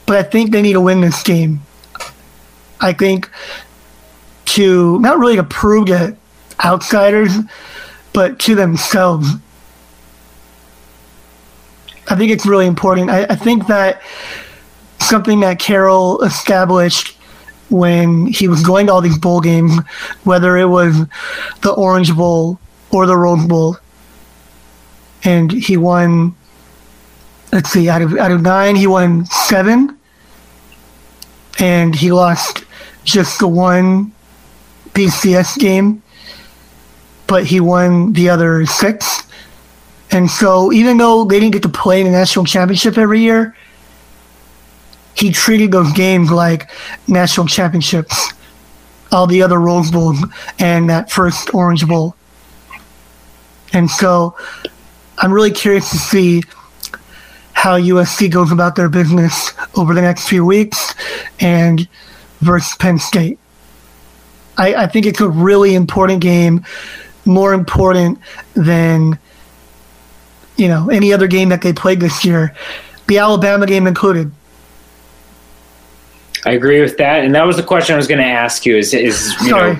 But 0.06 0.16
I 0.16 0.22
think 0.22 0.50
they 0.50 0.60
need 0.60 0.72
to 0.74 0.80
win 0.80 1.00
this 1.00 1.22
game. 1.22 1.60
I 2.80 2.92
think 2.92 3.30
to 4.46 4.98
not 5.00 5.18
really 5.18 5.36
to 5.36 5.44
prove 5.44 5.86
to 5.86 6.16
outsiders, 6.64 7.32
but 8.12 8.38
to 8.40 8.54
themselves. 8.54 9.28
I 12.08 12.16
think 12.16 12.30
it's 12.30 12.44
really 12.44 12.66
important. 12.66 13.10
I, 13.10 13.24
I 13.24 13.36
think 13.36 13.66
that 13.68 14.02
something 15.00 15.40
that 15.40 15.58
Carroll 15.58 16.22
established 16.22 17.13
when 17.70 18.26
he 18.26 18.48
was 18.48 18.62
going 18.62 18.86
to 18.86 18.92
all 18.92 19.00
these 19.00 19.18
bowl 19.18 19.40
games, 19.40 19.72
whether 20.24 20.56
it 20.56 20.66
was 20.66 21.06
the 21.62 21.72
Orange 21.72 22.14
Bowl 22.14 22.58
or 22.90 23.06
the 23.06 23.16
Rose 23.16 23.46
Bowl, 23.46 23.78
and 25.24 25.50
he 25.50 25.76
won. 25.76 26.34
Let's 27.52 27.70
see, 27.70 27.88
out 27.88 28.02
of 28.02 28.16
out 28.18 28.32
of 28.32 28.42
nine, 28.42 28.76
he 28.76 28.86
won 28.86 29.26
seven, 29.26 29.96
and 31.58 31.94
he 31.94 32.10
lost 32.10 32.64
just 33.04 33.38
the 33.38 33.48
one 33.48 34.12
BCS 34.92 35.58
game, 35.58 36.02
but 37.26 37.44
he 37.44 37.60
won 37.60 38.12
the 38.12 38.28
other 38.28 38.66
six. 38.66 39.22
And 40.10 40.30
so, 40.30 40.72
even 40.72 40.96
though 40.96 41.24
they 41.24 41.40
didn't 41.40 41.52
get 41.52 41.62
to 41.62 41.68
play 41.68 42.00
in 42.00 42.06
the 42.06 42.12
national 42.12 42.44
championship 42.44 42.98
every 42.98 43.20
year, 43.20 43.56
he 45.24 45.30
treated 45.30 45.72
those 45.72 45.90
games 45.94 46.30
like 46.30 46.70
national 47.08 47.46
championships. 47.46 48.34
All 49.10 49.26
the 49.26 49.42
other 49.42 49.58
Rose 49.58 49.90
Bowls 49.90 50.18
and 50.58 50.90
that 50.90 51.10
first 51.10 51.54
Orange 51.54 51.86
Bowl. 51.88 52.14
And 53.72 53.90
so, 53.90 54.36
I'm 55.16 55.32
really 55.32 55.50
curious 55.50 55.90
to 55.92 55.96
see 55.96 56.42
how 57.54 57.78
USC 57.78 58.30
goes 58.30 58.52
about 58.52 58.76
their 58.76 58.90
business 58.90 59.54
over 59.76 59.94
the 59.94 60.02
next 60.02 60.28
few 60.28 60.44
weeks 60.44 60.94
and 61.40 61.88
versus 62.40 62.76
Penn 62.76 62.98
State. 62.98 63.38
I, 64.58 64.74
I 64.74 64.86
think 64.88 65.06
it's 65.06 65.22
a 65.22 65.28
really 65.28 65.74
important 65.74 66.20
game, 66.20 66.66
more 67.24 67.54
important 67.54 68.18
than 68.52 69.18
you 70.58 70.68
know 70.68 70.90
any 70.90 71.14
other 71.14 71.28
game 71.28 71.48
that 71.48 71.62
they 71.62 71.72
played 71.72 72.00
this 72.00 72.26
year, 72.26 72.54
the 73.06 73.16
Alabama 73.16 73.64
game 73.64 73.86
included. 73.86 74.30
I 76.46 76.52
agree 76.52 76.80
with 76.80 76.98
that, 76.98 77.24
and 77.24 77.34
that 77.34 77.46
was 77.46 77.56
the 77.56 77.62
question 77.62 77.94
I 77.94 77.96
was 77.96 78.06
going 78.06 78.20
to 78.20 78.26
ask 78.26 78.66
you: 78.66 78.76
is 78.76 78.92
is 78.92 79.34
you 79.42 79.50
Sorry. 79.50 79.76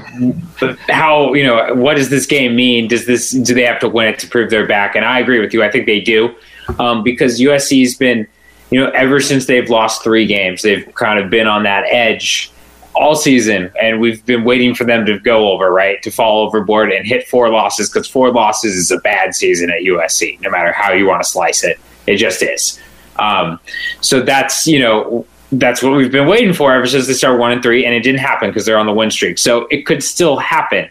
know 0.60 0.76
how 0.88 1.34
you 1.34 1.44
know 1.44 1.74
what 1.74 1.96
does 1.96 2.08
this 2.10 2.26
game 2.26 2.56
mean? 2.56 2.88
Does 2.88 3.06
this 3.06 3.30
do 3.30 3.54
they 3.54 3.64
have 3.64 3.80
to 3.80 3.88
win 3.88 4.08
it 4.08 4.18
to 4.20 4.28
prove 4.28 4.50
they're 4.50 4.66
back? 4.66 4.96
And 4.96 5.04
I 5.04 5.18
agree 5.18 5.40
with 5.40 5.52
you. 5.52 5.62
I 5.62 5.70
think 5.70 5.86
they 5.86 6.00
do 6.00 6.34
um, 6.78 7.02
because 7.02 7.38
USC's 7.38 7.96
been 7.96 8.26
you 8.70 8.80
know, 8.80 8.90
ever 8.90 9.20
since 9.20 9.46
they've 9.46 9.68
lost 9.70 10.02
three 10.02 10.26
games, 10.26 10.62
they've 10.62 10.92
kind 10.94 11.22
of 11.22 11.30
been 11.30 11.46
on 11.46 11.62
that 11.62 11.84
edge 11.84 12.50
all 12.94 13.14
season, 13.14 13.70
and 13.80 14.00
we've 14.00 14.26
been 14.26 14.42
waiting 14.42 14.74
for 14.74 14.82
them 14.82 15.06
to 15.06 15.18
go 15.20 15.50
over, 15.52 15.70
right, 15.70 16.02
to 16.02 16.10
fall 16.10 16.46
overboard 16.46 16.92
and 16.92 17.06
hit 17.06 17.28
four 17.28 17.50
losses 17.50 17.88
because 17.88 18.08
four 18.08 18.32
losses 18.32 18.74
is 18.74 18.90
a 18.90 18.98
bad 18.98 19.34
season 19.34 19.70
at 19.70 19.82
USC, 19.82 20.40
no 20.40 20.50
matter 20.50 20.72
how 20.72 20.92
you 20.92 21.06
want 21.06 21.22
to 21.22 21.28
slice 21.28 21.62
it. 21.62 21.78
It 22.06 22.16
just 22.16 22.42
is. 22.42 22.80
Um, 23.16 23.60
so 24.00 24.20
that's 24.20 24.66
you 24.66 24.80
know 24.80 25.24
that's 25.58 25.82
what 25.82 25.96
we've 25.96 26.10
been 26.10 26.26
waiting 26.26 26.52
for 26.52 26.72
ever 26.72 26.86
since 26.86 27.06
they 27.06 27.12
started 27.12 27.38
one 27.38 27.52
and 27.52 27.62
three, 27.62 27.84
and 27.84 27.94
it 27.94 28.02
didn't 28.02 28.20
happen 28.20 28.50
because 28.50 28.66
they're 28.66 28.78
on 28.78 28.86
the 28.86 28.92
win 28.92 29.10
streak. 29.10 29.38
So 29.38 29.66
it 29.70 29.86
could 29.86 30.02
still 30.02 30.36
happen 30.36 30.88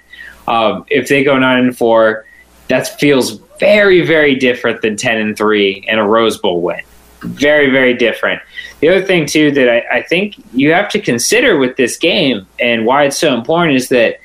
um, 0.47 0.85
if 0.89 1.09
they 1.09 1.23
go 1.23 1.37
nine 1.37 1.59
and 1.59 1.77
four. 1.77 2.25
That 2.69 2.99
feels 2.99 3.39
very 3.59 4.05
very 4.05 4.35
different 4.35 4.81
than 4.81 4.95
ten 4.97 5.17
and 5.17 5.37
three 5.37 5.85
and 5.87 5.99
a 5.99 6.03
Rose 6.03 6.37
Bowl 6.37 6.61
win. 6.61 6.81
Very 7.21 7.69
very 7.69 7.93
different. 7.93 8.41
The 8.79 8.89
other 8.89 9.05
thing 9.05 9.25
too 9.25 9.51
that 9.51 9.69
I, 9.69 9.97
I 9.97 10.01
think 10.03 10.35
you 10.53 10.71
have 10.71 10.89
to 10.89 10.99
consider 10.99 11.57
with 11.57 11.77
this 11.77 11.97
game 11.97 12.47
and 12.59 12.85
why 12.85 13.05
it's 13.05 13.17
so 13.17 13.33
important 13.33 13.75
is 13.75 13.89
that 13.89 14.19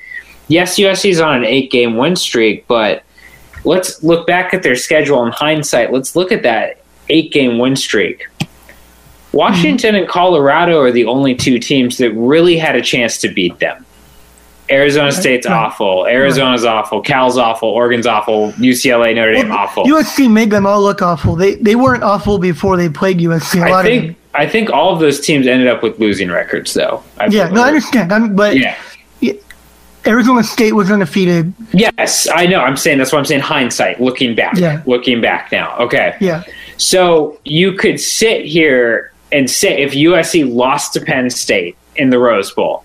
yes, 0.47 0.77
USC 0.77 1.09
is 1.09 1.19
on 1.19 1.37
an 1.37 1.45
eight 1.45 1.71
game 1.71 1.97
win 1.97 2.15
streak, 2.15 2.67
but 2.67 3.03
let's 3.65 4.03
look 4.03 4.27
back 4.27 4.53
at 4.53 4.63
their 4.63 4.75
schedule 4.75 5.25
in 5.25 5.31
hindsight. 5.31 5.91
Let's 5.91 6.15
look 6.15 6.31
at 6.31 6.43
that 6.43 6.81
eight 7.09 7.31
game 7.31 7.57
win 7.57 7.75
streak. 7.75 8.27
Washington 9.31 9.95
and 9.95 10.07
Colorado 10.07 10.79
are 10.81 10.91
the 10.91 11.05
only 11.05 11.35
two 11.35 11.59
teams 11.59 11.97
that 11.97 12.11
really 12.13 12.57
had 12.57 12.75
a 12.75 12.81
chance 12.81 13.17
to 13.19 13.29
beat 13.29 13.59
them. 13.59 13.85
Arizona 14.71 15.11
State's 15.11 15.47
Right. 15.47 15.53
awful. 15.55 16.05
Arizona's 16.07 16.63
awful. 16.63 17.01
Cal's 17.01 17.37
awful. 17.39 17.69
Oregon's 17.69 18.05
awful. 18.05 18.51
UCLA, 18.59 19.15
Notre 19.15 19.33
Dame, 19.33 19.51
awful. 19.51 19.83
USC 19.85 20.27
made 20.27 20.51
them 20.51 20.67
all 20.67 20.81
look 20.81 21.01
awful. 21.01 21.35
They 21.35 21.55
they 21.55 21.75
weren't 21.75 22.03
awful 22.03 22.37
before 22.37 22.77
they 22.77 22.87
played 22.89 23.19
USC. 23.19 23.61
A 23.61 23.73
I 23.73 23.83
think. 23.83 24.15
I 24.35 24.45
think 24.47 24.69
all 24.69 24.93
of 24.93 24.99
those 24.99 25.19
teams 25.19 25.47
ended 25.47 25.67
up 25.67 25.81
with 25.81 25.99
losing 25.99 26.29
records, 26.29 26.71
though. 26.75 27.01
I 27.19 27.27
Yeah, 27.27 27.49
no, 27.49 27.63
I 27.63 27.67
understand. 27.69 28.13
I'm, 28.13 28.35
but 28.35 28.55
Yeah. 28.57 28.75
Arizona 30.07 30.43
State 30.43 30.73
was 30.73 30.89
undefeated. 30.89 31.51
Yes, 31.73 32.27
I 32.33 32.45
know. 32.45 32.61
I'm 32.61 32.77
saying 32.77 32.99
that's 32.99 33.11
what 33.11 33.19
I'm 33.19 33.25
saying. 33.25 33.41
Hindsight, 33.41 33.99
looking 34.01 34.33
back, 34.33 34.55
Yeah. 34.57 34.81
looking 34.85 35.19
back 35.19 35.51
now. 35.51 35.75
Okay. 35.79 36.13
Yeah, 36.21 36.43
So 36.77 37.37
you 37.43 37.73
could 37.73 37.99
sit 37.99 38.45
here 38.45 39.11
and 39.31 39.49
say 39.49 39.81
if 39.81 39.93
USC 39.93 40.51
lost 40.51 40.93
to 40.93 41.01
Penn 41.01 41.29
State 41.29 41.77
in 41.95 42.09
the 42.09 42.19
Rose 42.19 42.51
Bowl, 42.51 42.83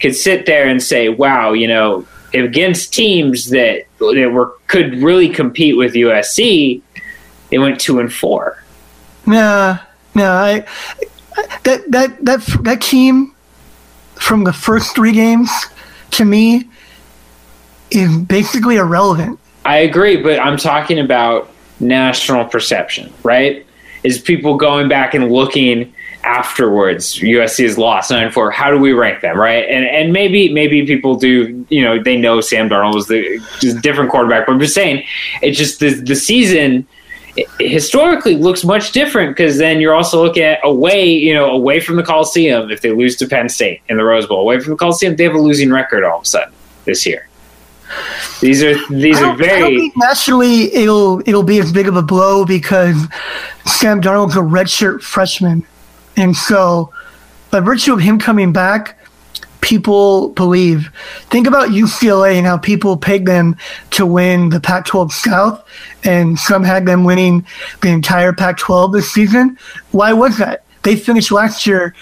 could 0.00 0.14
sit 0.14 0.46
there 0.46 0.68
and 0.68 0.82
say, 0.82 1.08
"Wow, 1.08 1.52
you 1.52 1.68
know, 1.68 2.06
against 2.34 2.92
teams 2.92 3.50
that 3.50 3.84
that 3.98 4.30
were 4.32 4.52
could 4.66 5.02
really 5.02 5.28
compete 5.28 5.76
with 5.76 5.94
USC, 5.94 6.82
they 7.50 7.58
went 7.58 7.80
two 7.80 8.00
and 8.00 8.12
four. 8.12 8.62
no, 9.26 9.78
no. 10.14 10.32
I 10.32 10.64
that 11.64 11.90
that 11.90 12.24
that 12.24 12.40
that 12.62 12.80
team 12.80 13.34
from 14.16 14.44
the 14.44 14.52
first 14.52 14.94
three 14.94 15.12
games 15.12 15.50
to 16.12 16.24
me 16.24 16.68
is 17.90 18.16
basically 18.18 18.76
irrelevant. 18.76 19.38
I 19.64 19.78
agree, 19.78 20.16
but 20.16 20.38
I'm 20.38 20.56
talking 20.56 20.98
about 20.98 21.50
national 21.80 22.44
perception, 22.46 23.12
right? 23.22 23.66
Is 24.08 24.18
people 24.18 24.56
going 24.56 24.88
back 24.88 25.12
and 25.12 25.30
looking 25.30 25.92
afterwards? 26.24 27.18
USC 27.18 27.64
has 27.64 27.76
lost 27.76 28.10
nine 28.10 28.32
four. 28.32 28.50
How 28.50 28.70
do 28.70 28.78
we 28.78 28.92
rank 28.92 29.20
them, 29.20 29.36
right? 29.36 29.64
And 29.68 29.84
and 29.84 30.14
maybe 30.14 30.50
maybe 30.50 30.86
people 30.86 31.16
do. 31.16 31.66
You 31.68 31.84
know, 31.84 32.02
they 32.02 32.16
know 32.16 32.40
Sam 32.40 32.70
Darnold 32.70 32.94
was 32.94 33.08
the 33.08 33.38
just 33.60 33.82
different 33.82 34.10
quarterback. 34.10 34.46
But 34.46 34.52
I'm 34.52 34.60
just 34.60 34.74
saying, 34.74 35.04
it's 35.42 35.58
just 35.58 35.80
the 35.80 35.90
the 35.90 36.16
season 36.16 36.86
historically 37.60 38.34
looks 38.36 38.64
much 38.64 38.92
different 38.92 39.36
because 39.36 39.58
then 39.58 39.78
you're 39.78 39.94
also 39.94 40.22
looking 40.22 40.42
at 40.42 40.58
away, 40.64 41.06
you 41.06 41.34
know, 41.34 41.50
away 41.50 41.80
from 41.80 41.96
the 41.96 42.02
Coliseum. 42.02 42.70
If 42.70 42.80
they 42.80 42.92
lose 42.92 43.16
to 43.16 43.28
Penn 43.28 43.50
State 43.50 43.82
in 43.90 43.98
the 43.98 44.04
Rose 44.04 44.26
Bowl, 44.26 44.40
away 44.40 44.58
from 44.60 44.70
the 44.70 44.78
Coliseum, 44.78 45.16
they 45.16 45.24
have 45.24 45.34
a 45.34 45.38
losing 45.38 45.70
record 45.70 46.02
all 46.02 46.18
of 46.18 46.22
a 46.22 46.26
sudden 46.26 46.54
this 46.86 47.04
year. 47.04 47.28
These 48.40 48.62
are 48.62 48.74
these 48.88 49.18
are 49.18 49.36
don't, 49.36 49.42
I 49.42 49.46
don't 49.46 49.60
very 49.60 49.76
think 49.76 49.96
nationally 49.96 50.72
it'll 50.74 51.20
it'll 51.26 51.42
be 51.42 51.58
as 51.58 51.72
big 51.72 51.88
of 51.88 51.96
a 51.96 52.02
blow 52.02 52.44
because 52.44 52.96
Sam 53.66 54.00
Darnold's 54.00 54.36
a 54.36 54.40
redshirt 54.40 55.02
freshman, 55.02 55.66
and 56.16 56.36
so 56.36 56.92
by 57.50 57.60
virtue 57.60 57.92
of 57.92 58.00
him 58.00 58.18
coming 58.18 58.52
back, 58.52 58.98
people 59.60 60.30
believe. 60.30 60.90
Think 61.30 61.46
about 61.46 61.70
UCLA 61.70 62.36
and 62.36 62.46
how 62.46 62.58
people 62.58 62.96
pegged 62.96 63.26
them 63.26 63.56
to 63.90 64.06
win 64.06 64.50
the 64.50 64.60
Pac-12 64.60 65.12
South, 65.12 65.62
and 66.04 66.38
some 66.38 66.64
had 66.64 66.86
them 66.86 67.04
winning 67.04 67.46
the 67.82 67.88
entire 67.88 68.32
Pac-12 68.32 68.92
this 68.92 69.12
season. 69.12 69.58
Why 69.90 70.12
was 70.12 70.38
that? 70.38 70.64
They 70.82 70.96
finished 70.96 71.32
last 71.32 71.66
year 71.66 71.94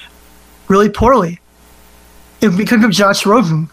really 0.69 0.89
poorly. 0.89 1.41
It 2.41 2.49
was 2.49 2.57
because 2.57 2.85
of 2.85 2.91
Josh 2.91 3.25
Rosen. 3.25 3.71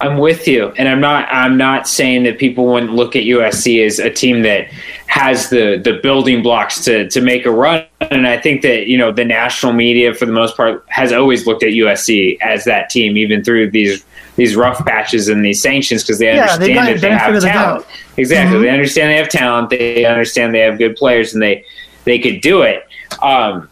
I'm 0.00 0.18
with 0.18 0.46
you, 0.46 0.68
and 0.76 0.88
I'm 0.88 1.00
not. 1.00 1.28
I'm 1.30 1.56
not 1.56 1.88
saying 1.88 2.22
that 2.24 2.38
people 2.38 2.66
wouldn't 2.66 2.92
look 2.92 3.16
at 3.16 3.24
USC 3.24 3.84
as 3.84 3.98
a 3.98 4.10
team 4.10 4.42
that 4.42 4.68
has 5.08 5.50
the 5.50 5.80
the 5.82 5.94
building 5.94 6.40
blocks 6.40 6.84
to 6.84 7.08
to 7.10 7.20
make 7.20 7.46
a 7.46 7.50
run. 7.50 7.84
And 8.00 8.26
I 8.26 8.38
think 8.38 8.62
that 8.62 8.86
you 8.86 8.96
know 8.96 9.10
the 9.10 9.24
national 9.24 9.72
media, 9.72 10.14
for 10.14 10.24
the 10.24 10.32
most 10.32 10.56
part, 10.56 10.84
has 10.88 11.12
always 11.12 11.46
looked 11.48 11.64
at 11.64 11.70
USC 11.70 12.38
as 12.40 12.64
that 12.64 12.90
team, 12.90 13.16
even 13.16 13.42
through 13.42 13.70
these 13.70 14.04
these 14.36 14.54
rough 14.54 14.84
patches 14.86 15.28
and 15.28 15.44
these 15.44 15.60
sanctions, 15.60 16.04
because 16.04 16.20
they 16.20 16.26
Yeah, 16.26 16.56
they 16.56 16.76
understand 16.76 16.76
got 16.76 16.84
that 16.84 16.94
the 16.94 17.00
they 17.00 17.10
have 17.10 17.34
the 17.34 17.40
talent. 17.40 17.86
Exactly, 18.16 18.58
Mhm. 18.58 18.62
they 18.62 18.70
understand 18.70 19.10
they 19.10 19.16
have 19.16 19.28
talent. 19.28 19.70
They 19.70 20.04
understand 20.04 20.54
they 20.54 20.60
have 20.60 20.78
good 20.78 20.94
players, 20.94 21.34
and 21.34 21.42
they 21.42 21.64
they 22.04 22.20
could 22.20 22.40
do 22.40 22.62
it. 22.62 22.86
Um, 23.20 23.68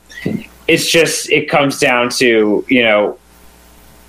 it's 0.66 0.91
just 0.91 1.31
it 1.31 1.49
comes 1.49 1.79
down 1.79 2.09
to 2.18 2.64
you 2.68 2.83
know 2.83 3.16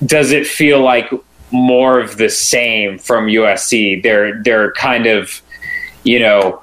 does 0.05 0.31
it 0.31 0.47
feel 0.47 0.81
like 0.81 1.11
more 1.51 1.99
of 1.99 2.17
the 2.17 2.29
same 2.29 2.97
from 2.97 3.27
USC? 3.27 4.01
They're 4.03 4.41
they're 4.43 4.71
kind 4.73 5.05
of, 5.05 5.41
you 6.03 6.19
know, 6.19 6.61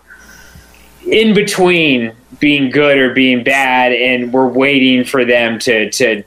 in 1.07 1.35
between 1.35 2.14
being 2.39 2.70
good 2.70 2.99
or 2.99 3.14
being 3.14 3.45
bad, 3.45 3.93
and 3.93 4.32
we're 4.32 4.49
waiting 4.49 5.05
for 5.05 5.24
them 5.24 5.59
to 5.61 5.91
to 5.91 6.22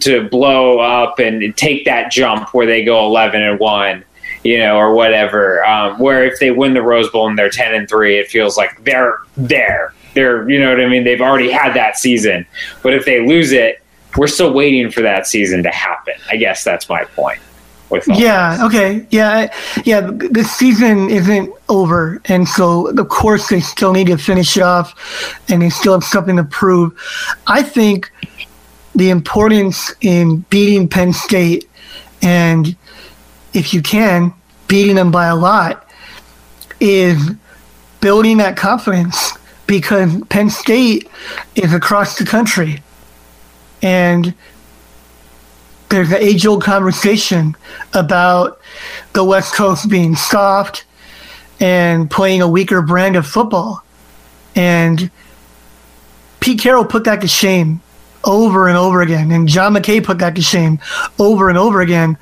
to 0.00 0.28
blow 0.28 0.78
up 0.78 1.18
and 1.18 1.56
take 1.56 1.84
that 1.84 2.10
jump 2.10 2.52
where 2.52 2.66
they 2.66 2.84
go 2.84 3.04
eleven 3.06 3.42
and 3.42 3.58
one. 3.58 4.04
You 4.44 4.58
know, 4.58 4.76
or 4.76 4.92
whatever. 4.92 5.64
Um, 5.64 6.00
where 6.00 6.24
if 6.24 6.40
they 6.40 6.50
win 6.50 6.74
the 6.74 6.82
Rose 6.82 7.08
Bowl 7.10 7.28
and 7.28 7.38
they're 7.38 7.48
ten 7.48 7.74
and 7.74 7.88
three, 7.88 8.18
it 8.18 8.26
feels 8.26 8.56
like 8.56 8.82
they're 8.82 9.18
there. 9.36 9.94
They're, 10.14 10.48
you 10.50 10.58
know 10.58 10.70
what 10.70 10.80
I 10.80 10.88
mean. 10.88 11.04
They've 11.04 11.20
already 11.20 11.50
had 11.50 11.74
that 11.74 11.96
season, 11.96 12.44
but 12.82 12.92
if 12.92 13.04
they 13.04 13.24
lose 13.24 13.52
it, 13.52 13.82
we're 14.16 14.26
still 14.26 14.52
waiting 14.52 14.90
for 14.90 15.02
that 15.02 15.26
season 15.26 15.62
to 15.62 15.70
happen. 15.70 16.14
I 16.28 16.36
guess 16.36 16.64
that's 16.64 16.88
my 16.88 17.04
point. 17.04 17.38
Yeah. 18.18 18.64
Okay. 18.66 19.06
Yeah. 19.10 19.52
Yeah. 19.84 20.00
The 20.00 20.44
season 20.44 21.10
isn't 21.10 21.52
over, 21.68 22.20
and 22.26 22.48
so 22.48 22.88
of 22.88 23.08
course 23.08 23.48
they 23.48 23.60
still 23.60 23.92
need 23.92 24.06
to 24.08 24.16
finish 24.16 24.58
off, 24.58 24.94
and 25.48 25.62
they 25.62 25.70
still 25.70 25.92
have 25.94 26.04
something 26.04 26.36
to 26.36 26.44
prove. 26.44 26.92
I 27.46 27.62
think 27.62 28.10
the 28.94 29.10
importance 29.10 29.94
in 30.00 30.38
beating 30.50 30.88
Penn 30.88 31.12
State, 31.12 31.68
and 32.20 32.76
if 33.54 33.72
you 33.72 33.82
can, 33.82 34.34
beating 34.68 34.96
them 34.96 35.10
by 35.10 35.26
a 35.26 35.36
lot, 35.36 35.88
is 36.80 37.30
building 38.00 38.38
that 38.38 38.56
confidence 38.56 39.32
because 39.66 40.22
Penn 40.24 40.50
State 40.50 41.08
is 41.54 41.72
across 41.72 42.18
the 42.18 42.24
country, 42.24 42.82
and 43.80 44.34
there's 45.92 46.10
an 46.10 46.22
age 46.22 46.46
old 46.46 46.62
conversation 46.64 47.54
about 47.92 48.58
the 49.12 49.22
West 49.22 49.54
Coast 49.54 49.90
being 49.90 50.16
soft 50.16 50.86
and 51.60 52.10
playing 52.10 52.40
a 52.40 52.48
weaker 52.48 52.80
brand 52.80 53.14
of 53.14 53.26
football. 53.26 53.84
And 54.56 55.10
Pete 56.40 56.60
Carroll 56.60 56.86
put 56.86 57.04
that 57.04 57.20
to 57.20 57.28
shame 57.28 57.82
over 58.24 58.68
and 58.68 58.78
over 58.78 59.02
again. 59.02 59.30
And 59.30 59.46
John 59.46 59.74
McKay 59.74 60.02
put 60.02 60.18
that 60.20 60.34
to 60.36 60.42
shame 60.42 60.78
over 61.18 61.50
and 61.50 61.58
over 61.58 61.82
again. 61.82 62.16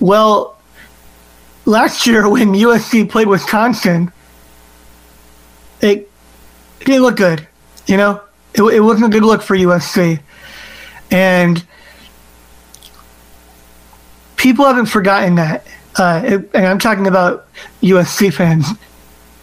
Well, 0.00 0.58
last 1.66 2.06
year 2.06 2.26
when 2.26 2.54
USC 2.54 3.10
played 3.10 3.28
Wisconsin, 3.28 4.10
it, 5.82 6.10
didn't 6.80 7.02
look 7.02 7.16
good. 7.16 7.46
You 7.86 7.98
know, 7.98 8.22
it, 8.54 8.62
it 8.62 8.80
wasn't 8.80 9.06
a 9.06 9.10
good 9.10 9.26
look 9.26 9.42
for 9.42 9.54
USC. 9.54 10.20
And 11.10 11.62
people 14.38 14.64
haven't 14.64 14.86
forgotten 14.86 15.34
that. 15.34 15.66
Uh, 15.96 16.22
it- 16.24 16.50
and 16.54 16.66
I'm 16.66 16.78
talking 16.78 17.06
about 17.06 17.46
USC 17.82 18.32
fans. 18.32 18.66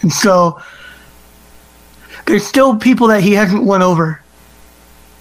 And 0.01 0.11
so 0.11 0.59
there's 2.25 2.45
still 2.45 2.77
people 2.77 3.07
that 3.07 3.21
he 3.21 3.33
hasn't 3.33 3.63
won 3.63 3.83
over. 3.83 4.21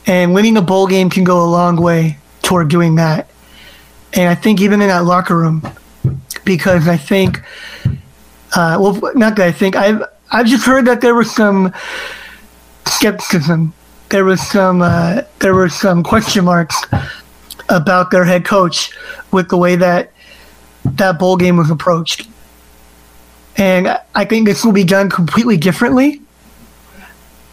And 0.07 0.33
winning 0.33 0.57
a 0.57 0.63
bowl 0.63 0.87
game 0.87 1.11
can 1.11 1.25
go 1.25 1.43
a 1.43 1.49
long 1.49 1.77
way 1.77 2.19
toward 2.43 2.69
doing 2.69 2.95
that. 2.97 3.29
And 4.15 4.29
I 4.29 4.35
think 4.35 4.61
even 4.61 4.81
in 4.81 4.89
that 4.89 5.05
locker 5.05 5.37
room, 5.37 5.63
because 6.45 6.89
I 6.89 6.97
think, 6.97 7.43
uh, 8.55 8.79
well, 8.81 8.99
not 9.15 9.37
that 9.37 9.47
I 9.47 9.53
think, 9.53 9.77
I've, 9.77 10.03
I've 10.31 10.47
just 10.47 10.65
heard 10.65 10.87
that 10.87 11.01
there 11.01 11.15
was 11.15 11.35
some 11.35 11.73
skepticism 12.87 13.73
there 14.11 14.25
was 14.25 14.41
some 14.47 14.83
uh, 14.83 15.23
there 15.41 15.55
were 15.55 15.69
some 15.69 16.03
question 16.03 16.45
marks 16.45 16.77
about 17.69 18.11
their 18.11 18.25
head 18.25 18.45
coach 18.45 18.93
with 19.31 19.49
the 19.49 19.57
way 19.57 19.77
that 19.77 20.13
that 20.85 21.19
bowl 21.19 21.37
game 21.37 21.57
was 21.57 21.71
approached. 21.71 22.29
And 23.57 23.99
I 24.15 24.25
think 24.25 24.47
this 24.47 24.65
will 24.65 24.73
be 24.73 24.85
done 24.85 25.09
completely 25.09 25.57
differently. 25.57 26.21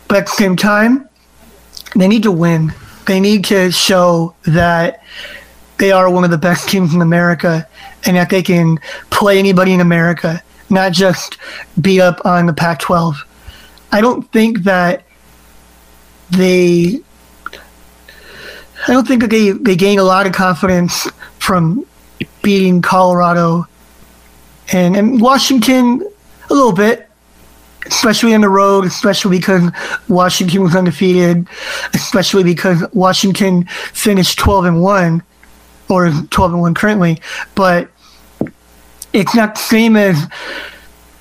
But 0.07 0.17
at 0.17 0.25
the 0.25 0.31
same 0.31 0.55
time, 0.55 1.07
they 1.95 2.07
need 2.07 2.23
to 2.23 2.31
win. 2.31 2.73
They 3.05 3.19
need 3.19 3.45
to 3.45 3.71
show 3.71 4.35
that 4.43 5.03
they 5.77 5.91
are 5.91 6.09
one 6.09 6.23
of 6.23 6.31
the 6.31 6.37
best 6.37 6.69
teams 6.69 6.93
in 6.93 7.01
America 7.01 7.67
and 8.05 8.17
that 8.17 8.29
they 8.29 8.43
can 8.43 8.79
play 9.09 9.39
anybody 9.39 9.73
in 9.73 9.81
America, 9.81 10.41
not 10.69 10.91
just 10.91 11.37
beat 11.79 12.01
up 12.01 12.25
on 12.25 12.45
the 12.45 12.53
Pac 12.53 12.79
12. 12.79 13.25
I 13.91 14.01
don't 14.01 14.29
think 14.31 14.59
that 14.63 15.03
they. 16.29 17.01
I 18.87 18.93
don't 18.93 19.07
think 19.07 19.29
they, 19.29 19.51
they 19.51 19.75
gain 19.75 19.99
a 19.99 20.03
lot 20.03 20.25
of 20.25 20.33
confidence 20.33 21.07
from 21.39 21.85
beating 22.41 22.81
Colorado 22.81 23.67
and, 24.73 24.95
and 24.95 25.21
Washington 25.21 26.01
a 26.49 26.53
little 26.53 26.71
bit, 26.71 27.09
especially 27.85 28.33
on 28.33 28.41
the 28.41 28.49
road, 28.49 28.85
especially 28.85 29.37
because 29.37 29.71
Washington 30.07 30.63
was 30.63 30.75
undefeated, 30.75 31.47
especially 31.93 32.43
because 32.43 32.83
Washington 32.93 33.65
finished 33.93 34.39
12 34.39 34.65
and 34.65 34.81
1 34.81 35.23
or 35.89 36.11
12 36.29 36.53
and 36.53 36.61
1 36.61 36.73
currently, 36.73 37.21
but 37.55 37.89
it's 39.13 39.35
not 39.35 39.55
the 39.55 39.61
same 39.61 39.95
as 39.95 40.25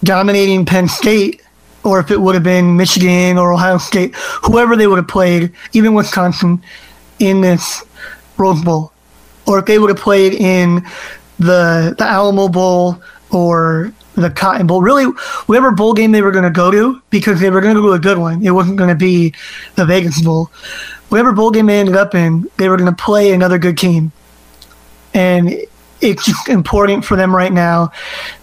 dominating 0.05 0.65
Penn 0.65 0.89
State 0.89 1.43
or 1.83 1.99
if 1.99 2.11
it 2.11 2.21
would 2.21 2.35
have 2.35 2.45
been 2.45 2.77
Michigan 2.77 3.39
or 3.39 3.53
Ohio 3.53 3.79
State, 3.79 4.15
whoever 4.45 4.77
they 4.77 4.87
would 4.87 4.99
have 4.99 5.09
played, 5.09 5.53
even 5.73 5.95
Wisconsin 5.95 6.63
in 7.21 7.41
this 7.41 7.85
Rose 8.37 8.62
Bowl 8.62 8.93
or 9.51 9.59
if 9.59 9.66
they 9.66 9.79
would 9.79 9.91
have 9.91 9.99
played 9.99 10.35
in 10.35 10.87
the 11.39 11.95
the 11.99 12.05
Alamo 12.05 12.49
Bowl 12.49 13.03
or 13.31 13.93
the 14.14 14.31
Cotton 14.31 14.66
Bowl, 14.66 14.83
really 14.83 15.05
whatever 15.47 15.71
bowl 15.71 15.95
game 15.95 16.12
they 16.12 16.23
were 16.23 16.31
going 16.31 16.45
to 16.45 16.51
go 16.51 16.71
to, 16.71 17.01
because 17.11 17.41
they 17.41 17.51
were 17.51 17.61
going 17.61 17.75
to 17.75 17.81
go 17.81 17.89
to 17.89 17.93
a 17.95 17.99
good 17.99 18.18
one. 18.18 18.45
It 18.45 18.51
wasn't 18.51 18.77
going 18.77 18.91
to 18.91 18.95
be 18.95 19.35
the 19.77 19.85
Vegas 19.85 20.21
Bowl. 20.23 20.51
Whatever 21.09 21.33
bowl 21.33 21.51
game 21.51 21.66
they 21.66 21.81
ended 21.81 21.97
up 21.97 22.14
in, 22.14 22.49
they 22.57 22.68
were 22.68 22.77
going 22.77 22.95
to 22.95 23.03
play 23.03 23.33
another 23.33 23.59
good 23.59 23.77
team, 23.77 24.12
and 25.14 25.51
it's 26.01 26.25
just 26.25 26.49
important 26.49 27.05
for 27.05 27.16
them 27.16 27.35
right 27.35 27.53
now 27.53 27.91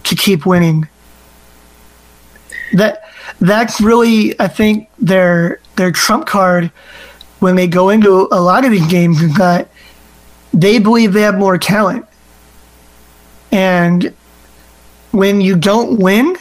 to 0.04 0.14
keep 0.14 0.44
winning. 0.44 0.88
That 2.74 3.04
that's 3.40 3.80
really, 3.80 4.38
I 4.38 4.48
think, 4.48 4.90
their 4.98 5.60
their 5.76 5.92
trump 5.92 6.26
card 6.26 6.70
when 7.40 7.56
they 7.56 7.66
go 7.66 7.90
into 7.90 8.28
a 8.32 8.40
lot 8.40 8.64
of 8.64 8.70
these 8.70 8.86
games 8.86 9.22
is 9.22 9.34
that 9.36 9.70
they 10.52 10.78
believe 10.78 11.12
they 11.12 11.22
have 11.22 11.38
more 11.38 11.58
talent. 11.58 12.04
And 13.52 14.14
when 15.12 15.40
you 15.40 15.56
don't 15.56 15.98
win 15.98 16.36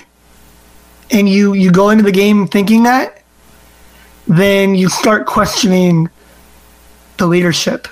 and 1.11 1.29
you, 1.29 1.53
you 1.53 1.71
go 1.71 1.89
into 1.89 2.03
the 2.03 2.11
game 2.11 2.47
thinking 2.47 2.83
that, 2.83 3.21
then 4.27 4.75
you 4.75 4.89
start 4.89 5.25
questioning 5.25 6.09
the 7.17 7.27
leadership. 7.27 7.87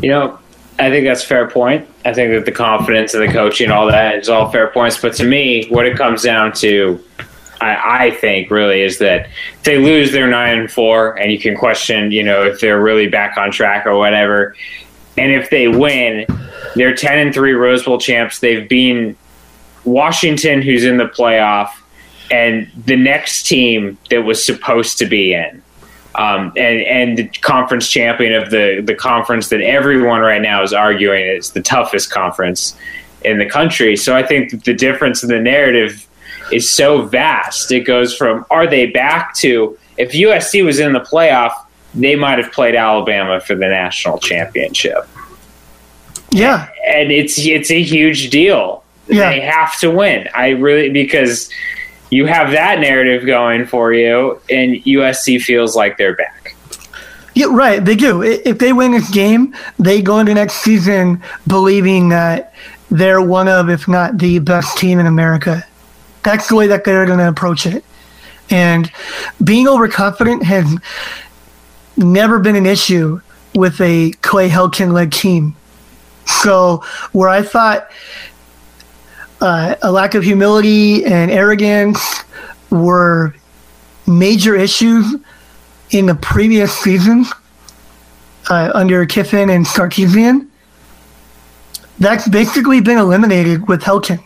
You 0.00 0.08
know, 0.08 0.38
I 0.78 0.90
think 0.90 1.06
that's 1.06 1.22
a 1.22 1.26
fair 1.26 1.48
point. 1.48 1.86
I 2.04 2.12
think 2.12 2.32
that 2.32 2.44
the 2.44 2.52
confidence 2.52 3.14
and 3.14 3.22
the 3.22 3.32
coaching 3.32 3.66
and 3.66 3.72
all 3.72 3.86
that 3.86 4.16
is 4.16 4.28
all 4.28 4.50
fair 4.50 4.68
points. 4.68 5.00
But 5.00 5.14
to 5.14 5.24
me, 5.24 5.66
what 5.68 5.86
it 5.86 5.96
comes 5.96 6.22
down 6.22 6.52
to 6.54 7.02
I, 7.62 8.06
I 8.06 8.10
think 8.10 8.50
really 8.50 8.82
is 8.82 8.98
that 8.98 9.28
they 9.64 9.78
lose, 9.78 10.12
they're 10.12 10.28
nine 10.28 10.58
and 10.58 10.70
four, 10.70 11.18
and 11.18 11.30
you 11.30 11.38
can 11.38 11.56
question, 11.56 12.10
you 12.10 12.22
know, 12.22 12.42
if 12.42 12.60
they're 12.60 12.82
really 12.82 13.08
back 13.08 13.36
on 13.36 13.50
track 13.50 13.86
or 13.86 13.96
whatever. 13.96 14.56
And 15.16 15.30
if 15.32 15.50
they 15.50 15.68
win, 15.68 16.26
they're 16.74 16.94
ten 16.94 17.18
and 17.18 17.34
three 17.34 17.52
Rose 17.52 17.84
Bowl 17.84 17.98
champs. 17.98 18.40
They've 18.40 18.68
been 18.68 19.16
Washington, 19.84 20.62
who's 20.62 20.84
in 20.84 20.96
the 20.96 21.08
playoff, 21.08 21.70
and 22.30 22.70
the 22.86 22.96
next 22.96 23.46
team 23.46 23.98
that 24.10 24.22
was 24.22 24.44
supposed 24.44 24.98
to 24.98 25.06
be 25.06 25.34
in. 25.34 25.62
Um, 26.14 26.52
and 26.56 26.80
and 26.82 27.18
the 27.18 27.28
conference 27.40 27.88
champion 27.88 28.34
of 28.34 28.50
the 28.50 28.82
the 28.84 28.94
conference 28.94 29.48
that 29.48 29.60
everyone 29.60 30.20
right 30.20 30.42
now 30.42 30.62
is 30.62 30.72
arguing 30.72 31.24
is 31.24 31.52
the 31.52 31.62
toughest 31.62 32.10
conference 32.10 32.76
in 33.24 33.38
the 33.38 33.46
country. 33.46 33.96
So 33.96 34.16
I 34.16 34.22
think 34.22 34.64
the 34.64 34.74
difference 34.74 35.22
in 35.22 35.28
the 35.28 35.40
narrative 35.40 36.06
is 36.52 36.68
so 36.68 37.02
vast. 37.02 37.72
It 37.72 37.80
goes 37.80 38.14
from 38.14 38.44
are 38.50 38.66
they 38.66 38.86
back 38.86 39.34
to 39.36 39.78
if 39.96 40.12
USC 40.12 40.64
was 40.64 40.78
in 40.78 40.92
the 40.92 41.00
playoff, 41.00 41.52
they 41.94 42.16
might 42.16 42.38
have 42.38 42.52
played 42.52 42.74
Alabama 42.74 43.40
for 43.40 43.54
the 43.54 43.68
national 43.68 44.18
championship. 44.18 45.06
Yeah, 46.30 46.68
and 46.86 47.12
it's 47.12 47.38
it's 47.38 47.70
a 47.70 47.82
huge 47.82 48.30
deal. 48.30 48.84
Yeah. 49.08 49.30
They 49.30 49.40
have 49.40 49.78
to 49.80 49.90
win. 49.90 50.28
I 50.34 50.50
really 50.50 50.88
because 50.88 51.50
you 52.10 52.26
have 52.26 52.50
that 52.52 52.80
narrative 52.80 53.26
going 53.26 53.66
for 53.66 53.92
you, 53.92 54.40
and 54.48 54.76
USC 54.84 55.40
feels 55.42 55.76
like 55.76 55.98
they're 55.98 56.16
back. 56.16 56.54
Yeah, 57.34 57.46
right. 57.50 57.82
They 57.82 57.96
do. 57.96 58.22
If 58.22 58.58
they 58.58 58.72
win 58.72 58.92
this 58.92 59.10
game, 59.10 59.54
they 59.78 60.02
go 60.02 60.18
into 60.18 60.34
next 60.34 60.56
season 60.56 61.22
believing 61.46 62.10
that 62.10 62.54
they're 62.90 63.22
one 63.22 63.48
of, 63.48 63.70
if 63.70 63.88
not 63.88 64.18
the 64.18 64.38
best 64.38 64.76
team 64.76 64.98
in 64.98 65.06
America. 65.06 65.64
That's 66.22 66.48
the 66.48 66.54
way 66.54 66.66
that 66.68 66.84
they're 66.84 67.06
going 67.06 67.18
to 67.18 67.28
approach 67.28 67.66
it. 67.66 67.84
And 68.50 68.90
being 69.42 69.66
overconfident 69.68 70.44
has 70.44 70.78
never 71.96 72.38
been 72.38 72.56
an 72.56 72.66
issue 72.66 73.20
with 73.54 73.80
a 73.80 74.12
Clay 74.22 74.48
Helton 74.48 74.92
led 74.92 75.12
team. 75.12 75.56
So, 76.26 76.84
where 77.12 77.28
I 77.28 77.42
thought 77.42 77.90
uh, 79.40 79.74
a 79.82 79.90
lack 79.90 80.14
of 80.14 80.22
humility 80.22 81.04
and 81.04 81.30
arrogance 81.30 82.00
were 82.70 83.34
major 84.06 84.54
issues 84.54 85.16
in 85.90 86.06
the 86.06 86.14
previous 86.14 86.76
seasons 86.78 87.32
uh, 88.48 88.70
under 88.74 89.04
Kiffin 89.06 89.50
and 89.50 89.66
Sarkisian, 89.66 90.48
that's 91.98 92.26
basically 92.28 92.80
been 92.80 92.98
eliminated 92.98 93.68
with 93.68 93.82
Helton 93.82 94.22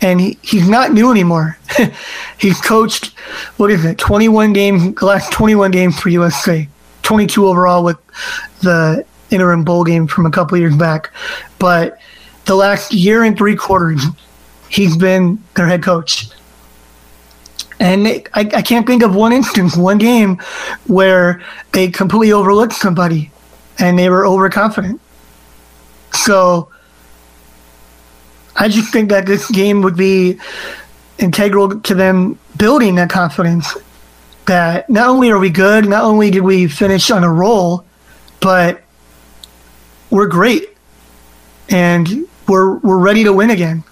and 0.00 0.20
he, 0.20 0.38
he's 0.42 0.68
not 0.68 0.92
new 0.92 1.10
anymore. 1.10 1.58
he's 2.38 2.60
coached 2.60 3.14
what 3.56 3.70
is 3.70 3.84
it, 3.84 3.98
21 3.98 4.52
game, 4.52 4.94
last 5.02 5.32
21 5.32 5.70
games 5.70 5.98
for 5.98 6.10
USC, 6.10 6.68
22 7.02 7.46
overall 7.46 7.84
with 7.84 7.98
the 8.62 9.04
interim 9.30 9.64
bowl 9.64 9.84
game 9.84 10.06
from 10.06 10.26
a 10.26 10.30
couple 10.30 10.56
years 10.58 10.76
back. 10.76 11.12
But 11.58 11.98
the 12.46 12.54
last 12.54 12.92
year 12.92 13.24
and 13.24 13.36
three 13.36 13.56
quarters, 13.56 14.02
he's 14.68 14.96
been 14.96 15.42
their 15.54 15.66
head 15.66 15.82
coach. 15.82 16.28
And 17.80 18.08
I, 18.08 18.22
I 18.34 18.62
can't 18.62 18.86
think 18.86 19.02
of 19.02 19.14
one 19.14 19.32
instance, 19.32 19.76
one 19.76 19.98
game 19.98 20.38
where 20.86 21.42
they 21.72 21.88
completely 21.88 22.32
overlooked 22.32 22.72
somebody 22.72 23.30
and 23.78 23.98
they 23.98 24.08
were 24.08 24.26
overconfident. 24.26 25.00
So 26.12 26.70
I 28.58 28.68
just 28.68 28.92
think 28.92 29.10
that 29.10 29.24
this 29.24 29.48
game 29.50 29.82
would 29.82 29.96
be 29.96 30.38
integral 31.18 31.80
to 31.80 31.94
them 31.94 32.38
building 32.56 32.96
that 32.96 33.08
confidence 33.08 33.76
that 34.46 34.90
not 34.90 35.08
only 35.08 35.30
are 35.30 35.38
we 35.38 35.50
good, 35.50 35.86
not 35.86 36.04
only 36.04 36.30
did 36.30 36.40
we 36.40 36.66
finish 36.66 37.10
on 37.10 37.22
a 37.22 37.32
roll, 37.32 37.84
but 38.40 38.82
we're 40.10 40.26
great 40.26 40.76
and 41.68 42.26
we're 42.48 42.78
we're 42.78 42.98
ready 42.98 43.24
to 43.24 43.32
win 43.32 43.50
again. 43.50 43.84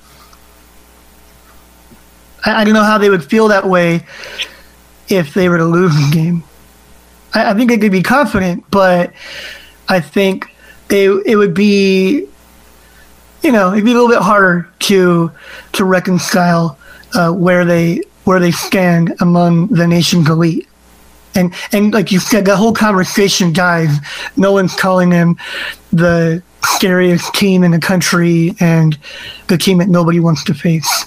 I, 2.44 2.62
I 2.62 2.64
don't 2.64 2.74
know 2.74 2.82
how 2.82 2.98
they 2.98 3.10
would 3.10 3.24
feel 3.24 3.48
that 3.48 3.68
way 3.68 4.04
if 5.08 5.34
they 5.34 5.48
were 5.48 5.58
to 5.58 5.64
lose 5.64 5.94
the 5.94 6.10
game. 6.12 6.42
I, 7.34 7.50
I 7.50 7.54
think 7.54 7.70
they 7.70 7.78
could 7.78 7.92
be 7.92 8.02
confident, 8.02 8.64
but 8.70 9.12
I 9.88 10.00
think 10.00 10.46
they 10.88 11.04
it 11.04 11.36
would 11.36 11.54
be 11.54 12.26
you 13.47 13.53
know, 13.53 13.72
it'd 13.72 13.84
be 13.84 13.92
a 13.92 13.94
little 13.94 14.09
bit 14.09 14.22
harder 14.22 14.68
to 14.80 15.30
to 15.72 15.84
reconcile 15.84 16.76
uh, 17.14 17.30
where 17.30 17.64
they 17.64 18.03
where 18.24 18.40
they 18.40 18.51
stand 18.51 19.14
among 19.20 19.68
the 19.68 19.86
nation's 19.86 20.28
elite. 20.28 20.66
And 21.36 21.55
and 21.70 21.94
like 21.94 22.11
you 22.11 22.18
said, 22.18 22.44
the 22.44 22.57
whole 22.57 22.72
conversation 22.72 23.53
dies. 23.53 23.97
No 24.36 24.51
one's 24.51 24.74
calling 24.74 25.11
them 25.11 25.36
the 25.92 26.42
scariest 26.64 27.32
team 27.34 27.62
in 27.62 27.70
the 27.70 27.78
country 27.78 28.57
and 28.59 28.99
the 29.47 29.57
team 29.57 29.78
that 29.78 29.88
nobody 29.88 30.18
wants 30.18 30.42
to 30.44 30.55
face. 30.55 31.07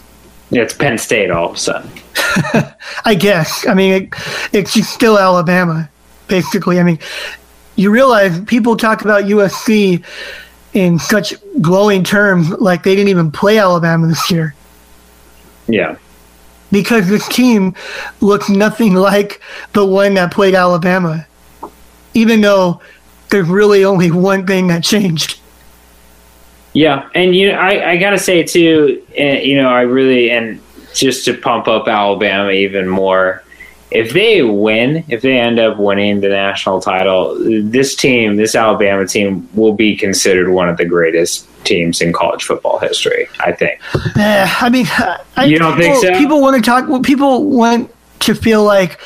Yeah, 0.49 0.61
it's 0.61 0.73
Penn 0.73 0.97
State 0.97 1.31
all 1.31 1.49
of 1.49 1.55
a 1.55 1.59
sudden. 1.59 1.91
I 3.03 3.15
guess. 3.15 3.67
I 3.67 3.73
mean, 3.73 4.03
it, 4.03 4.09
it's 4.53 4.73
just 4.73 4.93
still 4.93 5.19
Alabama, 5.19 5.89
basically. 6.29 6.79
I 6.79 6.83
mean, 6.83 6.99
you 7.75 7.91
realize 7.91 8.39
people 8.45 8.77
talk 8.77 9.01
about 9.01 9.25
USC 9.25 10.05
in 10.73 10.99
such 10.99 11.33
glowing 11.61 12.03
terms, 12.03 12.49
like 12.49 12.83
they 12.83 12.95
didn't 12.95 13.09
even 13.09 13.31
play 13.31 13.57
Alabama 13.57 14.07
this 14.07 14.29
year. 14.31 14.53
Yeah. 15.67 15.97
because 16.71 17.07
this 17.09 17.27
team 17.27 17.75
looks 18.21 18.49
nothing 18.49 18.93
like 18.93 19.41
the 19.73 19.85
one 19.85 20.15
that 20.15 20.31
played 20.31 20.55
Alabama, 20.55 21.27
even 22.13 22.41
though 22.41 22.81
there's 23.29 23.47
really 23.47 23.85
only 23.85 24.11
one 24.11 24.45
thing 24.45 24.67
that 24.67 24.83
changed. 24.83 25.39
Yeah, 26.73 27.09
and 27.15 27.35
you 27.35 27.51
know, 27.51 27.57
I, 27.57 27.91
I 27.91 27.97
gotta 27.97 28.19
say 28.19 28.43
too, 28.43 29.01
uh, 29.19 29.23
you 29.23 29.57
know, 29.57 29.69
I 29.69 29.81
really 29.81 30.29
and 30.31 30.61
just 30.93 31.25
to 31.25 31.33
pump 31.33 31.67
up 31.67 31.87
Alabama 31.87 32.51
even 32.51 32.87
more, 32.87 33.43
if 33.91 34.13
they 34.13 34.43
win, 34.43 35.03
if 35.07 35.21
they 35.21 35.39
end 35.39 35.59
up 35.59 35.77
winning 35.77 36.21
the 36.21 36.29
national 36.29 36.79
title, 36.79 37.35
this 37.39 37.95
team, 37.95 38.35
this 38.35 38.55
Alabama 38.55 39.07
team, 39.07 39.49
will 39.53 39.73
be 39.73 39.95
considered 39.95 40.49
one 40.49 40.69
of 40.69 40.77
the 40.77 40.85
greatest 40.85 41.47
teams 41.63 42.01
in 42.01 42.13
college 42.13 42.43
football 42.43 42.77
history. 42.79 43.27
I 43.39 43.51
think. 43.51 43.81
Yeah, 44.15 44.53
I 44.61 44.69
mean, 44.69 44.85
I, 45.35 45.45
You 45.45 45.57
don't 45.57 45.77
think 45.77 45.95
people, 45.95 46.13
so? 46.13 46.19
People 46.19 46.41
want 46.41 46.55
to 46.55 46.61
talk. 46.61 46.87
well, 46.87 47.01
People 47.01 47.49
want 47.49 47.93
to 48.21 48.35
feel 48.35 48.63
like 48.63 48.99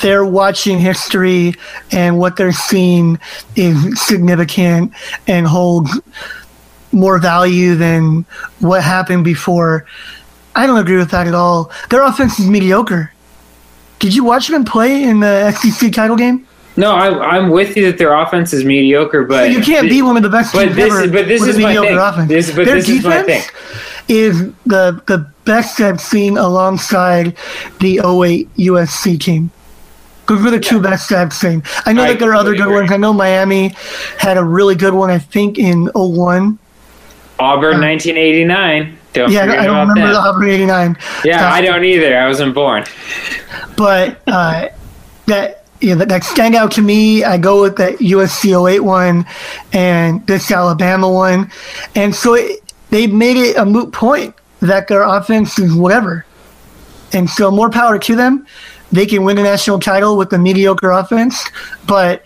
they're 0.00 0.24
watching 0.24 0.78
history 0.78 1.54
and 1.92 2.18
what 2.18 2.36
they're 2.36 2.52
seeing 2.52 3.18
is 3.54 4.00
significant 4.00 4.92
and 5.28 5.46
holds 5.46 6.00
more 6.90 7.18
value 7.18 7.74
than 7.76 8.26
what 8.58 8.82
happened 8.82 9.24
before. 9.24 9.86
I 10.54 10.66
don't 10.66 10.78
agree 10.78 10.96
with 10.96 11.10
that 11.12 11.26
at 11.26 11.34
all. 11.34 11.70
Their 11.88 12.02
offense 12.02 12.38
is 12.38 12.48
mediocre. 12.48 13.12
Did 14.02 14.16
you 14.16 14.24
watch 14.24 14.48
them 14.48 14.64
play 14.64 15.04
in 15.04 15.20
the 15.20 15.52
SEC 15.52 15.92
title 15.92 16.16
game? 16.16 16.44
No, 16.76 16.90
I, 16.90 17.36
I'm 17.36 17.50
with 17.50 17.76
you 17.76 17.86
that 17.86 17.98
their 17.98 18.12
offense 18.14 18.52
is 18.52 18.64
mediocre, 18.64 19.22
but 19.24 19.52
you 19.52 19.60
can't 19.60 19.88
be 19.88 20.02
one 20.02 20.16
of 20.16 20.24
the 20.24 20.28
best 20.28 20.52
But 20.52 20.74
this, 20.74 20.92
ever 20.92 21.06
but 21.12 21.28
this 21.28 21.40
is 21.46 21.56
a 21.56 21.60
my 21.60 21.68
mediocre 21.68 21.88
thing. 21.88 21.98
offense. 21.98 22.28
This, 22.28 22.56
but 22.56 22.64
Their 22.66 22.74
this 22.76 22.88
is 22.88 23.04
my 23.04 23.22
thing. 23.22 23.42
defense 23.42 23.52
is 24.08 24.40
the 24.66 25.00
the 25.06 25.18
best 25.44 25.80
I've 25.80 26.00
seen 26.00 26.36
alongside 26.36 27.36
the 27.78 27.98
08 28.00 28.52
USC 28.56 29.20
team. 29.20 29.52
Those 30.26 30.42
were 30.42 30.50
the 30.50 30.58
two 30.58 30.80
best 30.82 31.12
I've 31.12 31.32
seen. 31.32 31.62
I 31.86 31.92
know 31.92 32.02
I 32.02 32.08
that 32.08 32.18
there 32.18 32.30
are 32.30 32.34
other 32.34 32.56
good 32.56 32.72
ones. 32.72 32.90
I 32.90 32.96
know 32.96 33.12
Miami 33.12 33.68
had 34.18 34.36
a 34.36 34.42
really 34.44 34.74
good 34.74 34.94
one. 34.94 35.10
I 35.10 35.18
think 35.18 35.58
in 35.58 35.90
01. 35.94 36.58
Auburn, 37.42 37.80
1989. 37.80 38.98
Don't 39.12 39.30
Yeah, 39.30 39.42
I 39.42 39.66
don't 39.66 39.88
remember 39.88 40.12
the. 40.12 40.18
Auburn 40.18 40.48
89. 40.48 40.96
Yeah, 41.24 41.46
Uh, 41.46 41.50
I 41.50 41.60
don't 41.60 41.84
either. 41.84 42.16
I 42.18 42.26
wasn't 42.26 42.54
born. 42.54 42.84
but 43.76 44.20
uh, 44.26 44.68
that 45.26 45.66
yeah, 45.80 45.94
that, 45.96 46.08
that 46.08 46.24
stand 46.24 46.54
out 46.54 46.70
to 46.72 46.82
me. 46.82 47.24
I 47.24 47.36
go 47.38 47.60
with 47.62 47.76
that 47.76 47.98
USC 47.98 48.70
08 48.70 48.80
one 48.80 49.26
and 49.72 50.24
this 50.26 50.50
Alabama 50.50 51.10
one, 51.10 51.50
and 51.94 52.14
so 52.14 52.34
it, 52.34 52.72
they 52.90 53.06
made 53.06 53.36
it 53.36 53.56
a 53.56 53.64
moot 53.64 53.92
point 53.92 54.34
that 54.60 54.86
their 54.88 55.02
offense 55.02 55.58
is 55.58 55.74
whatever, 55.74 56.24
and 57.12 57.28
so 57.28 57.50
more 57.50 57.68
power 57.70 57.98
to 57.98 58.14
them. 58.16 58.46
They 58.92 59.06
can 59.06 59.24
win 59.24 59.38
a 59.38 59.42
national 59.42 59.80
title 59.80 60.16
with 60.16 60.32
a 60.32 60.38
mediocre 60.38 60.90
offense, 60.90 61.42
but 61.86 62.24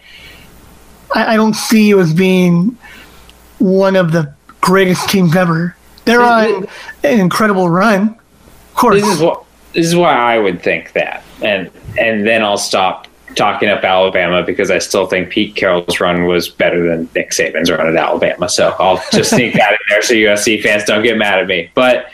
I, 1.15 1.35
I 1.35 1.37
don't 1.37 1.55
see 1.55 1.89
you 1.89 1.99
as 2.01 2.13
being 2.13 2.77
one 3.59 3.97
of 3.97 4.13
the 4.13 4.35
greatest 4.67 5.09
teams 5.09 5.35
ever. 5.37 5.77
They're 6.05 6.23
on 6.23 6.67
an 7.03 7.21
incredible 7.21 7.69
run. 7.71 8.11
Of 8.11 8.75
course, 8.75 9.01
This 9.01 9.15
is 9.15 9.21
what 9.21 9.45
this 9.73 9.87
is 9.87 9.97
why 9.97 10.15
I 10.15 10.39
would 10.39 10.63
think 10.63 10.93
that, 10.93 11.23
and 11.43 11.71
and 11.99 12.27
then 12.27 12.43
I'll 12.43 12.59
stop 12.59 13.07
talking 13.37 13.69
up 13.69 13.85
Alabama 13.85 14.43
because 14.43 14.71
I 14.71 14.79
still 14.79 15.07
think 15.07 15.31
Pete 15.31 15.55
Carroll's 15.55 16.01
run 16.01 16.25
was 16.25 16.49
better 16.49 16.89
than 16.89 17.09
Nick 17.15 17.31
Saban's 17.31 17.71
run 17.71 17.87
at 17.87 17.95
Alabama. 17.95 18.49
So 18.49 18.75
I'll 18.79 19.01
just 19.13 19.31
sneak 19.31 19.53
that 19.55 19.73
in 19.73 19.79
there 19.91 20.03
so 20.03 20.15
USC 20.15 20.63
fans 20.63 20.85
don't 20.85 21.03
get 21.03 21.19
mad 21.19 21.39
at 21.39 21.47
me. 21.47 21.71
But 21.75 22.07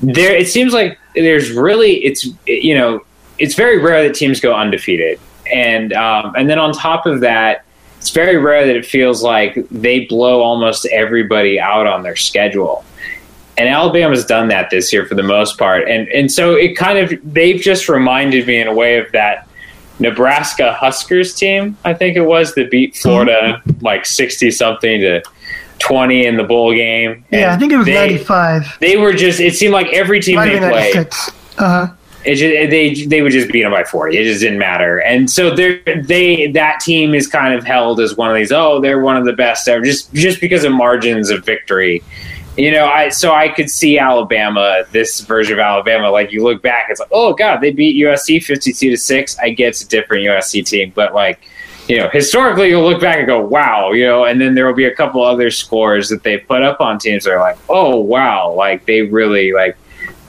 there, 0.00 0.34
it 0.34 0.48
seems 0.48 0.72
like 0.72 0.98
there's 1.14 1.52
really 1.52 2.04
it's 2.04 2.26
you 2.46 2.74
know 2.74 3.04
it's 3.38 3.54
very 3.54 3.78
rare 3.78 4.06
that 4.06 4.14
teams 4.14 4.40
go 4.40 4.54
undefeated, 4.54 5.20
and 5.52 5.92
um, 5.92 6.34
and 6.36 6.48
then 6.48 6.58
on 6.58 6.72
top 6.72 7.06
of 7.06 7.20
that. 7.20 7.64
It's 8.04 8.10
very 8.10 8.36
rare 8.36 8.66
that 8.66 8.76
it 8.76 8.84
feels 8.84 9.22
like 9.22 9.54
they 9.70 10.04
blow 10.04 10.42
almost 10.42 10.84
everybody 10.92 11.58
out 11.58 11.86
on 11.86 12.02
their 12.02 12.16
schedule 12.16 12.84
and 13.56 13.66
Alabama's 13.66 14.26
done 14.26 14.48
that 14.48 14.68
this 14.68 14.92
year 14.92 15.06
for 15.06 15.14
the 15.14 15.22
most 15.22 15.58
part, 15.58 15.88
and 15.88 16.08
and 16.08 16.30
so 16.30 16.54
it 16.54 16.76
kind 16.76 16.98
of 16.98 17.18
they've 17.32 17.60
just 17.60 17.88
reminded 17.88 18.46
me 18.46 18.60
in 18.60 18.66
a 18.66 18.74
way 18.74 18.98
of 18.98 19.10
that 19.12 19.48
Nebraska 19.98 20.72
Huskers 20.74 21.34
team. 21.34 21.76
I 21.84 21.94
think 21.94 22.16
it 22.16 22.22
was 22.22 22.54
that 22.54 22.70
beat 22.70 22.96
Florida 22.96 23.62
like 23.80 24.06
sixty 24.06 24.50
something 24.50 25.00
to 25.00 25.22
twenty 25.78 26.26
in 26.26 26.36
the 26.36 26.44
bowl 26.44 26.74
game. 26.74 27.24
yeah, 27.30 27.54
I 27.54 27.58
think 27.58 27.72
it 27.72 27.76
was 27.76 27.86
they, 27.86 27.94
95. 27.94 28.78
They 28.80 28.96
were 28.96 29.12
just. 29.12 29.40
It 29.40 29.54
seemed 29.54 29.72
like 29.72 29.86
every 29.92 30.20
team 30.20 30.40
they 30.40 30.58
played. 30.58 30.94
96. 30.94 31.30
Uh-huh. 31.56 31.94
It 32.24 32.36
just, 32.36 32.70
they 32.70 32.94
they 33.06 33.22
would 33.22 33.32
just 33.32 33.52
beat 33.52 33.62
them 33.62 33.72
by 33.72 33.84
forty. 33.84 34.16
It 34.16 34.24
just 34.24 34.40
didn't 34.40 34.58
matter. 34.58 35.00
And 35.02 35.30
so 35.30 35.54
they 35.54 35.80
they 36.04 36.46
that 36.52 36.80
team 36.80 37.14
is 37.14 37.26
kind 37.26 37.54
of 37.54 37.64
held 37.64 38.00
as 38.00 38.16
one 38.16 38.30
of 38.30 38.36
these. 38.36 38.50
Oh, 38.50 38.80
they're 38.80 39.00
one 39.00 39.16
of 39.16 39.24
the 39.26 39.34
best 39.34 39.68
ever, 39.68 39.84
just 39.84 40.12
just 40.14 40.40
because 40.40 40.64
of 40.64 40.72
margins 40.72 41.30
of 41.30 41.44
victory. 41.44 42.02
You 42.56 42.70
know, 42.70 42.86
I 42.86 43.08
so 43.08 43.32
I 43.34 43.48
could 43.48 43.68
see 43.68 43.98
Alabama, 43.98 44.84
this 44.92 45.20
version 45.20 45.54
of 45.54 45.58
Alabama. 45.58 46.10
Like 46.10 46.32
you 46.32 46.42
look 46.42 46.62
back, 46.62 46.86
it's 46.88 47.00
like, 47.00 47.10
oh 47.12 47.34
god, 47.34 47.60
they 47.60 47.72
beat 47.72 48.02
USC 48.02 48.42
fifty-two 48.42 48.90
to 48.90 48.96
six. 48.96 49.36
I 49.38 49.50
get 49.50 49.68
it's 49.70 49.82
a 49.82 49.88
different 49.88 50.24
USC 50.24 50.64
team, 50.64 50.92
but 50.94 51.14
like, 51.14 51.40
you 51.88 51.98
know, 51.98 52.08
historically, 52.08 52.68
you'll 52.68 52.88
look 52.88 53.00
back 53.00 53.18
and 53.18 53.26
go, 53.26 53.44
wow, 53.44 53.90
you 53.92 54.06
know, 54.06 54.24
and 54.24 54.40
then 54.40 54.54
there 54.54 54.66
will 54.66 54.74
be 54.74 54.84
a 54.84 54.94
couple 54.94 55.22
other 55.22 55.50
scores 55.50 56.08
that 56.08 56.22
they 56.22 56.38
put 56.38 56.62
up 56.62 56.80
on 56.80 56.98
teams 56.98 57.24
that 57.24 57.32
are 57.32 57.40
like, 57.40 57.58
oh 57.68 57.98
wow, 57.98 58.52
like 58.52 58.86
they 58.86 59.02
really 59.02 59.52
like 59.52 59.76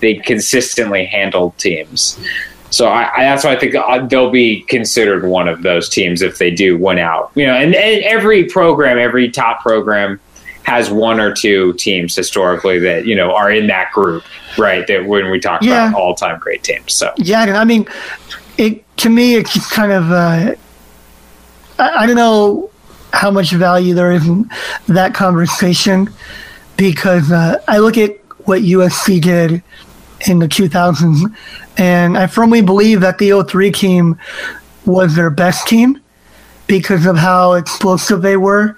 they 0.06 0.14
consistently 0.16 1.04
handled 1.06 1.58
teams. 1.58 2.20
So 2.70 2.88
I, 2.88 3.12
I, 3.16 3.24
that's 3.24 3.44
why 3.44 3.54
I 3.56 3.60
think 3.60 3.74
uh, 3.74 4.06
they'll 4.06 4.30
be 4.30 4.62
considered 4.62 5.26
one 5.26 5.48
of 5.48 5.64
those 5.64 5.90
teams 5.90 6.22
if 6.22 6.38
they 6.38 6.52
do 6.52 6.78
win 6.78 7.00
out. 7.00 7.32
You 7.34 7.48
know, 7.48 7.54
and, 7.56 7.74
and 7.74 8.04
every 8.04 8.44
program, 8.46 9.00
every 9.00 9.32
top 9.32 9.62
program 9.62 10.20
has 10.64 10.92
one 10.92 11.20
or 11.20 11.34
two 11.34 11.74
teams 11.74 12.16
historically 12.16 12.78
that 12.80 13.06
you 13.08 13.16
know 13.16 13.34
are 13.34 13.50
in 13.52 13.66
that 13.68 13.92
group, 13.94 14.24
right? 14.60 14.86
That 14.88 15.06
when 15.06 15.32
we 15.32 15.40
talk 15.40 15.64
Yeah. 15.64 15.90
about 15.90 16.00
all-time 16.00 16.40
great 16.40 16.64
teams. 16.64 16.94
So 16.94 17.12
Yeah, 17.18 17.60
I 17.60 17.66
mean, 17.66 17.88
it 18.58 18.84
to 18.98 19.10
me, 19.10 19.36
it's 19.36 19.72
kind 19.72 19.92
of. 19.92 20.12
Uh, 20.12 20.54
I, 21.80 21.90
I 22.04 22.06
don't 22.06 22.16
know 22.16 22.70
how 23.12 23.32
much 23.32 23.52
value 23.52 23.96
there 23.96 24.12
is 24.12 24.28
in 24.28 24.50
that 24.88 25.14
conversation 25.16 26.10
because 26.78 27.32
uh, 27.32 27.62
I 27.68 27.78
look 27.80 27.98
at 27.98 28.18
what 28.48 28.62
USC 28.62 29.22
did 29.22 29.64
in 30.28 30.40
the 30.40 30.48
2000s, 30.48 31.34
and 31.78 32.18
I 32.18 32.28
firmly 32.28 32.62
believe 32.62 33.02
that 33.02 33.18
the 33.18 33.44
03 33.44 33.72
team 33.72 34.20
was 34.86 35.16
their 35.16 35.30
best 35.30 35.68
team 35.68 36.00
because 36.68 37.06
of 37.06 37.18
how 37.18 37.54
explosive 37.54 38.22
they 38.22 38.38
were 38.38 38.78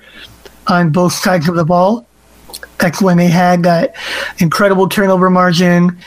on 0.67 0.91
both 0.91 1.13
sides 1.13 1.47
of 1.47 1.55
the 1.55 1.65
ball. 1.65 2.05
That's 2.79 3.01
when 3.01 3.17
they 3.17 3.27
had 3.27 3.63
that 3.63 3.95
incredible 4.39 4.89
turnover 4.89 5.29
margin 5.29 5.97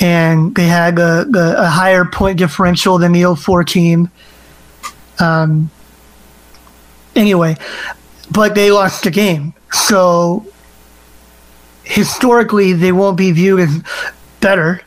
and 0.00 0.54
they 0.54 0.66
had 0.66 0.98
a, 0.98 1.26
a, 1.34 1.62
a 1.62 1.66
higher 1.66 2.04
point 2.04 2.38
differential 2.38 2.98
than 2.98 3.12
the 3.12 3.34
04 3.34 3.64
team. 3.64 4.10
Um, 5.18 5.70
anyway, 7.14 7.56
but 8.30 8.54
they 8.54 8.70
lost 8.70 9.04
the 9.04 9.10
game. 9.10 9.54
So 9.72 10.46
historically, 11.84 12.72
they 12.72 12.92
won't 12.92 13.16
be 13.16 13.30
viewed 13.32 13.60
as 13.60 13.82
better. 14.44 14.82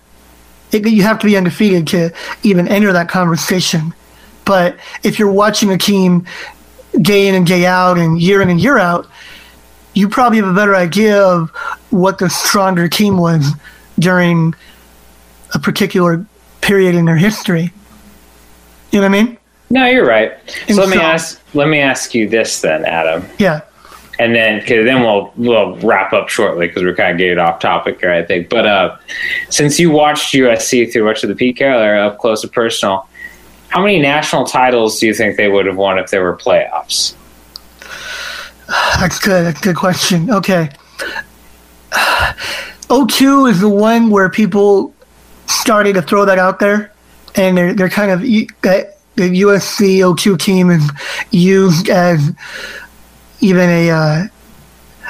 It, 0.72 0.88
you 0.88 1.02
have 1.02 1.18
to 1.20 1.26
be 1.26 1.36
undefeated 1.36 1.88
to 1.88 2.14
even 2.44 2.68
enter 2.68 2.94
that 2.94 3.10
conversation. 3.10 3.92
But 4.46 4.78
if 5.04 5.18
you're 5.18 5.32
watching 5.32 5.72
a 5.72 5.78
team 5.78 6.26
day 7.02 7.28
in 7.28 7.34
and 7.34 7.46
day 7.46 7.66
out 7.66 7.98
and 7.98 8.22
year 8.22 8.42
in 8.44 8.50
and 8.50 8.62
year 8.62 8.78
out, 8.78 9.08
you 9.96 10.08
probably 10.08 10.38
have 10.38 10.48
a 10.48 10.54
better 10.54 10.76
idea 10.76 11.20
of 11.20 11.50
what 11.90 12.20
the 12.20 12.30
stronger 12.30 12.88
team 12.88 13.18
was 13.18 13.52
during 13.98 14.54
a 15.56 15.60
particular 15.60 16.24
period 16.62 16.94
in 16.94 17.06
their 17.06 17.18
history. 17.18 17.74
You 18.92 19.02
know 19.02 19.10
what 19.10 19.18
I 19.18 19.24
mean? 19.24 19.38
no, 19.70 19.86
you're 19.88 20.06
right. 20.06 20.38
So 20.48 20.54
And 20.68 20.78
let 20.78 20.90
me 20.90 20.98
ask 20.98 21.42
let 21.56 21.68
me 21.68 21.80
ask 21.80 22.14
you 22.14 22.30
this 22.30 22.62
then, 22.62 22.86
Adam. 22.86 23.26
Yeah. 23.40 23.62
And 24.20 24.34
then 24.34 24.60
cause 24.62 24.86
then 24.86 25.02
we'll 25.02 25.32
we'll 25.36 25.76
wrap 25.78 26.14
up 26.14 26.30
shortly 26.30 26.68
because 26.68 26.84
we're 26.84 26.96
kind 26.96 27.12
of 27.12 27.18
getting 27.18 27.38
off 27.38 27.60
topic 27.60 28.00
here, 28.00 28.12
I 28.12 28.24
think. 28.24 28.50
But 28.50 28.66
uh, 28.66 28.98
since 29.50 29.80
you 29.80 29.92
watched 29.92 30.34
USC 30.34 30.92
through 30.92 31.06
much 31.06 31.24
of 31.24 31.30
the 31.30 31.36
Pete 31.36 31.58
Carroll 31.58 31.82
era, 31.82 32.08
up 32.08 32.18
close 32.18 32.44
and 32.44 32.52
personal, 32.52 33.08
how 33.70 33.82
many 33.82 34.00
national 34.00 34.46
titles 34.46 35.00
do 35.00 35.08
you 35.08 35.14
think 35.14 35.38
they 35.38 35.50
would 35.50 35.66
have 35.66 35.78
won 35.78 36.00
if 36.00 36.10
there 36.10 36.24
were 36.24 36.36
playoffs? 36.36 37.16
That's 39.00 39.20
good. 39.20 39.46
That's 39.46 39.60
a 39.60 39.64
good 39.64 39.76
question. 39.76 40.32
Okay. 40.32 40.70
02 42.90 43.46
is 43.48 43.60
the 43.60 43.70
one 43.70 44.10
where 44.10 44.30
people 44.30 44.94
started 45.46 45.94
to 45.94 46.02
throw 46.02 46.26
that 46.26 46.40
out 46.40 46.60
there, 46.60 46.92
and 47.36 47.58
they're, 47.58 47.74
they're 47.74 47.90
kind 47.90 48.12
of 48.12 48.22
the 48.22 49.42
USC 49.42 50.18
02 50.18 50.38
team 50.38 50.70
is 50.70 50.90
used 51.32 51.90
as 51.90 52.34
even 53.40 53.70
a 53.70 53.90
uh, 53.90 54.28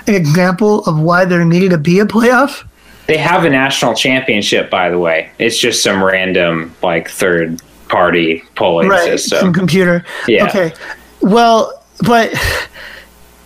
an 0.07 0.15
example 0.15 0.83
of 0.85 0.99
why 0.99 1.25
there 1.25 1.43
needed 1.45 1.71
to 1.71 1.77
be 1.77 1.99
a 1.99 2.05
playoff. 2.05 2.67
They 3.07 3.17
have 3.17 3.45
a 3.45 3.49
national 3.49 3.93
championship, 3.93 4.69
by 4.69 4.89
the 4.89 4.99
way. 4.99 5.31
It's 5.39 5.57
just 5.57 5.81
some 5.81 6.03
random 6.03 6.75
like 6.83 7.09
third 7.09 7.61
party 7.87 8.43
polling 8.55 8.89
right, 8.89 9.03
system. 9.17 9.39
some 9.39 9.53
computer. 9.53 10.03
Yeah. 10.27 10.47
Okay. 10.47 10.73
Well, 11.21 11.83
but 12.05 12.33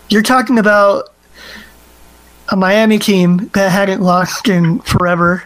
you're 0.09 0.23
talking 0.23 0.57
about 0.57 1.09
a 2.49 2.55
Miami 2.55 2.97
team 2.99 3.49
that 3.53 3.71
hadn't 3.71 4.01
lost 4.01 4.49
in 4.49 4.79
forever, 4.79 5.43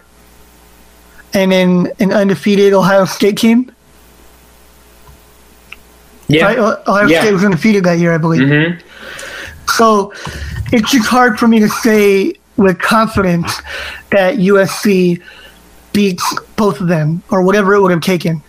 and 1.34 1.52
then 1.52 1.92
an 2.00 2.12
undefeated 2.14 2.74
Ohio 2.74 3.06
State 3.06 3.38
team. 3.38 3.72
Yeah. 6.28 6.56
Oh- 6.58 6.92
Ohio 6.92 7.08
Yeah. 7.08 7.22
State 7.22 7.34
was 7.34 7.44
undefeated 7.44 7.84
that 7.84 8.00
year, 8.00 8.14
I 8.14 8.18
believe. 8.18 8.42
Mhm. 8.42 8.80
So 9.78 10.14
it's 10.72 10.92
just 10.92 11.08
hard 11.08 11.38
for 11.38 11.48
me 11.48 11.60
to 11.60 11.70
say 11.70 12.36
with 12.58 12.80
confidence 12.80 13.62
that 14.12 14.36
USC 14.36 15.22
beats 15.94 16.40
both 16.56 16.82
of 16.82 16.88
them 16.88 17.24
or 17.30 17.42
whatever 17.42 17.74
it 17.74 17.82
would 17.82 17.92
have 17.92 18.02
taken. 18.02 18.42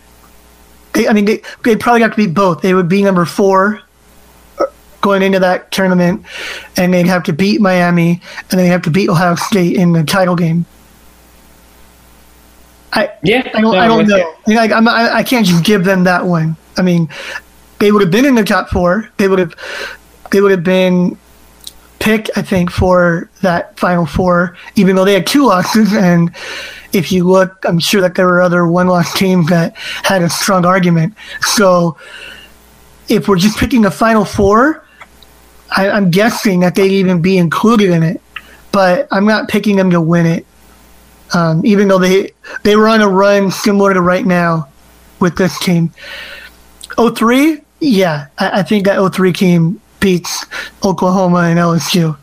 They, 0.93 1.07
I 1.07 1.13
mean, 1.13 1.25
they, 1.25 1.41
they 1.63 1.75
probably 1.75 2.01
have 2.01 2.11
to 2.11 2.17
beat 2.17 2.33
both. 2.33 2.61
They 2.61 2.73
would 2.73 2.89
be 2.89 3.03
number 3.03 3.25
four 3.25 3.81
uh, 4.59 4.65
going 5.01 5.21
into 5.21 5.39
that 5.39 5.71
tournament, 5.71 6.25
and 6.75 6.93
they'd 6.93 7.05
have 7.05 7.23
to 7.23 7.33
beat 7.33 7.61
Miami, 7.61 8.21
and 8.49 8.59
they'd 8.59 8.67
have 8.67 8.81
to 8.83 8.89
beat 8.89 9.09
Ohio 9.09 9.35
State 9.35 9.75
in 9.75 9.91
the 9.91 10.03
title 10.03 10.35
game. 10.35 10.65
I 12.93 13.11
Yeah. 13.21 13.49
I 13.53 13.61
don't, 13.61 13.73
no, 13.73 13.79
I 13.79 13.87
don't 13.87 14.07
know. 14.07 14.33
you. 14.47 14.55
Like, 14.55 14.71
I'm, 14.71 14.87
I, 14.87 15.17
I 15.17 15.23
can't 15.23 15.45
just 15.45 15.63
give 15.63 15.83
them 15.83 16.05
that 16.05 16.25
one. 16.25 16.55
I 16.77 16.81
mean, 16.81 17.09
they 17.79 17.91
would 17.91 18.01
have 18.01 18.11
been 18.11 18.25
in 18.25 18.35
the 18.35 18.43
top 18.43 18.69
four. 18.69 19.09
They 19.17 19.27
would 19.27 19.39
have, 19.39 19.53
they 20.31 20.41
would 20.41 20.51
have 20.51 20.63
been 20.63 21.17
picked, 21.99 22.29
I 22.35 22.41
think, 22.41 22.69
for 22.71 23.29
that 23.41 23.77
final 23.79 24.05
four, 24.05 24.57
even 24.75 24.95
though 24.95 25.05
they 25.05 25.13
had 25.13 25.27
two 25.27 25.45
losses. 25.45 25.93
And 25.93 26.31
if 26.93 27.11
you 27.11 27.25
look, 27.25 27.63
I'm 27.65 27.79
sure 27.79 28.01
that 28.01 28.15
there 28.15 28.25
were 28.25 28.41
other 28.41 28.65
one-loss 28.67 29.13
teams 29.13 29.47
that 29.49 29.75
had 29.75 30.21
a 30.21 30.29
strong 30.29 30.65
argument. 30.65 31.15
So, 31.41 31.97
if 33.09 33.27
we're 33.27 33.37
just 33.37 33.57
picking 33.57 33.85
a 33.85 33.91
final 33.91 34.25
four, 34.25 34.85
I, 35.75 35.89
I'm 35.89 36.11
guessing 36.11 36.61
that 36.61 36.75
they'd 36.75 36.91
even 36.91 37.21
be 37.21 37.37
included 37.37 37.89
in 37.89 38.03
it. 38.03 38.21
But 38.71 39.07
I'm 39.11 39.25
not 39.25 39.47
picking 39.47 39.75
them 39.75 39.91
to 39.91 40.01
win 40.01 40.25
it 40.25 40.45
um, 41.33 41.65
even 41.65 41.87
though 41.87 41.99
they 41.99 42.31
they 42.63 42.75
were 42.75 42.87
on 42.87 43.01
a 43.01 43.07
run 43.07 43.51
similar 43.51 43.93
to 43.93 44.01
right 44.01 44.25
now 44.25 44.67
with 45.19 45.37
this 45.37 45.57
team. 45.59 45.91
03, 46.97 47.61
yeah, 47.79 48.27
I, 48.37 48.59
I 48.59 48.63
think 48.63 48.85
that 48.85 49.13
03 49.13 49.33
team 49.33 49.81
beats 49.99 50.45
Oklahoma 50.83 51.39
and 51.39 51.59
LSU. 51.59 52.17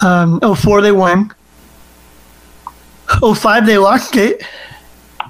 Um, 0.00 0.40
04 0.40 0.82
they 0.82 0.92
won. 0.92 1.32
05 3.20 3.66
they 3.66 3.78
lost 3.78 4.16
it. 4.16 4.42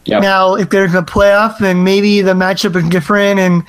Yep. 0.05 0.23
Now, 0.23 0.55
if 0.55 0.71
there's 0.71 0.95
a 0.95 1.03
playoff, 1.03 1.59
then 1.59 1.85
maybe 1.85 2.23
the 2.23 2.33
matchup 2.33 2.75
is 2.77 2.89
different, 2.89 3.39
and 3.39 3.63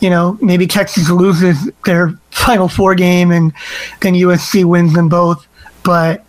you 0.00 0.10
know 0.10 0.38
maybe 0.40 0.66
Texas 0.66 1.08
loses 1.10 1.70
their 1.84 2.10
Final 2.30 2.68
Four 2.68 2.94
game, 2.94 3.30
and 3.30 3.52
then 4.00 4.14
USC 4.14 4.64
wins 4.64 4.92
them 4.92 5.08
both. 5.08 5.46
But 5.82 6.24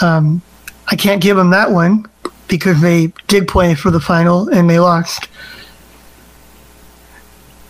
um, 0.00 0.40
I 0.88 0.96
can't 0.96 1.22
give 1.22 1.36
them 1.36 1.50
that 1.50 1.70
one 1.70 2.06
because 2.48 2.80
they 2.80 3.12
did 3.26 3.46
play 3.46 3.74
for 3.74 3.90
the 3.90 4.00
final 4.00 4.48
and 4.48 4.68
they 4.68 4.78
lost. 4.78 5.28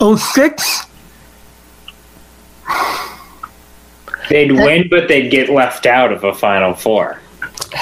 06, 0.01 0.86
They'd 4.29 4.53
win, 4.53 4.89
but 4.89 5.09
they'd 5.09 5.31
get 5.31 5.49
left 5.49 5.87
out 5.87 6.12
of 6.12 6.25
a 6.25 6.35
Final 6.35 6.75
Four. 6.75 7.21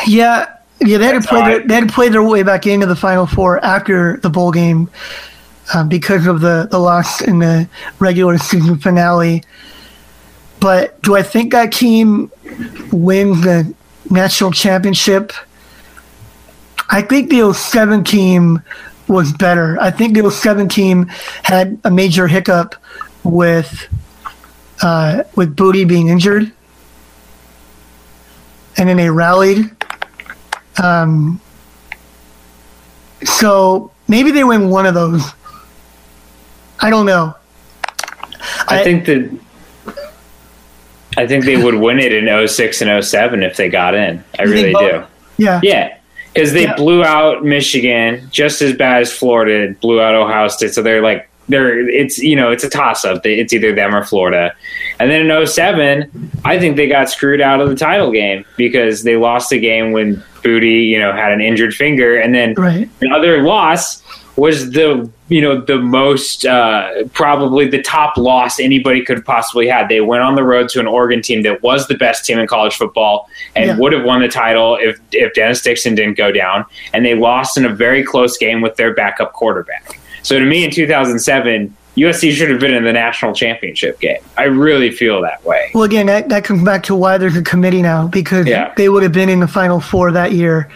yeah, 0.07 0.57
yeah, 0.80 0.99
they 0.99 1.07
had 1.07 1.22
to 1.22 1.28
play. 1.28 1.41
Their, 1.43 1.66
they 1.66 1.74
had 1.74 1.89
to 1.89 1.95
play 1.95 2.09
their 2.09 2.22
way 2.22 2.43
back 2.43 2.66
into 2.66 2.87
the 2.87 2.97
final 2.97 3.26
four 3.26 3.64
after 3.64 4.18
the 4.18 4.28
bowl 4.28 4.53
game 4.53 4.91
um, 5.74 5.89
because 5.89 6.26
of 6.26 6.41
the 6.41 6.68
the 6.70 6.78
loss 6.78 7.22
in 7.22 7.39
the 7.39 7.68
regular 7.99 8.39
season 8.39 8.78
finale. 8.78 9.43
But 10.61 11.01
do 11.03 11.16
I 11.16 11.22
think 11.22 11.53
that 11.53 11.72
team 11.72 12.30
wins 12.93 13.43
the 13.43 13.72
national 14.11 14.53
championship? 14.53 15.32
I 16.89 17.03
think 17.03 17.30
the 17.30 17.53
07 17.53 18.05
team 18.05 18.62
was 19.09 19.32
better. 19.32 19.76
I 19.80 19.91
think 19.91 20.16
the 20.16 20.30
07 20.30 20.68
team 20.68 21.07
had 21.43 21.78
a 21.84 21.91
major 21.91 22.28
hiccup 22.28 22.74
with 23.24 23.89
uh, 24.82 25.22
with 25.34 25.56
Booty 25.56 25.84
being 25.84 26.08
injured, 26.08 26.50
and 28.76 28.88
then 28.88 28.96
they 28.96 29.10
rallied. 29.10 29.70
Um, 30.82 31.40
so 33.24 33.90
maybe 34.08 34.30
they 34.30 34.44
win 34.44 34.68
one 34.68 34.86
of 34.86 34.94
those. 34.94 35.22
I 36.80 36.90
don't 36.90 37.06
know. 37.06 37.34
I, 38.68 38.80
I- 38.80 38.84
think 38.84 39.06
that 39.06 39.38
I 41.18 41.26
think 41.26 41.46
they 41.46 41.56
would 41.56 41.74
win 41.76 41.98
it 41.98 42.12
in 42.12 42.46
06 42.46 42.82
and 42.82 43.02
07 43.04 43.42
if 43.42 43.56
they 43.56 43.70
got 43.70 43.94
in. 43.94 44.22
I 44.38 44.42
really 44.42 44.74
do. 44.74 45.02
Yeah. 45.38 45.60
Yeah. 45.62 45.96
Because 46.34 46.52
they 46.52 46.64
Yeah. 46.64 46.76
blew 46.76 47.02
out 47.02 47.42
Michigan 47.42 48.28
just 48.30 48.60
as 48.60 48.74
bad 48.74 49.00
as 49.00 49.10
Florida 49.10 49.74
blew 49.80 49.98
out 49.98 50.14
Ohio 50.14 50.48
State. 50.48 50.74
So 50.74 50.82
they're 50.82 51.00
like, 51.02 51.26
they're 51.49 51.88
it's 51.88 52.18
you 52.18 52.36
know 52.36 52.51
it's 52.51 52.64
a 52.64 52.70
toss 52.70 53.05
up. 53.05 53.24
It's 53.24 53.53
either 53.53 53.74
them 53.74 53.94
or 53.94 54.05
Florida. 54.05 54.53
And 54.99 55.11
then 55.11 55.30
in 55.30 55.47
07, 55.47 56.30
I 56.44 56.59
think 56.59 56.76
they 56.76 56.88
got 56.88 57.09
screwed 57.11 57.40
out 57.40 57.61
of 57.61 57.68
the 57.68 57.76
title 57.76 58.11
game 58.11 58.44
because 58.57 59.03
they 59.03 59.16
lost 59.16 59.51
the 59.51 59.61
game 59.61 59.92
when 59.92 60.22
Booty 60.42 60.84
you 60.84 60.99
know 60.99 61.12
had 61.12 61.32
an 61.32 61.40
injured 61.40 61.74
finger, 61.74 62.16
and 62.16 62.34
then 62.34 62.55
Right. 62.55 62.88
the 63.01 63.11
other 63.11 63.42
loss 63.42 64.03
was 64.36 64.70
the 64.72 65.09
you 65.28 65.40
know 65.40 65.61
the 65.61 65.78
most 65.78 66.44
uh, 66.44 67.05
probably 67.14 67.66
the 67.66 67.80
top 67.82 68.16
loss 68.18 68.61
anybody 68.61 69.03
could 69.03 69.24
possibly 69.24 69.66
had. 69.66 69.88
They 69.88 70.01
went 70.03 70.22
on 70.22 70.34
the 70.34 70.44
road 70.44 70.68
to 70.70 70.80
an 70.80 70.86
Oregon 70.86 71.22
team 71.22 71.42
that 71.42 71.62
was 71.62 71.86
the 71.88 71.94
best 71.97 72.24
team 72.26 72.38
in 72.38 72.47
college 72.47 72.74
football 72.76 73.28
and 73.57 73.66
Yeah. 73.66 73.78
would 73.78 73.92
have 73.92 74.05
won 74.05 74.20
the 74.20 74.28
title 74.28 74.76
if 74.80 74.99
if 75.12 75.32
Dennis 75.34 75.62
Dixon 75.62 75.94
didn't 75.94 76.16
go 76.18 76.30
down. 76.32 76.64
And 76.92 77.05
they 77.05 77.14
lost 77.14 77.57
in 77.57 77.64
a 77.64 77.70
very 77.70 78.03
close 78.05 78.36
game 78.36 78.61
with 78.61 78.76
their 78.76 78.92
backup 78.94 79.32
quarterback. 79.32 79.99
So 80.26 80.40
to 80.40 80.44
me, 80.44 80.64
in 80.64 80.72
2007. 80.72 81.76
USC 81.96 82.32
should 82.32 82.50
have 82.50 82.60
been 82.60 82.74
in 82.74 82.84
the 82.84 82.92
national 82.92 83.32
championship 83.32 83.98
game. 84.00 84.20
I 84.36 84.42
really 84.42 84.90
feel 84.90 85.22
that 85.22 85.42
way. 85.46 85.70
Well, 85.72 85.84
again, 85.84 86.04
that, 86.06 86.28
that 86.28 86.44
comes 86.44 86.62
back 86.62 86.82
to 86.84 86.94
why 86.94 87.16
there's 87.16 87.36
a 87.36 87.42
committee 87.42 87.80
now 87.80 88.06
because 88.08 88.46
Yeah. 88.46 88.74
they 88.76 88.90
would 88.90 89.02
have 89.02 89.12
been 89.12 89.30
in 89.30 89.40
the 89.40 89.48
final 89.48 89.80
four 89.80 90.12
that 90.12 90.32
year. 90.32 90.68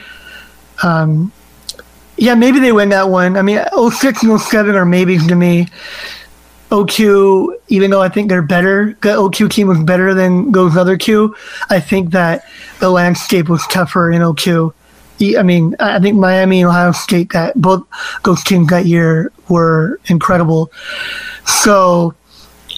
Um, 0.82 1.30
yeah, 2.16 2.34
maybe 2.34 2.58
they 2.58 2.72
win 2.72 2.88
that 2.90 3.10
one. 3.10 3.36
I 3.36 3.42
mean, 3.42 3.62
06 3.90 4.22
and 4.22 4.40
07 4.40 4.74
are 4.76 4.86
maybes 4.86 5.26
to 5.26 5.34
me. 5.34 5.66
02, 6.70 7.58
even 7.68 7.90
though 7.90 8.00
I 8.00 8.08
think 8.08 8.30
they're 8.30 8.40
better, 8.40 8.96
the 9.02 9.28
02 9.30 9.48
team 9.48 9.66
was 9.68 9.80
better 9.80 10.14
than 10.14 10.52
those 10.52 10.74
other 10.76 10.96
two. 10.96 11.34
I 11.68 11.80
think 11.80 12.12
that 12.12 12.44
the 12.78 12.88
landscape 12.88 13.48
was 13.50 13.66
tougher 13.66 14.10
in 14.10 14.22
02. 14.36 14.72
I 15.20 15.42
mean, 15.42 15.76
I 15.80 16.00
think 16.00 16.16
Miami 16.16 16.60
and 16.60 16.68
Ohio 16.68 16.92
State, 16.92 17.32
that 17.32 17.60
both 17.60 17.86
those 18.24 18.42
teams 18.44 18.68
that 18.68 18.86
year 18.86 19.32
were 19.48 20.00
incredible. 20.06 20.72
So 21.46 22.14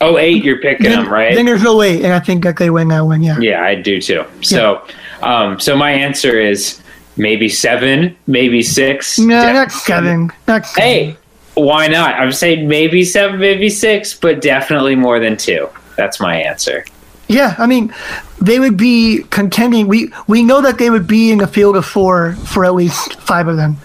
08, 0.00 0.44
you're 0.44 0.58
picking 0.58 0.84
then, 0.84 1.04
them, 1.04 1.12
right? 1.12 1.34
then 1.34 1.46
there's 1.46 1.62
no 1.62 1.76
way, 1.76 2.02
and 2.02 2.12
I 2.12 2.18
think 2.18 2.42
that 2.44 2.56
they 2.56 2.70
win 2.70 2.88
that 2.88 3.02
one. 3.02 3.22
Yeah. 3.22 3.38
Yeah, 3.38 3.62
I 3.62 3.76
do 3.76 4.00
too. 4.00 4.24
So, 4.42 4.84
um, 5.22 5.60
so 5.60 5.76
my 5.76 5.92
answer 5.92 6.38
is 6.40 6.80
maybe 7.16 7.48
seven, 7.48 8.16
maybe 8.26 8.62
six. 8.62 9.18
No, 9.18 9.40
Def- 9.40 9.54
not 9.54 9.72
seven. 9.72 10.30
Not 10.48 10.66
seven. 10.66 10.82
Hey, 10.82 11.16
why 11.54 11.86
not? 11.86 12.14
I'm 12.14 12.32
saying 12.32 12.66
maybe 12.66 13.04
seven, 13.04 13.38
maybe 13.38 13.68
six, 13.68 14.14
but 14.14 14.40
definitely 14.40 14.96
more 14.96 15.20
than 15.20 15.36
two. 15.36 15.68
That's 15.96 16.20
my 16.20 16.40
answer. 16.40 16.84
Yeah, 17.28 17.54
I 17.58 17.66
mean, 17.66 17.94
they 18.40 18.58
would 18.58 18.76
be 18.76 19.24
contending. 19.30 19.88
We 19.88 20.12
we 20.26 20.42
know 20.42 20.60
that 20.60 20.78
they 20.78 20.90
would 20.90 21.06
be 21.06 21.30
in 21.30 21.38
the 21.38 21.46
field 21.46 21.76
of 21.76 21.86
four 21.86 22.34
for 22.34 22.64
at 22.64 22.74
least 22.74 23.20
five 23.20 23.48
of 23.48 23.56
them. 23.56 23.76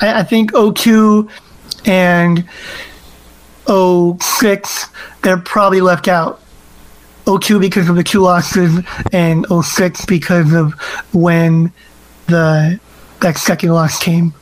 I, 0.00 0.20
I 0.20 0.22
think 0.24 0.52
02 0.52 1.28
and 1.84 2.48
06, 3.66 4.86
they're 5.22 5.36
probably 5.38 5.80
left 5.80 6.08
out. 6.08 6.40
02 7.26 7.60
because 7.60 7.88
of 7.88 7.94
the 7.94 8.02
two 8.02 8.20
losses, 8.20 8.84
and 9.12 9.46
06 9.46 10.04
because 10.06 10.52
of 10.52 10.72
when 11.12 11.72
the 12.26 12.80
that 13.20 13.38
second 13.38 13.70
loss 13.70 14.02
came. 14.02 14.34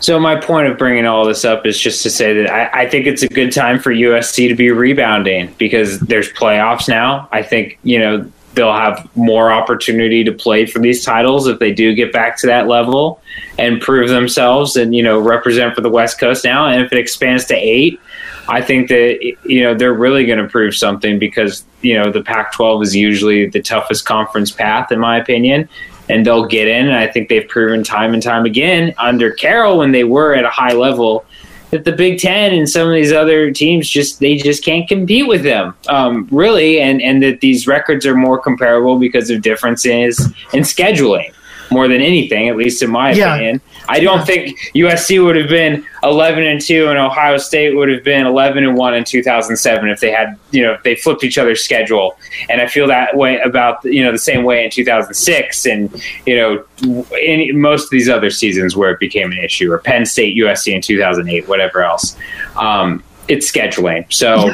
So 0.00 0.18
my 0.20 0.36
point 0.36 0.68
of 0.68 0.78
bringing 0.78 1.06
all 1.06 1.26
this 1.26 1.44
up 1.44 1.66
is 1.66 1.78
just 1.78 2.02
to 2.04 2.10
say 2.10 2.34
that 2.42 2.50
I, 2.50 2.82
I 2.82 2.88
think 2.88 3.06
it's 3.06 3.22
a 3.22 3.28
good 3.28 3.52
time 3.52 3.78
for 3.78 3.92
USC 3.92 4.48
to 4.48 4.54
be 4.54 4.70
rebounding 4.70 5.52
because 5.58 5.98
there's 6.00 6.32
playoffs 6.32 6.88
now. 6.88 7.28
I 7.32 7.42
think 7.42 7.78
you 7.82 7.98
know 7.98 8.30
they'll 8.54 8.72
have 8.72 9.08
more 9.16 9.52
opportunity 9.52 10.24
to 10.24 10.32
play 10.32 10.66
for 10.66 10.78
these 10.78 11.04
titles 11.04 11.46
if 11.46 11.58
they 11.58 11.72
do 11.72 11.94
get 11.94 12.12
back 12.12 12.36
to 12.38 12.46
that 12.46 12.66
level 12.66 13.20
and 13.58 13.80
prove 13.80 14.08
themselves 14.08 14.76
and 14.76 14.94
you 14.94 15.02
know 15.02 15.18
represent 15.18 15.74
for 15.74 15.80
the 15.80 15.90
West 15.90 16.18
Coast 16.18 16.44
now. 16.44 16.66
And 16.66 16.82
if 16.82 16.92
it 16.92 16.98
expands 16.98 17.44
to 17.46 17.54
eight, 17.54 18.00
I 18.48 18.62
think 18.62 18.88
that 18.88 19.18
you 19.44 19.62
know 19.62 19.74
they're 19.74 19.94
really 19.94 20.26
going 20.26 20.38
to 20.38 20.48
prove 20.48 20.74
something 20.74 21.18
because 21.18 21.64
you 21.82 21.94
know 21.94 22.10
the 22.10 22.22
Pac-12 22.22 22.82
is 22.84 22.96
usually 22.96 23.48
the 23.48 23.62
toughest 23.62 24.06
conference 24.06 24.50
path, 24.50 24.90
in 24.92 24.98
my 24.98 25.18
opinion, 25.18 25.68
and 26.08 26.26
they'll 26.26 26.46
get 26.46 26.68
in. 26.68 26.86
And 26.86 26.96
I 26.96 27.06
think 27.06 27.28
they've 27.28 27.48
proven 27.48 27.82
time 27.82 28.14
and 28.14 28.22
time 28.22 28.44
again 28.44 28.94
under 28.98 29.30
Carroll 29.30 29.78
when 29.78 29.92
they 29.92 30.04
were 30.04 30.34
at 30.34 30.44
a 30.44 30.50
high 30.50 30.72
level 30.72 31.24
that 31.70 31.84
the 31.84 31.92
Big 31.92 32.18
Ten 32.18 32.54
and 32.54 32.68
some 32.68 32.88
of 32.88 32.94
these 32.94 33.12
other 33.12 33.50
teams 33.50 33.88
just 33.88 34.20
they 34.20 34.36
just 34.36 34.64
can't 34.64 34.88
compete 34.88 35.28
with 35.28 35.42
them, 35.42 35.74
um, 35.88 36.26
really, 36.30 36.80
and 36.80 37.02
and 37.02 37.22
that 37.22 37.40
these 37.40 37.66
records 37.66 38.06
are 38.06 38.14
more 38.14 38.38
comparable 38.38 38.98
because 38.98 39.28
of 39.30 39.42
differences 39.42 40.18
in 40.52 40.62
scheduling 40.62 41.32
more 41.70 41.88
than 41.88 42.00
anything, 42.00 42.48
at 42.48 42.56
least 42.56 42.82
in 42.82 42.90
my 42.90 43.12
Yeah. 43.12 43.34
opinion. 43.34 43.60
I 43.88 44.00
don't 44.00 44.26
think 44.26 44.58
USC 44.74 45.18
would 45.18 45.36
have 45.36 45.48
been 45.48 45.84
11 46.02 46.44
and 46.44 46.60
2 46.60 46.88
and 46.88 46.98
Ohio 46.98 47.38
State 47.38 47.74
would 47.74 47.88
have 47.88 48.04
been 48.04 48.26
11 48.26 48.64
and 48.64 48.76
1 48.76 48.94
in 48.94 49.04
2007 49.04 49.88
if 49.88 50.00
they 50.00 50.10
had, 50.10 50.36
you 50.50 50.62
know, 50.62 50.72
if 50.72 50.82
they 50.82 50.94
flipped 50.94 51.24
each 51.24 51.38
other's 51.38 51.62
schedule. 51.64 52.16
And 52.50 52.60
I 52.60 52.66
feel 52.66 52.86
that 52.88 53.16
way 53.16 53.38
about, 53.40 53.84
you 53.84 54.02
know, 54.04 54.12
the 54.12 54.18
same 54.18 54.44
way 54.44 54.64
in 54.64 54.70
2006 54.70 55.66
and, 55.66 55.90
you 56.26 56.36
know, 56.36 57.08
in 57.22 57.58
most 57.60 57.84
of 57.84 57.90
these 57.90 58.08
other 58.08 58.30
seasons 58.30 58.76
where 58.76 58.90
it 58.90 59.00
became 59.00 59.32
an 59.32 59.38
issue 59.38 59.72
or 59.72 59.78
Penn 59.78 60.04
State, 60.04 60.36
USC 60.36 60.74
in 60.74 60.82
2008, 60.82 61.48
whatever 61.48 61.82
else. 61.82 62.16
Um, 62.56 63.02
it's 63.26 63.50
scheduling. 63.50 64.04
So 64.12 64.50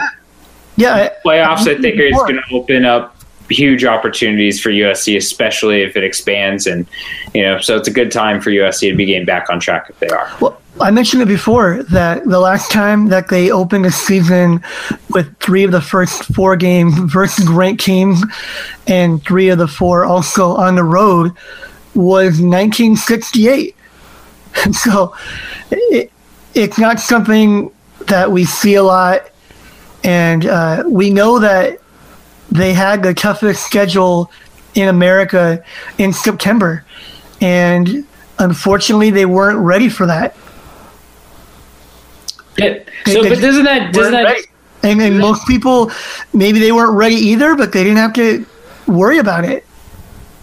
Yeah, 0.77 0.95
I- 0.95 1.11
playoffs, 1.25 1.69
I 1.69 1.81
think, 1.81 2.01
is 2.01 2.17
going 2.17 2.35
to 2.37 2.43
open 2.53 2.85
up 2.85 3.14
huge 3.49 3.85
opportunities 3.85 4.61
for 4.61 4.71
USC, 4.71 5.17
especially 5.17 5.83
if 5.83 5.97
it 5.97 6.05
expands. 6.05 6.67
And, 6.67 6.87
you 7.35 7.43
know, 7.43 7.61
so 7.61 7.77
it's 7.77 7.89
a 7.89 7.93
good 7.93 8.11
time 8.11 8.41
for 8.41 8.51
USC 8.51 8.91
to 8.91 8.97
be 8.97 9.07
getting 9.07 9.27
back 9.27 9.51
on 9.51 9.61
track 9.61 9.87
if 9.91 9.99
they 10.01 10.09
are. 10.09 10.31
Well, 10.41 10.61
I 10.81 10.91
mentioned 10.91 11.23
it 11.23 11.29
before 11.29 11.85
that 11.85 12.25
the 12.25 12.41
last 12.41 12.73
time 12.73 13.09
that 13.09 13.29
they 13.29 13.51
opened 13.51 13.87
a 13.87 13.93
season 13.93 14.61
with 15.11 15.37
three 15.39 15.63
of 15.63 15.71
the 15.71 15.81
first 15.81 16.25
four 16.35 16.57
games 16.57 16.99
versus 16.99 17.49
ranked 17.49 17.85
teams 17.85 18.25
and 18.89 19.23
three 19.23 19.51
of 19.51 19.59
the 19.59 19.69
four 19.69 20.05
also 20.05 20.57
on 20.57 20.75
the 20.75 20.83
road 20.83 21.33
was 21.95 22.41
1968. 22.41 23.77
so 24.73 25.15
it, 25.71 26.11
it's 26.55 26.79
not 26.79 26.99
something 26.99 27.71
that 28.07 28.33
we 28.33 28.45
see 28.45 28.75
a 28.75 28.83
lot. 28.83 29.31
And 30.03 30.45
uh, 30.45 30.85
we 30.87 31.11
know 31.11 31.39
that 31.39 31.81
they 32.55 32.73
had 32.73 33.03
the 33.03 33.13
toughest 33.13 33.67
schedule 33.67 34.31
in 34.75 34.89
America 34.89 35.63
in 35.99 36.13
September. 36.13 36.85
And 37.41 38.07
unfortunately, 38.39 39.11
they 39.11 39.27
weren't 39.27 39.59
ready 39.59 39.89
for 39.89 40.07
that. 40.07 40.37
Yeah. 42.57 42.79
So, 43.07 43.23
They- 43.23 43.29
but 43.31 43.41
doesn't 43.41 43.65
that 43.65 43.93
doesn't 43.93 44.13
that 44.13 44.25
ready. 44.25 44.43
And, 44.83 45.01
and 45.01 45.19
most 45.19 45.47
people, 45.47 45.91
maybe 46.33 46.59
they 46.59 46.71
weren't 46.71 46.93
ready 46.95 47.17
either, 47.17 47.55
but 47.57 47.73
they 47.73 47.83
didn't 47.83 47.97
have 47.99 48.13
to 48.15 48.47
worry 48.87 49.19
about 49.19 49.45
it. 49.45 49.65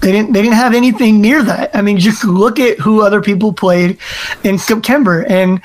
They 0.01 0.11
didn't. 0.11 0.33
They 0.33 0.41
didn't 0.41 0.55
have 0.55 0.73
anything 0.73 1.21
near 1.21 1.43
that. 1.43 1.75
I 1.75 1.83
mean, 1.83 1.99
just 1.99 2.23
look 2.25 2.59
at 2.59 2.79
who 2.79 3.03
other 3.03 3.21
people 3.21 3.53
played 3.53 3.99
in 4.43 4.57
September, 4.57 5.21
and 5.29 5.61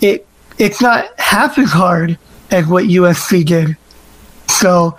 it 0.00 0.26
it's 0.58 0.80
not 0.80 1.10
half 1.20 1.58
as 1.58 1.70
hard 1.70 2.18
as 2.50 2.66
what 2.66 2.84
USC 2.84 3.44
did. 3.44 3.76
So, 4.48 4.96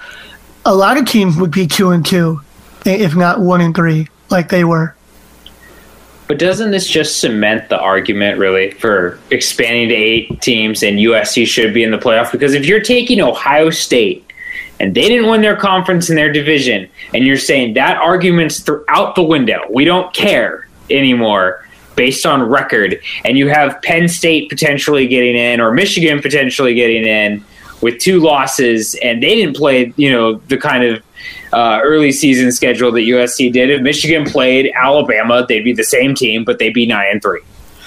a 0.65 0.75
lot 0.75 0.97
of 0.97 1.05
teams 1.05 1.37
would 1.37 1.51
be 1.51 1.67
two 1.67 1.91
and 1.91 2.05
two, 2.05 2.41
if 2.85 3.15
not 3.15 3.39
one 3.39 3.61
and 3.61 3.75
three, 3.75 4.07
like 4.29 4.49
they 4.49 4.63
were. 4.63 4.95
But 6.27 6.39
doesn't 6.39 6.71
this 6.71 6.87
just 6.87 7.19
cement 7.19 7.69
the 7.69 7.79
argument 7.79 8.39
really 8.39 8.71
for 8.71 9.19
expanding 9.29 9.89
to 9.89 9.95
eight 9.95 10.41
teams 10.41 10.81
and 10.81 10.97
USC 10.97 11.45
should 11.45 11.73
be 11.73 11.83
in 11.83 11.91
the 11.91 11.97
playoff? 11.97 12.31
Because 12.31 12.53
if 12.53 12.65
you're 12.65 12.81
taking 12.81 13.19
Ohio 13.19 13.69
State 13.69 14.31
and 14.79 14.95
they 14.95 15.07
didn't 15.09 15.29
win 15.29 15.41
their 15.41 15.57
conference 15.57 16.09
in 16.09 16.15
their 16.15 16.31
division, 16.31 16.89
and 17.13 17.25
you're 17.25 17.37
saying 17.37 17.73
that 17.73 17.97
argument's 17.97 18.61
throughout 18.61 19.15
the 19.15 19.23
window, 19.23 19.61
we 19.69 19.83
don't 19.83 20.13
care 20.13 20.67
anymore 20.89 21.65
based 21.95 22.25
on 22.25 22.41
record, 22.41 22.99
and 23.23 23.37
you 23.37 23.49
have 23.49 23.79
Penn 23.81 24.07
State 24.07 24.49
potentially 24.49 25.07
getting 25.07 25.35
in 25.35 25.59
or 25.59 25.71
Michigan 25.71 26.21
potentially 26.21 26.73
getting 26.73 27.05
in 27.05 27.45
with 27.83 27.99
two 27.99 28.19
losses, 28.19 28.95
and 29.03 29.21
they 29.21 29.35
didn't 29.35 29.57
play, 29.57 29.93
you 29.97 30.09
know, 30.09 30.35
the 30.47 30.57
kind 30.57 30.83
of 30.85 31.03
uh, 31.51 31.79
early 31.83 32.11
season 32.11 32.51
schedule 32.51 32.91
that 32.93 33.01
USC 33.01 33.51
did. 33.51 33.69
If 33.69 33.81
Michigan 33.81 34.25
played 34.25 34.71
Alabama, 34.73 35.45
they'd 35.47 35.63
be 35.63 35.73
the 35.73 35.83
same 35.83 36.15
team, 36.15 36.45
but 36.45 36.59
they'd 36.59 36.73
be 36.73 36.85
nine 36.85 37.07
and 37.11 37.21
three, 37.21 37.41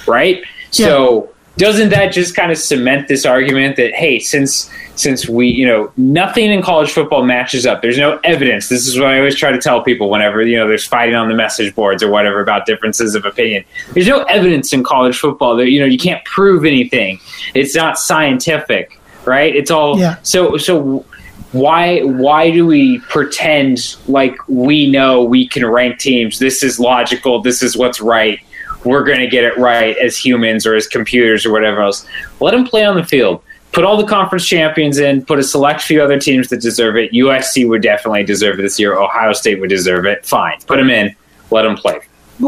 right? 0.05 0.43
So 0.69 1.33
doesn't 1.57 1.89
that 1.89 2.13
just 2.13 2.35
kind 2.35 2.51
of 2.51 2.57
cement 2.57 3.07
this 3.07 3.25
argument 3.25 3.77
that 3.77 3.93
hey, 3.95 4.19
since 4.19 4.71
since 4.95 5.27
we 5.27 5.47
you 5.47 5.65
know 5.65 5.91
nothing 5.97 6.51
in 6.51 6.61
college 6.61 6.91
football 6.91 7.23
matches 7.23 7.65
up, 7.65 7.81
there's 7.81 7.97
no 7.97 8.19
evidence. 8.23 8.69
This 8.69 8.87
is 8.87 8.99
what 8.99 9.07
I 9.07 9.17
always 9.17 9.35
try 9.35 9.51
to 9.51 9.57
tell 9.57 9.81
people 9.81 10.11
whenever 10.11 10.43
you 10.43 10.57
know 10.57 10.67
there's 10.67 10.85
fighting 10.85 11.15
on 11.15 11.27
the 11.27 11.35
message 11.35 11.73
boards 11.73 12.03
or 12.03 12.11
whatever 12.11 12.41
about 12.41 12.67
differences 12.67 13.15
of 13.15 13.25
opinion. 13.25 13.65
There's 13.93 14.07
no 14.07 14.21
evidence 14.23 14.71
in 14.71 14.83
college 14.83 15.17
football 15.17 15.55
that 15.57 15.69
you 15.71 15.79
know 15.79 15.87
you 15.87 15.97
can't 15.97 16.23
prove 16.25 16.63
anything. 16.63 17.19
It's 17.55 17.75
not 17.75 17.97
scientific, 17.97 18.99
right? 19.27 19.55
It's 19.55 19.69
all 19.71 19.99
Yeah. 19.99 20.15
so 20.23 20.57
so 20.57 21.05
why 21.51 21.99
why 22.01 22.51
do 22.51 22.65
we 22.65 22.99
pretend 22.99 23.95
like 24.07 24.35
we 24.47 24.89
know 24.89 25.23
we 25.23 25.47
can 25.47 25.65
rank 25.65 25.99
teams? 25.99 26.39
This 26.39 26.63
is 26.63 26.79
logical. 26.79 27.41
This 27.41 27.61
is 27.61 27.77
what's 27.77 28.01
right. 28.01 28.39
We're 28.83 29.03
going 29.03 29.19
to 29.19 29.27
get 29.27 29.43
it 29.43 29.57
right 29.57 29.97
as 29.97 30.17
humans 30.17 30.65
or 30.65 30.75
as 30.75 30.87
computers 30.87 31.45
or 31.45 31.51
whatever 31.51 31.81
else. 31.81 32.05
Let 32.39 32.51
them 32.51 32.65
play 32.65 32.85
on 32.85 32.95
the 32.95 33.03
field. 33.03 33.41
Put 33.73 33.83
all 33.83 33.97
the 33.97 34.05
conference 34.05 34.47
champions 34.47 34.97
in. 34.97 35.25
Put 35.25 35.39
a 35.39 35.43
select 35.43 35.81
few 35.81 36.01
other 36.01 36.19
teams 36.19 36.47
that 36.49 36.61
deserve 36.61 36.95
it. 36.95 37.11
Usc 37.11 37.67
would 37.67 37.81
definitely 37.81 38.23
deserve 38.23 38.59
it 38.59 38.61
this 38.61 38.79
year. 38.79 38.97
Ohio 38.97 39.33
state 39.33 39.59
would 39.59 39.69
deserve 39.69 40.05
it. 40.05 40.25
Fine. 40.25 40.59
Put 40.67 40.77
them 40.77 40.89
in. 40.89 41.15
Let 41.51 41.63
them 41.63 41.75
play. 41.75 41.99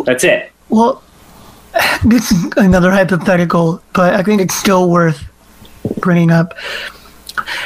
That's 0.06 0.24
it. 0.24 0.52
Well, 0.70 1.04
this 2.06 2.32
is 2.32 2.46
another 2.58 2.92
hypothetical, 2.92 3.82
but 3.94 4.14
I 4.14 4.24
think 4.24 4.42
it's 4.42 4.56
still 4.56 4.90
worth 4.90 5.24
bringing 6.00 6.32
up. 6.32 6.58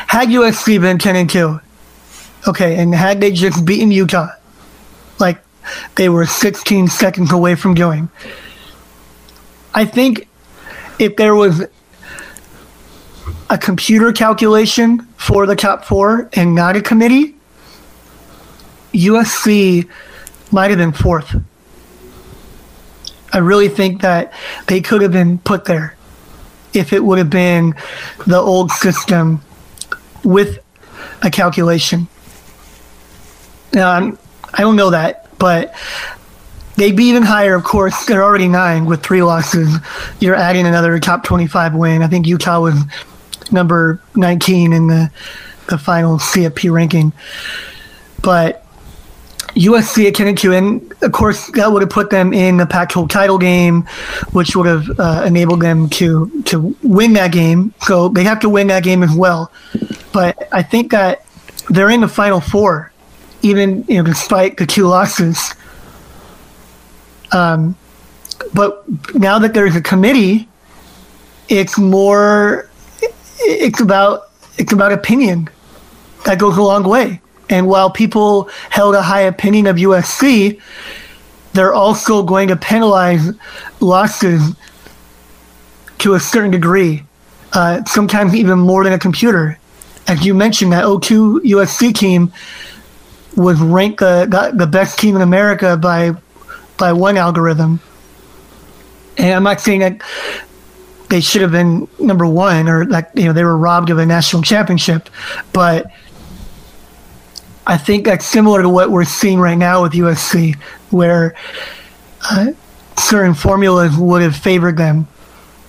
Had 0.07 0.29
USC 0.29 0.79
been 0.79 0.97
10 0.97 1.15
and 1.15 1.29
2, 1.29 1.59
okay, 2.47 2.77
and 2.77 2.93
had 2.93 3.21
they 3.21 3.31
just 3.31 3.65
beaten 3.65 3.91
Utah, 3.91 4.29
like 5.19 5.41
they 5.95 6.09
were 6.09 6.25
16 6.25 6.87
seconds 6.87 7.31
away 7.31 7.55
from 7.55 7.73
doing, 7.73 8.09
I 9.73 9.85
think 9.85 10.27
if 10.99 11.15
there 11.15 11.35
was 11.35 11.63
a 13.49 13.57
computer 13.57 14.11
calculation 14.11 15.01
for 15.17 15.45
the 15.45 15.55
top 15.55 15.85
four 15.85 16.29
and 16.33 16.53
not 16.53 16.75
a 16.75 16.81
committee, 16.81 17.35
USC 18.93 19.89
might 20.51 20.69
have 20.69 20.77
been 20.77 20.91
fourth. 20.91 21.35
I 23.31 23.39
really 23.39 23.69
think 23.69 24.01
that 24.03 24.31
they 24.67 24.81
could 24.81 25.01
have 25.01 25.11
been 25.11 25.39
put 25.39 25.65
there 25.65 25.95
if 26.73 26.93
it 26.93 27.03
would 27.03 27.17
have 27.17 27.29
been 27.29 27.73
the 28.25 28.37
old 28.37 28.71
system 28.71 29.41
with 30.23 30.59
a 31.21 31.29
calculation. 31.29 32.07
I'm, 33.73 34.17
I 34.53 34.61
don't 34.61 34.75
know 34.75 34.91
that, 34.91 35.37
but 35.39 35.75
they'd 36.75 36.95
be 36.95 37.05
even 37.05 37.23
higher, 37.23 37.55
of 37.55 37.63
course. 37.63 38.05
They're 38.05 38.23
already 38.23 38.47
nine 38.47 38.85
with 38.85 39.03
three 39.03 39.23
losses. 39.23 39.75
You're 40.19 40.35
adding 40.35 40.67
another 40.67 40.99
top 40.99 41.23
25 41.23 41.75
win. 41.75 42.03
I 42.03 42.07
think 42.07 42.27
Utah 42.27 42.61
was 42.61 42.75
number 43.51 44.01
19 44.15 44.73
in 44.73 44.87
the, 44.87 45.11
the 45.69 45.77
final 45.77 46.17
CFP 46.17 46.71
ranking. 46.71 47.13
But 48.21 48.62
USC 49.55 50.07
at 50.07 50.15
10 50.15 50.27
and 50.27 50.37
2, 50.37 50.53
and 50.53 50.93
of 51.03 51.11
course, 51.11 51.47
that 51.51 51.71
would 51.71 51.81
have 51.81 51.91
put 51.91 52.09
them 52.09 52.33
in 52.33 52.57
the 52.57 52.65
Pac 52.65 52.89
12 52.89 53.09
title 53.09 53.37
game, 53.37 53.83
which 54.31 54.55
would 54.55 54.65
have 54.65 54.99
uh, 54.99 55.23
enabled 55.25 55.61
them 55.61 55.89
to, 55.89 56.41
to 56.43 56.75
win 56.81 57.13
that 57.13 57.31
game. 57.31 57.73
So 57.81 58.09
they 58.09 58.23
have 58.23 58.39
to 58.41 58.49
win 58.49 58.67
that 58.67 58.83
game 58.83 59.03
as 59.03 59.11
well. 59.11 59.51
But 60.11 60.47
I 60.51 60.63
think 60.63 60.91
that 60.91 61.25
they're 61.69 61.89
in 61.89 62.01
the 62.01 62.07
final 62.07 62.39
four, 62.39 62.91
even 63.41 63.85
you 63.87 63.97
know, 63.97 64.03
despite 64.03 64.57
the 64.57 64.65
two 64.65 64.87
losses. 64.87 65.53
Um, 67.31 67.75
but 68.53 68.83
now 69.13 69.39
that 69.39 69.53
there's 69.53 69.75
a 69.75 69.81
committee, 69.81 70.47
it's 71.49 71.77
more, 71.77 72.69
it's 73.39 73.81
about, 73.81 74.29
it's 74.57 74.73
about 74.73 74.91
opinion. 74.91 75.49
That 76.25 76.39
goes 76.39 76.57
a 76.57 76.61
long 76.61 76.83
way. 76.83 77.19
And 77.49 77.67
while 77.67 77.89
people 77.89 78.49
held 78.69 78.95
a 78.95 79.01
high 79.01 79.21
opinion 79.21 79.67
of 79.67 79.75
USC, 79.77 80.59
they're 81.53 81.73
also 81.73 82.23
going 82.23 82.47
to 82.47 82.55
penalize 82.55 83.31
losses 83.79 84.55
to 85.99 86.15
a 86.15 86.19
certain 86.19 86.51
degree, 86.51 87.03
uh, 87.53 87.83
sometimes 87.85 88.35
even 88.35 88.59
more 88.59 88.83
than 88.83 88.93
a 88.93 88.99
computer. 88.99 89.57
As 90.07 90.25
you 90.25 90.33
mentioned, 90.33 90.73
that 90.73 90.83
02 90.83 91.41
USC 91.45 91.95
team 91.95 92.33
was 93.35 93.59
ranked 93.59 93.99
got 93.99 94.57
the 94.57 94.67
best 94.67 94.99
team 94.99 95.15
in 95.15 95.21
America 95.21 95.77
by 95.77 96.13
by 96.77 96.91
one 96.93 97.17
algorithm. 97.17 97.79
And 99.17 99.33
I'm 99.33 99.43
not 99.43 99.61
saying 99.61 99.79
that 99.79 100.01
they 101.09 101.21
should 101.21 101.41
have 101.41 101.51
been 101.51 101.87
number 101.99 102.25
one, 102.25 102.67
or 102.67 102.85
like 102.85 103.09
you 103.13 103.25
know 103.25 103.33
they 103.33 103.43
were 103.43 103.57
robbed 103.57 103.89
of 103.89 103.99
a 103.99 104.05
national 104.05 104.41
championship. 104.41 105.09
But 105.53 105.85
I 107.65 107.77
think 107.77 108.05
that's 108.05 108.25
similar 108.25 108.61
to 108.61 108.69
what 108.69 108.91
we're 108.91 109.05
seeing 109.05 109.39
right 109.39 109.57
now 109.57 109.83
with 109.83 109.93
USC, 109.93 110.55
where 110.89 111.35
uh, 112.29 112.51
certain 112.97 113.33
formulas 113.33 113.95
would 113.97 114.21
have 114.21 114.35
favored 114.35 114.77
them 114.77 115.07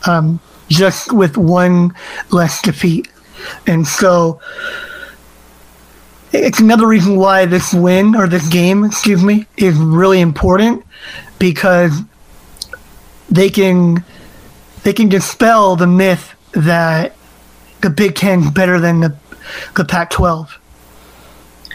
um, 0.06 0.40
just 0.68 1.12
with 1.12 1.36
one 1.36 1.94
less 2.30 2.60
defeat, 2.62 3.08
and 3.66 3.86
so 3.86 4.40
it's 6.32 6.58
another 6.58 6.86
reason 6.86 7.16
why 7.16 7.46
this 7.46 7.72
win 7.72 8.16
or 8.16 8.26
this 8.26 8.48
game, 8.48 8.84
excuse 8.84 9.22
me, 9.22 9.46
is 9.56 9.76
really 9.76 10.20
important 10.20 10.84
because 11.38 12.00
they 13.30 13.48
can 13.48 14.04
they 14.82 14.92
can 14.92 15.08
dispel 15.08 15.76
the 15.76 15.86
myth 15.86 16.34
that 16.52 17.16
the 17.82 17.90
Big 17.90 18.16
Ten 18.16 18.40
is 18.40 18.50
better 18.50 18.80
than 18.80 19.00
the 19.00 19.16
the 19.76 19.84
Pac-12. 19.84 20.48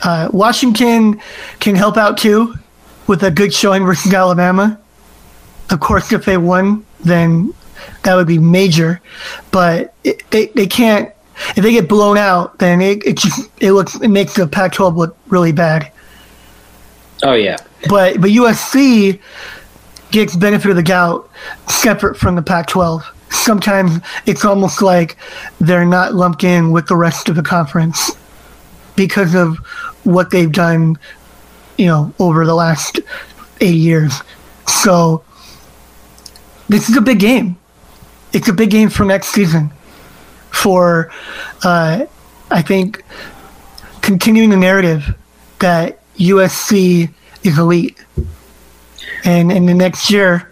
Uh, 0.03 0.29
Washington 0.31 1.21
can 1.59 1.75
help 1.75 1.97
out 1.97 2.17
too 2.17 2.55
with 3.07 3.23
a 3.23 3.31
good 3.31 3.53
showing 3.53 3.85
versus 3.85 4.13
Alabama. 4.13 4.79
Of 5.69 5.79
course, 5.79 6.11
if 6.11 6.25
they 6.25 6.37
won, 6.37 6.85
then 7.01 7.53
that 8.03 8.15
would 8.15 8.27
be 8.27 8.39
major. 8.39 9.01
But 9.51 9.93
it, 10.03 10.23
they 10.31 10.47
they 10.47 10.67
can't. 10.67 11.11
If 11.55 11.63
they 11.63 11.71
get 11.71 11.87
blown 11.87 12.17
out, 12.17 12.59
then 12.59 12.81
it, 12.81 13.05
it 13.05 13.17
just 13.17 13.49
it 13.61 13.71
looks 13.71 13.95
it 13.95 14.09
makes 14.09 14.35
the 14.35 14.47
Pac-12 14.47 14.95
look 14.95 15.17
really 15.27 15.51
bad. 15.51 15.91
Oh 17.23 17.33
yeah. 17.33 17.57
But 17.87 18.19
but 18.19 18.31
USC 18.31 19.19
gets 20.11 20.35
benefit 20.35 20.69
of 20.69 20.75
the 20.75 20.83
doubt 20.83 21.29
separate 21.67 22.17
from 22.17 22.35
the 22.35 22.41
Pac-12. 22.41 23.03
Sometimes 23.29 24.01
it's 24.25 24.43
almost 24.43 24.81
like 24.81 25.17
they're 25.59 25.85
not 25.85 26.13
lumped 26.13 26.43
in 26.43 26.71
with 26.71 26.87
the 26.87 26.95
rest 26.95 27.29
of 27.29 27.35
the 27.35 27.43
conference 27.43 28.11
because 28.99 29.33
of 29.33 29.55
what 30.03 30.29
they've 30.29 30.51
done, 30.51 30.99
you 31.77 31.85
know, 31.85 32.13
over 32.19 32.45
the 32.45 32.53
last 32.53 32.99
eight 33.61 33.77
years. 33.77 34.21
So 34.67 35.23
this 36.67 36.89
is 36.89 36.97
a 36.97 37.01
big 37.01 37.19
game. 37.19 37.57
It's 38.33 38.49
a 38.49 38.53
big 38.53 38.71
game 38.71 38.89
for 38.89 39.05
next 39.05 39.29
season. 39.29 39.71
For 40.51 41.09
uh, 41.63 42.07
I 42.51 42.61
think 42.61 43.05
continuing 44.01 44.49
the 44.49 44.57
narrative 44.57 45.15
that 45.59 45.99
USC 46.17 47.09
is 47.43 47.57
elite 47.57 48.03
and 49.23 49.49
in 49.49 49.65
the 49.65 49.73
next 49.73 50.11
year 50.11 50.51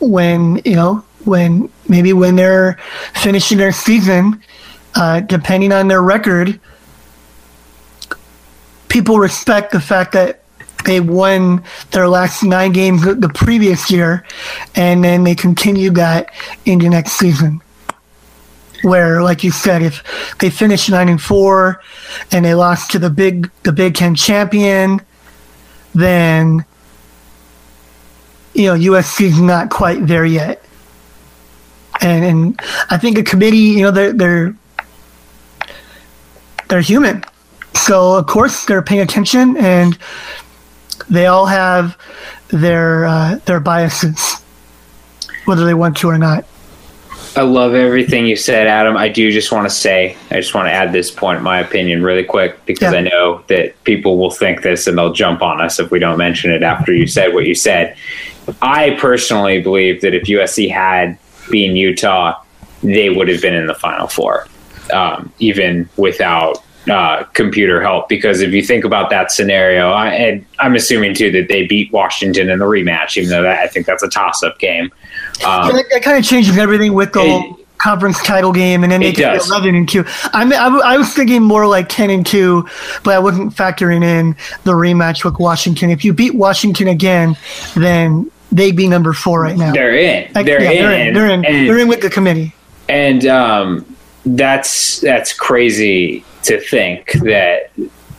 when 0.00 0.60
you 0.66 0.74
know 0.74 1.02
when 1.24 1.70
maybe 1.88 2.12
when 2.12 2.36
they're 2.36 2.78
finishing 3.14 3.56
their 3.56 3.72
season 3.72 4.42
uh, 4.94 5.20
depending 5.20 5.72
on 5.72 5.88
their 5.88 6.02
record 6.02 6.60
people 8.90 9.18
respect 9.18 9.72
the 9.72 9.80
fact 9.80 10.12
that 10.12 10.42
they 10.84 11.00
won 11.00 11.64
their 11.92 12.08
last 12.08 12.42
nine 12.42 12.72
games 12.72 13.02
the 13.02 13.30
previous 13.34 13.90
year 13.90 14.26
and 14.74 15.02
then 15.02 15.24
they 15.24 15.34
continue 15.34 15.90
that 15.90 16.30
into 16.66 16.88
next 16.88 17.12
season. 17.12 17.62
Where 18.82 19.22
like 19.22 19.44
you 19.44 19.50
said 19.50 19.82
if 19.82 20.02
they 20.38 20.50
finish 20.50 20.88
nine 20.88 21.08
and 21.08 21.20
four 21.20 21.82
and 22.32 22.44
they 22.44 22.54
lost 22.54 22.90
to 22.92 22.98
the 22.98 23.10
big 23.10 23.50
the 23.62 23.72
big 23.72 23.94
ten 23.94 24.14
champion 24.14 25.00
then 25.94 26.64
you 28.54 28.66
know 28.66 28.74
USC's 28.74 29.40
not 29.40 29.70
quite 29.70 30.06
there 30.06 30.24
yet, 30.24 30.64
and 32.00 32.24
and 32.24 32.60
I 32.90 32.98
think 32.98 33.18
a 33.18 33.22
committee, 33.22 33.58
you 33.58 33.82
know, 33.82 33.90
they're 33.90 34.12
they're 34.12 34.54
they're 36.68 36.80
human, 36.80 37.24
so 37.74 38.16
of 38.16 38.26
course 38.26 38.66
they're 38.66 38.82
paying 38.82 39.00
attention, 39.00 39.56
and 39.56 39.98
they 41.08 41.26
all 41.26 41.46
have 41.46 41.96
their 42.48 43.04
uh, 43.04 43.36
their 43.46 43.60
biases, 43.60 44.42
whether 45.44 45.64
they 45.64 45.74
want 45.74 45.96
to 45.98 46.08
or 46.08 46.18
not. 46.18 46.44
I 47.36 47.42
love 47.42 47.74
everything 47.74 48.26
you 48.26 48.34
said, 48.34 48.66
Adam. 48.66 48.96
I 48.96 49.08
do 49.08 49.30
just 49.30 49.52
want 49.52 49.68
to 49.68 49.74
say, 49.74 50.16
I 50.32 50.34
just 50.40 50.52
want 50.52 50.66
to 50.66 50.72
add 50.72 50.92
this 50.92 51.12
point, 51.12 51.42
my 51.42 51.60
opinion, 51.60 52.02
really 52.02 52.24
quick, 52.24 52.64
because 52.66 52.92
Yeah. 52.92 52.98
I 52.98 53.02
know 53.02 53.42
that 53.46 53.82
people 53.84 54.18
will 54.18 54.32
think 54.32 54.62
this 54.62 54.88
and 54.88 54.98
they'll 54.98 55.12
jump 55.12 55.40
on 55.40 55.60
us 55.60 55.78
if 55.78 55.92
we 55.92 56.00
don't 56.00 56.18
mention 56.18 56.50
it 56.50 56.64
after 56.64 56.92
you 56.92 57.06
said 57.06 57.32
what 57.32 57.46
you 57.46 57.54
said. 57.54 57.96
I 58.60 58.96
personally 58.98 59.62
believe 59.62 60.00
that 60.00 60.12
if 60.12 60.24
USC 60.24 60.70
had 60.72 61.18
been 61.50 61.76
Utah, 61.76 62.34
they 62.82 63.10
would 63.10 63.28
have 63.28 63.40
been 63.40 63.54
in 63.54 63.66
the 63.66 63.74
Final 63.74 64.08
Four, 64.08 64.48
um, 64.92 65.32
even 65.38 65.88
without 65.96 66.58
uh, 66.88 67.24
computer 67.34 67.80
help. 67.82 68.08
Because 68.08 68.40
if 68.40 68.52
you 68.52 68.62
think 68.62 68.84
about 68.84 69.10
that 69.10 69.30
scenario, 69.32 69.90
I, 69.90 70.08
and 70.08 70.46
I'm 70.58 70.74
assuming 70.76 71.14
too 71.14 71.30
that 71.32 71.48
they 71.48 71.66
beat 71.66 71.92
Washington 71.92 72.48
in 72.48 72.58
the 72.58 72.64
rematch, 72.64 73.16
even 73.16 73.30
though 73.30 73.42
that, 73.42 73.58
I 73.58 73.66
think 73.66 73.86
that's 73.86 74.02
a 74.02 74.08
toss-up 74.08 74.58
game. 74.58 74.90
Um, 75.44 75.74
that, 75.74 75.84
that 75.92 76.02
kind 76.02 76.18
of 76.18 76.24
changes 76.24 76.56
everything 76.58 76.92
with 76.94 77.12
the 77.12 77.20
whole 77.20 77.58
conference 77.78 78.22
title 78.22 78.52
game, 78.52 78.82
and 78.82 78.92
then 78.92 79.00
they 79.00 79.08
It 79.08 79.16
get 79.16 79.36
eleven 79.46 79.74
and 79.74 79.88
two. 79.88 80.04
I, 80.34 80.44
mean, 80.44 80.52
I, 80.58 80.64
w- 80.64 80.82
I 80.84 80.98
was 80.98 81.12
thinking 81.14 81.42
more 81.42 81.66
like 81.66 81.88
ten 81.88 82.10
and 82.10 82.26
two, 82.26 82.68
but 83.04 83.14
I 83.14 83.18
wasn't 83.18 83.54
factoring 83.54 84.04
in 84.04 84.36
the 84.64 84.72
rematch 84.72 85.24
with 85.24 85.38
Washington. 85.38 85.88
If 85.90 86.04
you 86.04 86.12
beat 86.12 86.34
Washington 86.34 86.88
again, 86.88 87.36
then 87.74 88.30
they'd 88.52 88.76
be 88.76 88.86
number 88.86 89.12
four 89.14 89.40
right 89.40 89.56
now. 89.56 89.72
they're 89.72 89.94
in. 89.96 90.30
Like, 90.34 90.44
They're, 90.44 90.60
yeah, 90.60 90.70
in. 90.70 90.82
they're 90.82 91.08
in. 91.08 91.14
They're 91.14 91.30
in. 91.30 91.44
and- 91.46 91.68
They're 91.68 91.78
in 91.78 91.88
with 91.88 92.02
the 92.02 92.10
committee. 92.10 92.54
and 92.88 93.24
um, 93.26 93.96
that's 94.26 95.00
that's 95.00 95.32
crazy 95.32 96.22
to 96.44 96.60
think 96.60 97.12
that 97.24 97.70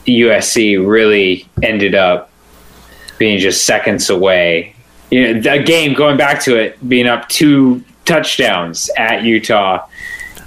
USC 0.05 0.86
really 0.86 1.47
ended 1.61 1.95
up 1.95 2.30
being 3.17 3.39
just 3.39 3.65
seconds 3.65 4.09
away. 4.09 4.76
You 5.09 5.34
know, 5.34 5.41
the 5.41 5.63
game 5.63 5.93
going 5.93 6.17
back 6.17 6.41
to 6.43 6.57
it, 6.57 6.88
being 6.88 7.07
up 7.07 7.28
two 7.30 7.84
touchdowns 8.05 8.89
at 8.97 9.24
Utah 9.24 9.86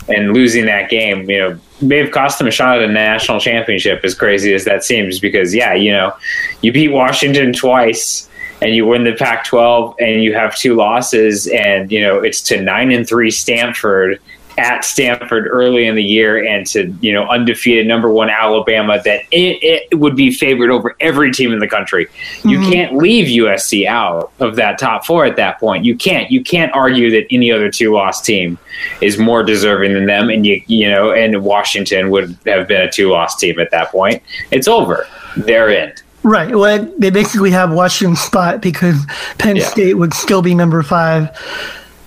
and 0.09 0.35
losing 0.35 0.67
that 0.67 0.91
game, 0.91 1.29
you 1.31 1.39
know, 1.39 1.59
may 1.81 1.99
have 1.99 2.11
cost 2.11 2.39
them 2.39 2.47
a 2.47 2.51
shot 2.51 2.79
at 2.79 2.89
a 2.89 2.93
national 2.93 3.41
championship. 3.41 4.05
As 4.05 4.15
crazy 4.15 4.55
as 4.55 4.65
that 4.65 4.85
seems, 4.85 5.19
because 5.19 5.55
yeah, 5.55 5.75
you 5.75 5.93
know, 5.93 6.15
you 6.63 6.73
beat 6.73 6.89
Washington 6.89 7.53
twice 7.53 8.29
and 8.61 8.75
you 8.75 8.87
win 8.87 9.05
the 9.05 9.13
Pac-12 9.13 9.97
and 10.01 10.23
you 10.23 10.35
have 10.35 10.57
two 10.57 10.75
losses 10.75 11.47
and 11.49 11.93
you 11.93 12.01
know 12.01 12.21
it's 12.21 12.41
to 12.43 12.61
9 12.61 12.93
and 12.93 13.07
3 13.07 13.31
Stanford 13.31 14.21
at 14.57 14.85
Stanford 14.85 15.47
early 15.49 15.87
in 15.87 15.95
the 15.95 16.03
year 16.03 16.45
and 16.45 16.67
to 16.69 16.95
you 17.01 17.13
know 17.13 17.27
undefeated 17.29 17.87
number 17.87 18.09
1 18.09 18.31
Alabama 18.31 19.01
that 19.05 19.23
it, 19.31 19.89
it 19.91 19.99
would 19.99 20.17
be 20.17 20.31
favored 20.31 20.71
over 20.71 20.95
every 21.01 21.33
team 21.33 21.53
in 21.53 21.59
the 21.59 21.69
country. 21.69 22.07
You 22.45 22.61
can't 22.61 22.97
leave 22.97 23.27
USC 23.27 23.87
out 23.87 24.33
of 24.41 24.57
that 24.57 24.79
top 24.79 25.05
4 25.05 25.25
at 25.25 25.37
that 25.37 25.59
point. 25.59 25.85
You 25.85 25.97
can't 25.97 26.31
you 26.31 26.43
can't 26.43 26.73
argue 26.73 27.11
that 27.11 27.27
any 27.31 27.51
other 27.51 27.71
two 27.71 27.93
loss 27.93 28.23
team 28.23 28.59
is 29.01 29.19
more 29.19 29.43
deserving 29.43 29.95
than 29.95 30.07
them 30.07 30.31
and 30.31 30.47
you 30.47 30.63
you 30.67 30.89
know 30.89 31.13
and 31.13 31.43
Washington 31.43 32.11
would 32.11 32.37
have 32.47 32.69
been 32.69 32.83
a 32.83 32.91
two 32.91 33.11
loss 33.11 33.37
team 33.37 33.59
at 33.59 33.71
that 33.71 33.91
point. 33.91 34.23
It's 34.51 34.69
over. 34.69 35.07
They're 35.37 35.71
in. 35.71 35.93
Right. 36.23 36.55
Well, 36.55 36.91
they 36.97 37.11
basically 37.11 37.51
have 37.51 37.71
Washington 37.71 38.17
spot 38.17 38.63
because 38.63 39.05
Penn 39.37 39.57
Yeah. 39.57 39.69
State 39.69 39.95
would 39.95 40.15
still 40.15 40.41
be 40.41 40.55
number 40.55 40.83
five 40.83 41.29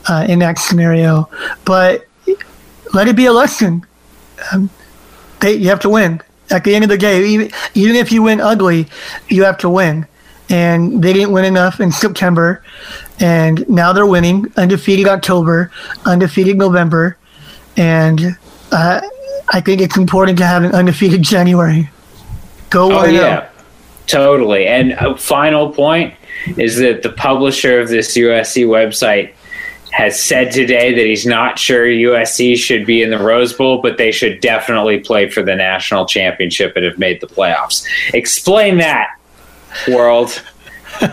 uh, 0.08 0.26
in 0.28 0.40
that 0.40 0.58
scenario. 0.58 1.30
But 1.66 2.07
let 2.94 3.08
it 3.08 3.16
be 3.16 3.26
a 3.26 3.34
lesson. 3.34 3.86
Um, 4.52 4.70
they, 5.40 5.54
you 5.54 5.70
have 5.70 5.80
to 5.82 5.90
win. 5.90 6.22
At 6.50 6.64
the 6.64 6.74
end 6.76 6.84
of 6.84 6.90
the 6.90 6.98
day, 6.98 7.26
even, 7.26 7.52
even 7.74 7.96
if 7.96 8.12
you 8.12 8.22
win 8.24 8.40
ugly, 8.40 8.88
you 9.28 9.44
have 9.44 9.58
to 9.60 9.70
win. 9.70 10.08
And 10.50 11.04
they 11.04 11.12
didn't 11.12 11.32
win 11.34 11.44
enough 11.44 11.82
in 11.82 11.92
September. 11.92 12.64
And 13.20 13.68
now 13.68 13.92
they're 13.92 14.06
winning. 14.06 14.52
Undefeated 14.56 15.08
October, 15.08 15.72
undefeated 16.06 16.58
November. 16.58 17.18
And 17.76 18.38
uh, 18.72 19.02
I 19.50 19.60
think 19.62 19.82
it's 19.82 19.98
important 19.98 20.38
to 20.38 20.46
have 20.46 20.64
an 20.64 20.72
undefeated 20.72 21.22
January. 21.22 21.90
Go 22.70 22.92
Oh 22.94 23.04
1-0. 23.04 23.14
yeah, 23.14 23.50
totally. 24.08 24.68
And 24.68 24.94
a 24.94 25.18
final 25.18 25.70
point 25.72 26.14
is 26.58 26.78
that 26.78 27.04
the 27.04 27.12
publisher 27.12 27.80
of 27.82 27.90
this 27.90 28.16
USC 28.16 28.66
website 28.66 29.34
has 29.98 30.22
said 30.22 30.52
today 30.52 30.94
that 30.94 31.06
he's 31.08 31.26
not 31.26 31.58
sure 31.58 31.88
USC 31.88 32.56
should 32.56 32.86
be 32.86 33.02
in 33.02 33.10
the 33.10 33.18
Rose 33.18 33.52
Bowl, 33.54 33.82
but 33.82 33.98
they 33.98 34.12
should 34.12 34.40
definitely 34.42 35.00
play 35.00 35.28
for 35.28 35.42
the 35.42 35.56
national 35.56 36.06
championship 36.06 36.74
and 36.76 36.86
have 36.86 37.00
made 37.00 37.20
the 37.20 37.26
playoffs. 37.26 37.84
Explain 38.14 38.78
that, 38.78 39.18
world. 39.88 40.40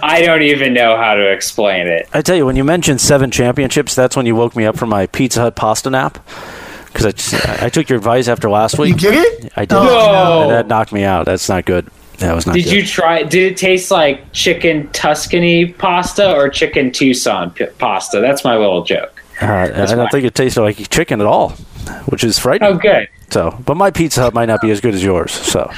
I 0.03 0.21
don't 0.21 0.43
even 0.43 0.75
know 0.75 0.99
how 0.99 1.15
to 1.15 1.33
explain 1.33 1.87
it. 1.87 2.07
I 2.13 2.21
tell 2.21 2.37
you, 2.37 2.45
when 2.45 2.57
you 2.57 2.65
mentioned 2.65 3.01
seven 3.01 3.31
championships, 3.31 3.95
that's 3.95 4.17
when 4.17 4.27
you 4.27 4.37
woke 4.37 4.55
me 4.55 4.67
up 4.67 4.77
from 4.77 4.91
my 4.91 5.07
Pizza 5.07 5.41
Hut 5.41 5.57
pasta 5.57 5.89
nap. 5.89 6.19
Because 6.93 7.35
I, 7.35 7.67
I 7.67 7.69
took 7.71 7.89
your 7.89 7.97
advice 7.97 8.29
after 8.29 8.51
last 8.51 8.79
week. 8.79 9.01
You 9.01 9.11
did 9.11 9.45
it? 9.45 9.53
I 9.57 9.65
did. 9.65 9.77
Oh, 9.77 9.85
No. 9.85 10.43
And 10.43 10.51
that 10.51 10.69
knocked 10.69 10.93
me 10.93 11.05
out. 11.05 11.25
That's 11.25 11.49
not 11.49 11.65
good. 11.65 11.91
That 12.19 12.35
was 12.35 12.47
not 12.47 12.55
Did 12.55 12.65
good. 12.65 12.73
you 12.75 12.87
try? 12.87 13.23
Did 13.23 13.53
it 13.53 13.57
taste 13.57 13.91
like 13.91 14.33
chicken 14.33 14.89
Tuscany 14.93 15.67
pasta 15.73 16.33
or 16.35 16.49
chicken 16.49 16.91
Tucson 16.93 17.51
p- 17.51 17.67
pasta? 17.79 18.21
That's 18.21 18.45
my 18.45 18.57
little 18.57 18.85
joke. 18.85 19.23
Uh, 19.43 19.47
I 19.47 19.67
don't 19.69 19.99
why. 19.99 20.09
think 20.11 20.25
it 20.25 20.35
tasted 20.35 20.61
like 20.63 20.89
chicken 20.91 21.21
at 21.21 21.27
all, 21.27 21.51
which 22.07 22.23
is 22.23 22.39
frightening. 22.39 22.73
Oh, 22.75 22.79
good. 22.79 23.09
So, 23.31 23.59
but 23.67 23.77
my 23.77 23.91
Pizza 23.91 24.21
Hut 24.23 24.33
might 24.35 24.47
not 24.47 24.61
be 24.61 24.71
as 24.71 24.81
good 24.81 24.95
as 24.95 25.03
yours. 25.03 25.33
So, 25.33 25.69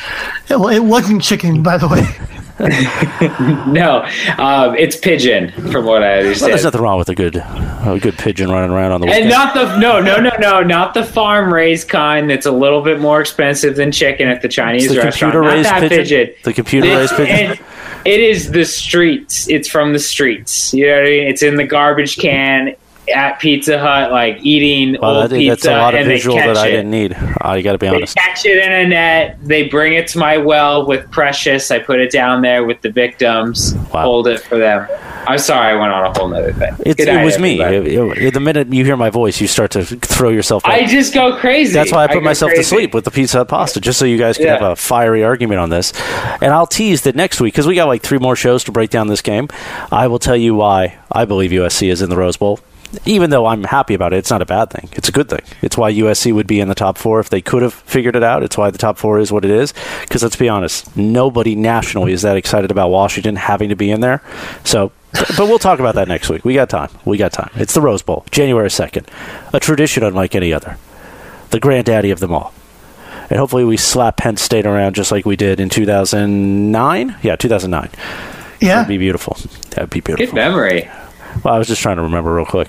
It, 0.50 0.60
well, 0.60 0.68
it 0.68 0.80
wasn't 0.84 1.22
chicken, 1.22 1.62
by 1.62 1.78
the 1.78 1.88
way. 1.88 2.02
No, 3.66 4.06
um, 4.38 4.74
it's 4.76 4.96
pigeon, 4.96 5.50
from 5.70 5.84
what 5.84 6.02
I 6.02 6.08
well, 6.08 6.24
understand. 6.26 6.52
there's 6.52 6.64
nothing 6.64 6.80
wrong 6.80 6.98
with 6.98 7.08
a 7.08 7.14
good, 7.14 7.36
a 7.36 7.98
good 8.00 8.16
pigeon 8.16 8.50
running 8.50 8.70
around 8.70 8.92
on 8.92 9.00
the 9.00 9.06
and 9.08 9.26
weekend. 9.26 9.30
not 9.30 9.54
the 9.54 9.78
no 9.78 10.00
no 10.00 10.16
no 10.18 10.30
no 10.38 10.62
not 10.62 10.94
the 10.94 11.04
farm 11.04 11.52
raised 11.52 11.88
kind 11.88 12.30
that's 12.30 12.46
a 12.46 12.50
little 12.52 12.80
bit 12.82 12.98
more 13.00 13.20
expensive 13.20 13.76
than 13.76 13.92
chicken 13.92 14.28
at 14.28 14.40
the 14.42 14.48
Chinese 14.48 14.86
It's 14.86 14.94
the 14.94 15.00
restaurant. 15.00 15.34
computer-raised 15.34 15.70
pigeon? 15.90 15.98
pigeon. 16.26 16.34
The 16.44 16.52
computer-raised 16.54 17.12
It's- 17.12 17.28
pigeon? 17.28 17.52
it- 17.52 17.60
it 18.06 18.20
is 18.20 18.52
the 18.52 18.64
streets. 18.64 19.48
It's 19.48 19.68
from 19.68 19.92
the 19.92 19.98
streets. 19.98 20.72
You 20.72 20.86
know 20.86 20.92
what 20.94 21.02
I 21.02 21.04
mean? 21.06 21.26
It's 21.26 21.42
in 21.42 21.56
the 21.56 21.64
garbage 21.64 22.16
can 22.16 22.74
at 23.14 23.38
Pizza 23.40 23.78
Hut, 23.78 24.10
like 24.10 24.38
eating 24.42 24.96
Well, 25.00 25.22
old 25.22 25.32
I 25.32 25.36
pizza, 25.36 25.50
that's 25.50 25.64
a 25.66 25.70
lot 25.78 25.94
of 25.94 26.00
and 26.00 26.08
visual 26.08 26.36
they 26.36 26.42
catch 26.42 26.54
that 26.56 26.64
I 26.64 26.68
it. 26.68 26.70
didn't 26.72 26.90
need. 26.90 27.14
I 27.40 27.62
got 27.62 27.72
to 27.72 27.78
be 27.78 27.86
honest. 27.88 28.14
They 28.14 28.20
catch 28.20 28.44
it 28.46 28.58
in 28.58 28.72
a 28.72 28.88
net. 28.88 29.38
They 29.42 29.68
bring 29.68 29.94
it 29.94 30.08
to 30.08 30.18
my 30.18 30.38
well 30.38 30.86
with 30.86 31.10
Precious. 31.10 31.70
I 31.70 31.78
put 31.78 32.00
it 32.00 32.10
down 32.10 32.42
there 32.42 32.64
with 32.64 32.80
the 32.82 32.90
victims. 32.90 33.74
Wow. 33.92 34.02
Hold 34.02 34.28
it 34.28 34.40
for 34.40 34.58
them. 34.58 34.88
I'm 35.28 35.38
sorry, 35.38 35.72
I 35.72 35.74
went 35.80 35.92
on 35.92 36.04
a 36.06 36.18
whole 36.18 36.28
nother 36.28 36.52
thing. 36.52 36.74
It's, 36.86 37.00
it 37.00 37.24
was 37.24 37.38
me. 37.38 37.60
It- 37.60 37.86
it- 37.86 38.34
the 38.34 38.40
minute 38.40 38.72
you 38.72 38.84
hear 38.84 38.96
my 38.96 39.10
voice, 39.10 39.40
you 39.40 39.46
start 39.46 39.70
to 39.72 39.84
throw 39.84 40.28
yourself. 40.30 40.64
I 40.64 40.84
just 40.86 41.14
go 41.14 41.36
crazy. 41.36 41.72
That's 41.72 41.90
why 41.90 42.04
I 42.04 42.06
put 42.06 42.14
go 42.14 42.20
myself 42.20 42.52
to 42.52 42.62
sleep 42.62 42.92
with 42.94 43.04
the 43.04 43.10
Pizza 43.10 43.38
Hut 43.38 43.48
pasta, 43.48 43.80
just 43.80 43.98
so 43.98 44.04
you 44.04 44.18
guys 44.18 44.36
can 44.36 44.46
Yeah. 44.46 44.52
have 44.58 44.62
a 44.72 44.76
fiery 44.76 45.24
argument 45.24 45.58
on 45.60 45.70
this. 45.70 45.92
And 46.40 46.52
I'll 46.52 46.66
tease 46.66 47.02
that 47.02 47.16
next 47.16 47.40
week, 47.40 47.54
because 47.54 47.66
we 47.66 47.74
got 47.74 47.88
like 47.88 48.02
three 48.02 48.18
more 48.18 48.36
shows 48.36 48.62
to 48.64 48.72
break 48.72 48.90
down 48.90 49.08
this 49.08 49.22
game, 49.22 49.48
I 49.90 50.06
will 50.06 50.18
tell 50.18 50.36
you 50.36 50.54
why 50.54 50.96
I 51.10 51.24
believe 51.24 51.50
USC 51.50 51.88
is 51.90 52.02
in 52.02 52.10
the 52.10 52.16
Rose 52.16 52.36
Bowl. 52.36 52.60
Even 53.04 53.30
though 53.30 53.46
I'm 53.46 53.64
happy 53.64 53.94
about 53.94 54.12
it, 54.12 54.18
it's 54.18 54.30
not 54.30 54.42
a 54.42 54.46
bad 54.46 54.70
thing. 54.70 54.88
It's 54.92 55.08
a 55.08 55.12
good 55.12 55.28
thing. 55.28 55.40
It's 55.62 55.76
why 55.76 55.92
USC 55.92 56.32
would 56.32 56.46
be 56.46 56.60
in 56.60 56.68
the 56.68 56.74
top 56.74 56.98
four 56.98 57.20
if 57.20 57.30
they 57.30 57.40
could 57.40 57.62
have 57.62 57.74
figured 57.74 58.16
it 58.16 58.22
out. 58.22 58.42
It's 58.42 58.56
why 58.56 58.70
the 58.70 58.78
top 58.78 58.98
four 58.98 59.18
is 59.18 59.32
what 59.32 59.44
it 59.44 59.50
is. 59.50 59.74
Because 60.02 60.22
let's 60.22 60.36
be 60.36 60.48
honest, 60.48 60.96
nobody 60.96 61.54
nationally 61.54 62.12
is 62.12 62.22
that 62.22 62.36
excited 62.36 62.70
about 62.70 62.90
Washington 62.90 63.36
having 63.36 63.68
to 63.70 63.76
be 63.76 63.90
in 63.90 64.00
there. 64.00 64.22
So, 64.64 64.92
but 65.12 65.46
we'll 65.46 65.58
talk 65.58 65.80
about 65.80 65.94
that 65.96 66.08
next 66.08 66.28
week. 66.28 66.44
We 66.44 66.54
got 66.54 66.70
time. 66.70 66.90
We 67.04 67.16
got 67.16 67.32
time. 67.32 67.50
It's 67.54 67.74
the 67.74 67.80
Rose 67.80 68.02
Bowl, 68.02 68.24
January 68.30 68.68
2nd. 68.68 69.06
A 69.52 69.60
tradition 69.60 70.02
unlike 70.02 70.34
any 70.34 70.52
other. 70.52 70.78
The 71.50 71.60
granddaddy 71.60 72.10
of 72.10 72.20
them 72.20 72.32
all 72.32 72.52
and 73.28 73.38
hopefully 73.38 73.64
we 73.64 73.76
slap 73.76 74.16
Penn 74.16 74.36
State 74.36 74.66
around 74.66 74.94
just 74.94 75.10
like 75.10 75.26
we 75.26 75.36
did 75.36 75.58
in 75.58 75.68
2009. 75.68 77.16
Yeah, 77.22 77.36
2009. 77.36 77.90
Yeah. 78.60 78.76
That'd 78.76 78.88
be 78.88 78.98
beautiful. 78.98 79.36
That'd 79.70 79.90
be 79.90 80.00
beautiful. 80.00 80.26
Good 80.26 80.34
beautiful. 80.34 80.36
memory. 80.36 80.88
Well, 81.44 81.54
I 81.54 81.58
was 81.58 81.68
just 81.68 81.82
trying 81.82 81.96
to 81.96 82.02
remember 82.02 82.34
real 82.34 82.46
quick. 82.46 82.68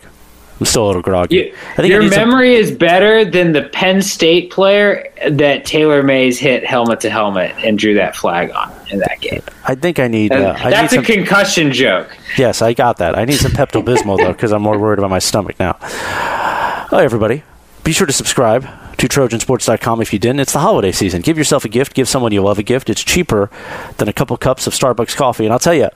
I'm 0.60 0.66
still 0.66 0.86
a 0.86 0.88
little 0.88 1.04
groggy. 1.04 1.36
You, 1.36 1.54
I 1.74 1.76
think 1.76 1.94
I 1.94 1.98
your 2.00 2.12
some- 2.12 2.30
memory 2.30 2.56
is 2.56 2.72
better 2.72 3.24
than 3.24 3.52
the 3.52 3.64
Penn 3.70 4.02
State 4.02 4.50
player 4.50 5.08
that 5.30 5.66
Taylor 5.66 6.02
Mays 6.02 6.40
hit 6.40 6.66
helmet 6.66 7.00
to 7.02 7.12
helmet 7.12 7.54
and 7.64 7.78
drew 7.78 7.94
that 7.94 8.16
flag 8.16 8.50
on 8.52 8.74
in 8.90 8.98
that 9.00 9.22
game. 9.22 9.44
I 9.66 9.76
think 9.76 10.00
I 10.00 10.08
need. 10.08 10.32
Uh, 10.32 10.56
I 10.58 10.64
need 10.66 10.74
That's 10.74 10.94
a 10.94 10.96
some, 10.96 11.06
concussion 11.06 11.72
joke. 11.72 12.16
yes, 12.40 12.64
I 12.64 12.74
got 12.74 12.98
that. 12.98 13.16
I 13.16 13.26
need 13.26 13.38
some 13.38 13.52
Pepto 13.52 13.84
Bismol 13.84 14.18
though, 14.18 14.32
because 14.34 14.52
I'm 14.52 14.64
more 14.64 14.80
worried 14.80 14.98
about 14.98 15.12
my 15.12 15.20
stomach 15.20 15.60
now. 15.60 15.78
Hi, 15.82 17.04
everybody. 17.04 17.44
Be 17.84 17.92
sure 17.92 18.08
to 18.08 18.14
subscribe 18.14 18.64
to 18.98 19.08
Trojansports.com 19.08 20.02
if 20.02 20.12
you 20.12 20.18
didn't. 20.18 20.40
It's 20.40 20.54
the 20.54 20.60
holiday 20.60 20.92
season. 20.92 21.22
Give 21.22 21.38
yourself 21.38 21.66
a 21.66 21.70
gift. 21.70 21.94
Give 21.94 22.10
someone 22.10 22.32
you 22.32 22.42
love 22.42 22.58
a 22.58 22.64
gift. 22.64 22.90
It's 22.90 23.04
cheaper 23.04 23.52
than 23.98 24.08
a 24.10 24.14
couple 24.14 24.36
cups 24.38 24.66
of 24.66 24.74
Starbucks 24.74 25.16
coffee. 25.16 25.46
And 25.46 25.54
I'll 25.54 25.60
tell 25.60 25.76
you, 25.76 25.90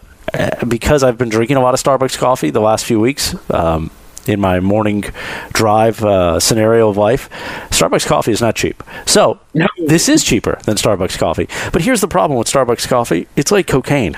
because 0.68 1.04
I've 1.04 1.18
been 1.18 1.30
drinking 1.30 1.58
a 1.58 1.62
lot 1.62 1.74
of 1.74 1.82
Starbucks 1.82 2.18
coffee 2.18 2.50
the 2.50 2.62
last 2.62 2.86
few 2.86 3.00
weeks, 3.00 3.36
um, 3.52 3.92
in 4.28 4.40
my 4.40 4.60
morning 4.60 5.04
drive 5.52 6.04
uh, 6.04 6.40
scenario 6.40 6.90
of 6.90 6.98
life, 6.98 7.28
Starbucks 7.72 8.06
coffee 8.06 8.32
is 8.32 8.40
not 8.42 8.56
cheap. 8.56 8.84
So 9.08 9.40
No. 9.56 9.68
this 9.88 10.08
is 10.08 10.24
cheaper 10.24 10.60
than 10.66 10.76
Starbucks 10.78 11.18
coffee. 11.18 11.48
But 11.74 11.82
here's 11.82 12.02
the 12.02 12.08
problem 12.08 12.38
with 12.38 12.48
Starbucks 12.48 12.88
coffee: 12.88 13.28
it's 13.36 13.52
like 13.52 13.66
cocaine. 13.68 14.16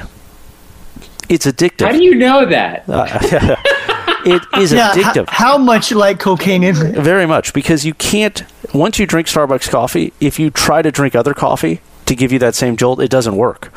It's 1.30 1.46
addictive. 1.46 1.86
How 1.86 1.94
do 1.94 2.04
you 2.04 2.16
know 2.16 2.46
that? 2.46 2.84
it 4.26 4.42
is 4.60 4.74
Yeah. 4.74 4.92
h- 4.94 4.98
addictive. 5.06 5.30
how 5.30 5.58
much 5.58 5.92
like 5.94 6.20
cocaine 6.20 6.64
is 6.64 6.82
it? 6.82 6.96
Very 6.96 7.26
much 7.26 7.54
because 7.54 7.86
you 7.86 7.94
can't 7.94 8.44
once 8.74 9.00
you 9.00 9.06
drink 9.06 9.28
Starbucks 9.28 9.70
coffee, 9.70 10.12
if 10.20 10.38
you 10.38 10.50
try 10.50 10.82
to 10.82 10.92
drink 10.92 11.16
other 11.16 11.34
coffee 11.34 11.80
to 12.08 12.16
give 12.16 12.32
you 12.34 12.40
that 12.40 12.56
same 12.56 12.76
jolt, 12.76 13.00
it 13.02 13.10
doesn't 13.10 13.36
work. 13.38 13.72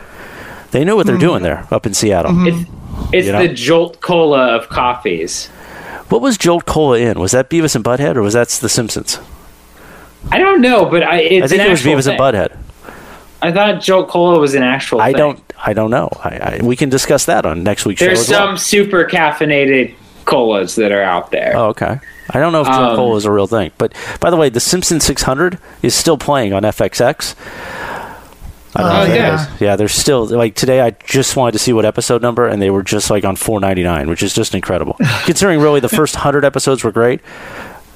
They 0.76 0.84
know 0.84 0.94
what 0.94 1.06
they're 1.06 1.16
doing 1.16 1.42
there 1.42 1.66
up 1.70 1.86
in 1.86 1.94
Seattle. 1.94 2.46
It's, 2.46 2.70
it's 3.12 3.26
You 3.26 3.32
know? 3.32 3.46
the 3.46 3.54
Jolt 3.54 4.00
Cola 4.02 4.54
of 4.56 4.68
coffees. 4.68 5.46
What 6.10 6.20
was 6.20 6.36
Jolt 6.36 6.66
Cola 6.66 6.98
in? 6.98 7.18
Was 7.18 7.32
that 7.32 7.48
Beavis 7.48 7.74
and 7.74 7.82
Butthead 7.82 8.14
or 8.16 8.20
was 8.22 8.34
that 8.34 8.48
The 8.48 8.68
Simpsons? 8.68 9.18
I 10.30 10.38
don't 10.38 10.60
know, 10.60 10.84
but 10.84 11.02
I, 11.02 11.20
it's 11.20 11.44
I 11.46 11.48
think 11.48 11.60
an 11.62 11.66
it 11.68 11.70
was 11.70 11.80
actual 11.80 11.92
Beavis 11.94 12.04
thing. 12.04 12.20
and 12.20 12.20
Butthead. 12.20 12.56
I 13.40 13.52
thought 13.52 13.80
Jolt 13.80 14.08
Cola 14.08 14.38
was 14.38 14.54
an 14.54 14.62
actual 14.62 15.00
I 15.00 15.12
thing. 15.12 15.18
don't. 15.18 15.42
I 15.64 15.72
don't 15.72 15.90
know. 15.90 16.10
I, 16.22 16.28
I, 16.36 16.60
we 16.62 16.76
can 16.76 16.90
discuss 16.90 17.24
that 17.24 17.46
on 17.46 17.62
next 17.62 17.86
week's 17.86 18.00
There's 18.00 18.18
show. 18.18 18.22
as 18.24 18.30
well. 18.30 18.46
some 18.48 18.58
super 18.58 19.04
caffeinated 19.04 19.94
colas 20.26 20.74
that 20.74 20.92
are 20.92 21.02
out 21.02 21.30
there. 21.30 21.56
Oh, 21.56 21.68
okay. 21.68 21.98
I 22.30 22.38
don't 22.40 22.52
know 22.52 22.60
if 22.60 22.66
Jolt 22.66 22.78
Um, 22.90 22.96
Cola 22.96 23.16
is 23.16 23.24
a 23.24 23.30
real 23.30 23.46
thing, 23.46 23.70
but 23.78 23.94
by 24.20 24.30
the 24.30 24.36
way, 24.36 24.48
the 24.50 24.60
Simpsons 24.60 25.04
600 25.04 25.58
is 25.82 25.94
still 25.94 26.18
playing 26.18 26.52
on 26.52 26.62
FXX. 26.64 27.34
I 28.76 28.82
don't 28.82 28.90
oh, 28.90 28.94
know 28.94 29.00
Oh, 29.00 29.04
if 29.04 29.16
yeah. 29.16 29.56
yeah. 29.60 29.76
They're 29.76 29.88
still 29.88 30.26
like 30.26 30.54
today. 30.54 30.80
I 30.80 30.90
just 30.90 31.36
wanted 31.36 31.52
to 31.52 31.58
see 31.58 31.72
what 31.72 31.84
episode 31.84 32.22
number, 32.22 32.46
and 32.46 32.60
they 32.60 32.70
were 32.70 32.82
just 32.82 33.10
like 33.10 33.24
on 33.24 33.36
4.99, 33.36 34.08
which 34.08 34.22
is 34.22 34.34
just 34.34 34.54
incredible. 34.54 34.96
Considering 35.24 35.60
really 35.60 35.80
the 35.80 35.88
first 35.88 36.16
hundred 36.16 36.44
episodes 36.44 36.84
were 36.84 36.92
great, 36.92 37.20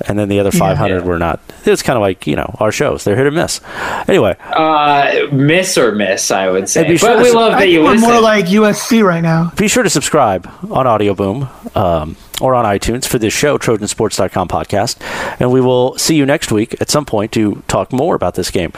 and 0.09 0.19
then 0.19 0.29
the 0.29 0.41
other 0.41 0.51
500 0.51 0.99
Yeah. 1.01 1.05
were 1.05 1.19
not. 1.19 1.41
It's 1.65 1.83
kind 1.83 1.97
of 1.97 2.01
like 2.01 2.27
you 2.27 2.37
know 2.37 2.57
our 2.61 2.73
shows; 2.73 3.05
they're 3.05 3.17
hit 3.17 3.27
or 3.27 3.31
miss. 3.31 3.61
Anyway, 4.09 4.37
Uh, 4.53 5.27
miss 5.33 5.77
or 5.79 5.93
miss, 5.93 6.31
I 6.31 6.49
would 6.51 6.69
say. 6.69 6.81
And 6.81 6.89
be 6.89 6.95
But 6.95 7.01
sure 7.01 7.19
we 7.23 7.31
to- 7.31 7.37
love 7.39 7.53
I 7.55 7.61
that 7.61 7.69
you. 7.69 7.83
We're 7.85 7.99
more 7.99 8.21
like 8.21 8.47
USC 8.47 9.03
right 9.03 9.23
now. 9.23 9.53
be 9.57 9.69
sure 9.69 9.83
to 9.83 9.91
subscribe 9.91 10.49
on 10.71 10.87
Audio 10.87 11.15
Boom 11.15 11.49
um, 11.75 12.17
or 12.41 12.55
on 12.55 12.65
iTunes 12.65 13.07
for 13.07 13.19
this 13.19 13.33
show, 13.35 13.59
Trojansports.com 13.59 14.49
podcast. 14.49 14.97
And 15.41 15.51
we 15.53 15.61
will 15.61 15.97
see 15.99 16.15
you 16.17 16.25
next 16.25 16.51
week 16.51 16.75
at 16.81 16.89
some 16.91 17.05
point 17.05 17.33
to 17.33 17.63
talk 17.69 17.93
more 17.93 18.15
about 18.15 18.35
this 18.35 18.51
game. 18.51 18.73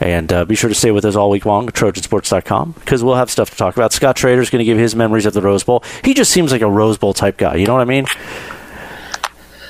And 0.00 0.32
uh, 0.32 0.44
be 0.44 0.54
sure 0.54 0.68
to 0.68 0.74
stay 0.74 0.90
with 0.92 1.04
us 1.04 1.16
all 1.16 1.28
week 1.30 1.44
long 1.44 1.66
at 1.68 1.74
Trojansports.com 1.74 2.74
because 2.78 3.02
we'll 3.02 3.16
have 3.16 3.30
stuff 3.30 3.50
to 3.50 3.56
talk 3.56 3.76
about. 3.76 3.92
Scott 3.92 4.16
Schrader's 4.18 4.50
going 4.50 4.60
to 4.60 4.64
give 4.64 4.78
his 4.78 4.94
memories 4.94 5.26
of 5.26 5.34
the 5.34 5.42
Rose 5.42 5.64
Bowl. 5.64 5.82
He 6.04 6.14
just 6.14 6.30
seems 6.30 6.52
like 6.52 6.62
a 6.62 6.70
Rose 6.70 6.96
Bowl 6.98 7.12
type 7.12 7.36
guy. 7.36 7.56
You 7.56 7.66
know 7.66 7.74
what 7.74 7.82
I 7.82 7.86
mean? 7.86 8.06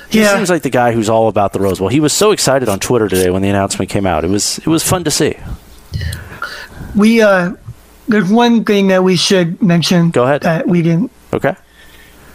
He 0.09 0.21
Yeah. 0.21 0.35
seems 0.35 0.49
like 0.49 0.63
the 0.63 0.69
guy 0.69 0.91
who's 0.91 1.09
all 1.09 1.27
about 1.27 1.53
the 1.53 1.59
Rose 1.59 1.79
Bowl. 1.79 1.87
He 1.87 1.99
was 1.99 2.13
so 2.13 2.31
excited 2.31 2.67
on 2.67 2.79
Twitter 2.79 3.07
today 3.07 3.29
when 3.29 3.41
the 3.41 3.49
announcement 3.49 3.89
came 3.91 4.05
out. 4.05 4.23
It 4.25 4.29
was 4.29 4.57
it 4.59 4.67
was 4.67 4.83
fun 4.83 5.03
to 5.03 5.11
see. 5.11 5.35
We 6.95 7.21
uh, 7.21 7.53
there's 8.07 8.29
one 8.31 8.63
thing 8.63 8.87
that 8.87 9.03
we 9.03 9.15
should 9.15 9.61
mention. 9.61 10.09
Go 10.09 10.23
ahead. 10.23 10.41
That 10.41 10.67
we 10.67 10.81
didn't. 10.81 11.11
Okay. 11.33 11.55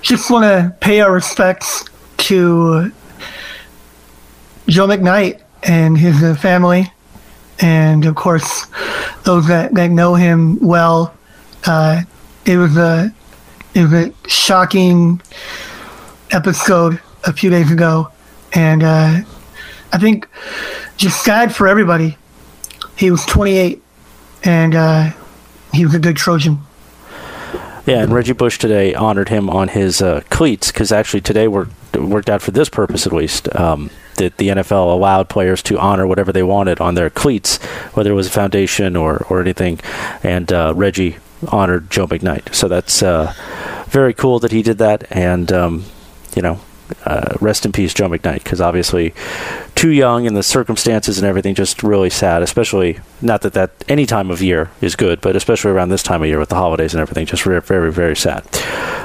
Just 0.02 0.30
want 0.30 0.44
to 0.44 0.74
pay 0.80 1.01
our 1.01 1.10
respects 1.12 1.84
to 2.18 2.92
Joe 4.68 4.86
McKnight 4.86 5.40
and 5.64 5.96
his 5.98 6.22
uh, 6.22 6.34
family, 6.36 6.92
and 7.60 8.05
of 8.05 8.14
course 8.14 8.66
those 9.24 9.48
that, 9.48 9.74
that 9.74 9.90
know 9.90 10.14
him 10.14 10.59
well. 10.60 11.12
Uh, 11.66 12.02
it 12.46 12.56
was 12.59 12.76
a 12.76 13.12
it 13.74 13.82
was 13.82 13.92
a 13.92 14.12
shocking 14.28 15.20
episode 16.30 17.01
a 17.26 17.32
few 17.32 17.51
days 17.51 17.70
ago, 17.70 18.10
and 18.52 18.82
uh, 18.82 19.20
I 19.92 19.98
think 19.98 20.28
just 20.96 21.24
sad 21.24 21.55
for 21.55 21.68
everybody. 21.68 22.16
He 22.96 23.10
was 23.10 23.24
28, 23.26 23.82
and 24.44 24.74
uh, 24.74 25.10
he 25.72 25.84
was 25.84 25.94
a 25.94 25.98
good 25.98 26.16
Trojan. 26.16 26.59
Yeah, 27.86 28.02
and 28.02 28.12
Reggie 28.12 28.32
Bush 28.32 28.59
today 28.59 28.94
honored 28.94 29.28
him 29.28 29.51
on 29.51 29.68
his 29.68 30.01
uh, 30.01 30.22
cleats 30.30 30.72
because 30.72 30.90
actually 30.90 31.20
today 31.20 31.48
worked 31.48 31.72
worked 31.96 32.30
out 32.30 32.42
for 32.42 32.51
this 32.51 32.68
purpose 32.68 33.06
at 33.06 33.12
least. 33.12 33.55
Um, 33.55 33.90
that 34.16 34.36
the 34.36 34.48
NFL 34.48 34.92
allowed 34.92 35.28
players 35.28 35.62
to 35.64 35.78
honor 35.78 36.06
whatever 36.06 36.32
they 36.32 36.42
wanted 36.42 36.80
on 36.80 36.94
their 36.94 37.10
cleats, 37.10 37.56
whether 37.94 38.12
it 38.12 38.14
was 38.14 38.28
a 38.28 38.30
foundation 38.30 38.96
or, 38.96 39.26
or 39.28 39.40
anything. 39.40 39.80
And 40.22 40.52
uh, 40.52 40.72
Reggie 40.74 41.16
honored 41.48 41.90
Joe 41.90 42.06
McKnight, 42.06 42.55
so 42.55 42.68
that's 42.68 43.02
uh, 43.02 43.34
very 43.88 44.14
cool 44.14 44.38
that 44.38 44.52
he 44.52 44.62
did 44.62 44.78
that. 44.78 45.05
And 45.10 45.52
um, 45.52 45.84
you 46.36 46.42
know, 46.42 46.60
uh, 47.05 47.35
rest 47.40 47.65
in 47.65 47.73
peace, 47.73 47.94
Joe 47.94 48.09
McKnight, 48.09 48.44
because 48.44 48.61
obviously 48.61 49.15
too 49.74 49.90
young 49.90 50.27
and 50.27 50.36
the 50.36 50.43
circumstances 50.43 51.19
and 51.19 51.27
everything 51.27 51.55
just 51.55 51.82
really 51.82 52.11
sad. 52.11 52.43
Especially 52.43 53.01
not 53.20 53.43
that 53.43 53.55
that 53.55 53.70
any 53.89 54.06
time 54.06 54.31
of 54.31 54.43
year 54.43 54.70
is 54.81 54.97
good, 54.97 55.20
but 55.20 55.36
especially 55.36 55.70
around 55.70 55.89
this 55.89 56.02
time 56.02 56.23
of 56.23 56.28
year 56.28 56.39
with 56.39 56.48
the 56.48 56.56
holidays 56.56 56.94
and 56.94 57.01
everything, 57.01 57.27
just 57.27 57.43
very 57.43 57.61
very 57.61 57.93
very 57.93 58.16
sad. 58.16 58.44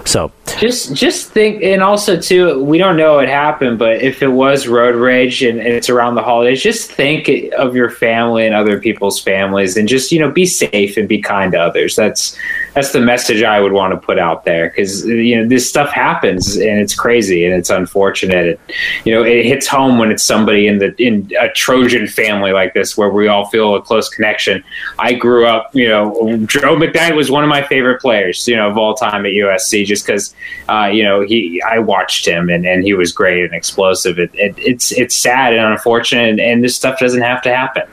So 0.06 0.32
Just, 0.58 0.96
just 0.96 1.32
think, 1.32 1.62
and 1.62 1.84
also 1.84 2.20
too, 2.20 2.64
we 2.64 2.78
don't 2.78 2.98
know 2.98 3.16
what 3.16 3.28
happened, 3.28 3.78
but 3.78 4.02
if 4.02 4.24
it 4.24 4.30
was 4.30 4.68
road 4.68 4.96
rage 4.96 5.44
and, 5.44 5.60
and 5.60 5.68
it's 5.68 5.90
around 5.90 6.16
the 6.16 6.24
holidays, 6.24 6.64
just 6.64 6.92
think 6.92 7.30
of 7.58 7.76
your 7.76 7.90
family 7.90 8.46
and 8.46 8.56
other 8.56 8.80
people's 8.80 9.22
families, 9.22 9.78
and 9.78 9.88
just 9.88 10.12
you 10.12 10.20
know, 10.20 10.32
be 10.32 10.46
safe 10.46 10.98
and 10.98 11.08
be 11.08 11.22
kind 11.22 11.52
to 11.52 11.60
others. 11.60 11.96
That's 11.96 12.36
that's 12.74 12.92
the 12.92 13.02
message 13.02 13.44
I 13.44 13.60
would 13.60 13.72
want 13.72 13.94
to 13.94 14.00
put 14.00 14.20
out 14.20 14.46
there 14.46 14.70
because 14.70 15.06
you 15.06 15.38
know 15.38 15.48
this 15.48 15.68
stuff 15.68 15.90
happens 15.90 16.56
and 16.56 16.80
it's 16.80 16.94
crazy 16.94 17.46
and 17.46 17.54
it's 17.54 17.70
unfortunate. 17.70 18.48
It, 18.48 18.60
you 19.06 19.14
know, 19.14 19.24
it 19.24 19.46
hits 19.46 19.68
home 19.68 19.98
when 19.98 20.12
it's 20.12 20.24
somebody 20.24 20.68
in 20.68 20.80
the 20.80 20.96
in 21.02 21.32
a 21.40 21.50
Trojan 21.50 22.08
family 22.08 22.52
like 22.52 22.74
this 22.74 22.98
where 22.98 23.10
we 23.10 23.28
all 23.28 23.46
feel 23.48 23.76
a 23.76 23.82
close 23.82 24.10
connection. 24.10 24.64
I 24.98 25.14
grew 25.14 25.46
up, 25.46 25.74
you 25.74 25.88
know, 25.88 26.38
Joe 26.46 26.76
McKnight 26.76 27.16
was 27.16 27.32
one 27.32 27.44
of 27.44 27.50
my 27.50 27.64
favorite 27.64 28.02
players, 28.02 28.48
you 28.48 28.56
know, 28.56 28.70
of 28.70 28.78
all 28.78 28.94
time 28.94 29.26
at 29.26 29.32
USC 29.32 29.86
just 29.86 30.06
because, 30.06 30.36
uh, 30.68 30.90
you 30.92 31.04
know, 31.04 31.22
he 31.22 31.62
I 31.62 31.80
watched 31.80 32.28
him 32.28 32.50
and, 32.50 32.66
and 32.66 32.84
he 32.84 32.94
was 32.94 33.12
great 33.12 33.44
and 33.44 33.54
explosive. 33.54 34.20
It, 34.20 34.32
it, 34.34 34.56
it's 34.58 34.92
it's 34.92 35.16
sad 35.16 35.54
and 35.54 35.66
unfortunate 35.66 36.30
and, 36.30 36.40
and 36.40 36.64
this 36.64 36.76
stuff 36.76 37.00
doesn't 37.00 37.22
have 37.22 37.42
to 37.44 37.56
happen. 37.56 37.84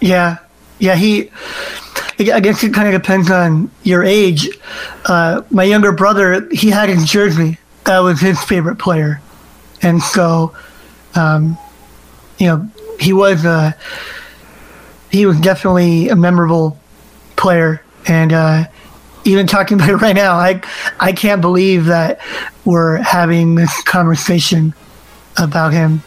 Yeah, 0.00 0.38
yeah. 0.78 0.96
He, 0.96 1.30
I 2.18 2.40
guess 2.40 2.62
it 2.64 2.72
kind 2.72 2.92
of 2.92 3.00
depends 3.00 3.30
on 3.30 3.70
your 3.82 4.02
age. 4.02 4.48
Uh, 5.04 5.42
my 5.50 5.64
younger 5.64 5.92
brother, 5.92 6.48
he 6.50 6.70
had 6.70 6.88
his 6.88 7.04
jersey. 7.04 7.58
That 7.84 8.00
was 8.00 8.20
his 8.20 8.42
favorite 8.42 8.76
player, 8.76 9.20
and 9.82 10.02
so, 10.02 10.56
um, 11.14 11.56
you 12.38 12.46
know, 12.48 12.68
he 12.98 13.12
was 13.12 13.44
uh, 13.44 13.72
he 15.10 15.26
was 15.26 15.38
definitely 15.40 16.08
a 16.08 16.16
memorable 16.16 16.80
player, 17.36 17.82
and 18.06 18.32
uh, 18.32 18.64
even 19.24 19.46
talking 19.46 19.74
about 19.80 19.90
it 19.90 19.96
right 19.96 20.16
now, 20.16 20.34
I 20.34 20.60
I 20.98 21.12
can't 21.12 21.40
believe 21.40 21.86
that 21.86 22.20
we're 22.64 22.96
having 22.96 23.54
this 23.54 23.82
conversation 23.82 24.74
about 25.36 25.72
him. 25.72 26.02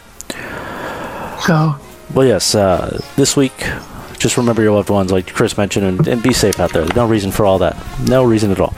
So 1.46 1.76
Well, 2.12 2.26
yes. 2.26 2.54
Uh, 2.54 3.00
this 3.16 3.36
week, 3.36 3.52
just 4.20 4.36
remember 4.36 4.62
your 4.62 4.72
loved 4.74 4.90
ones, 4.90 5.10
like 5.10 5.32
Chris 5.32 5.56
mentioned, 5.56 5.84
and, 5.86 6.06
and 6.06 6.22
be 6.22 6.32
safe 6.32 6.60
out 6.60 6.72
there. 6.72 6.82
There's 6.84 6.94
no 6.96 7.06
reason 7.08 7.32
for 7.32 7.44
all 7.46 7.58
that. 7.58 7.76
No 8.08 8.22
reason 8.22 8.52
at 8.52 8.60
all. 8.60 8.74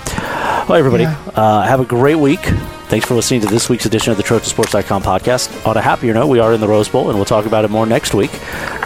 Well, 0.69 0.75
everybody, 0.75 1.03
Yeah. 1.03 1.17
uh, 1.35 1.63
have 1.63 1.81
a 1.81 1.85
great 1.85 2.15
week. 2.19 2.41
Thanks 2.89 3.07
for 3.07 3.15
listening 3.15 3.41
to 3.41 3.47
this 3.49 3.69
week's 3.69 3.85
edition 3.87 4.13
of 4.13 4.17
the 4.19 4.23
TrojanSports.com 4.23 5.03
podcast. 5.03 5.67
On 5.67 5.77
a 5.77 5.81
happier 5.83 6.15
note, 6.15 6.29
we 6.29 6.39
are 6.39 6.53
in 6.55 6.61
the 6.61 6.69
Rose 6.69 6.89
Bowl, 6.89 7.09
and 7.09 7.19
we'll 7.19 7.25
talk 7.25 7.47
about 7.47 7.65
it 7.65 7.71
more 7.71 7.87
next 7.87 8.15
week. 8.15 8.31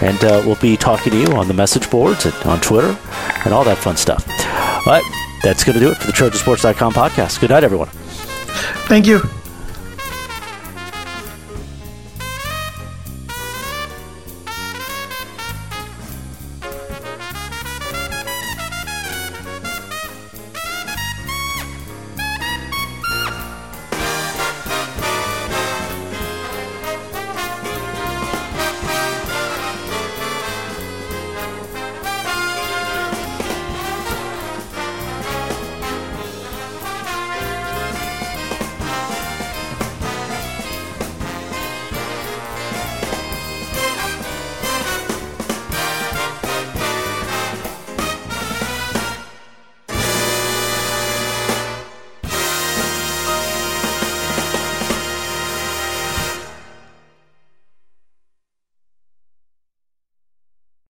And 0.03 0.23
uh, 0.24 0.43
we'll 0.47 0.55
be 0.57 0.77
talking 0.77 1.12
to 1.12 1.19
you 1.20 1.27
on 1.37 1.49
the 1.49 1.55
message 1.55 1.91
boards 1.91 2.24
and 2.24 2.35
on 2.45 2.61
Twitter 2.61 2.97
and 3.45 3.53
all 3.53 3.65
that 3.65 3.78
fun 3.78 3.97
stuff. 3.97 4.24
But 4.87 5.03
that's 5.43 5.65
going 5.65 5.74
to 5.78 5.81
do 5.85 5.91
it 5.91 5.97
for 5.99 6.07
the 6.07 6.12
TrojanSports.com 6.12 6.93
podcast. 6.95 7.41
Good 7.41 7.51
night, 7.51 7.65
everyone. 7.65 7.89
thank 8.89 9.07
you. 9.07 9.20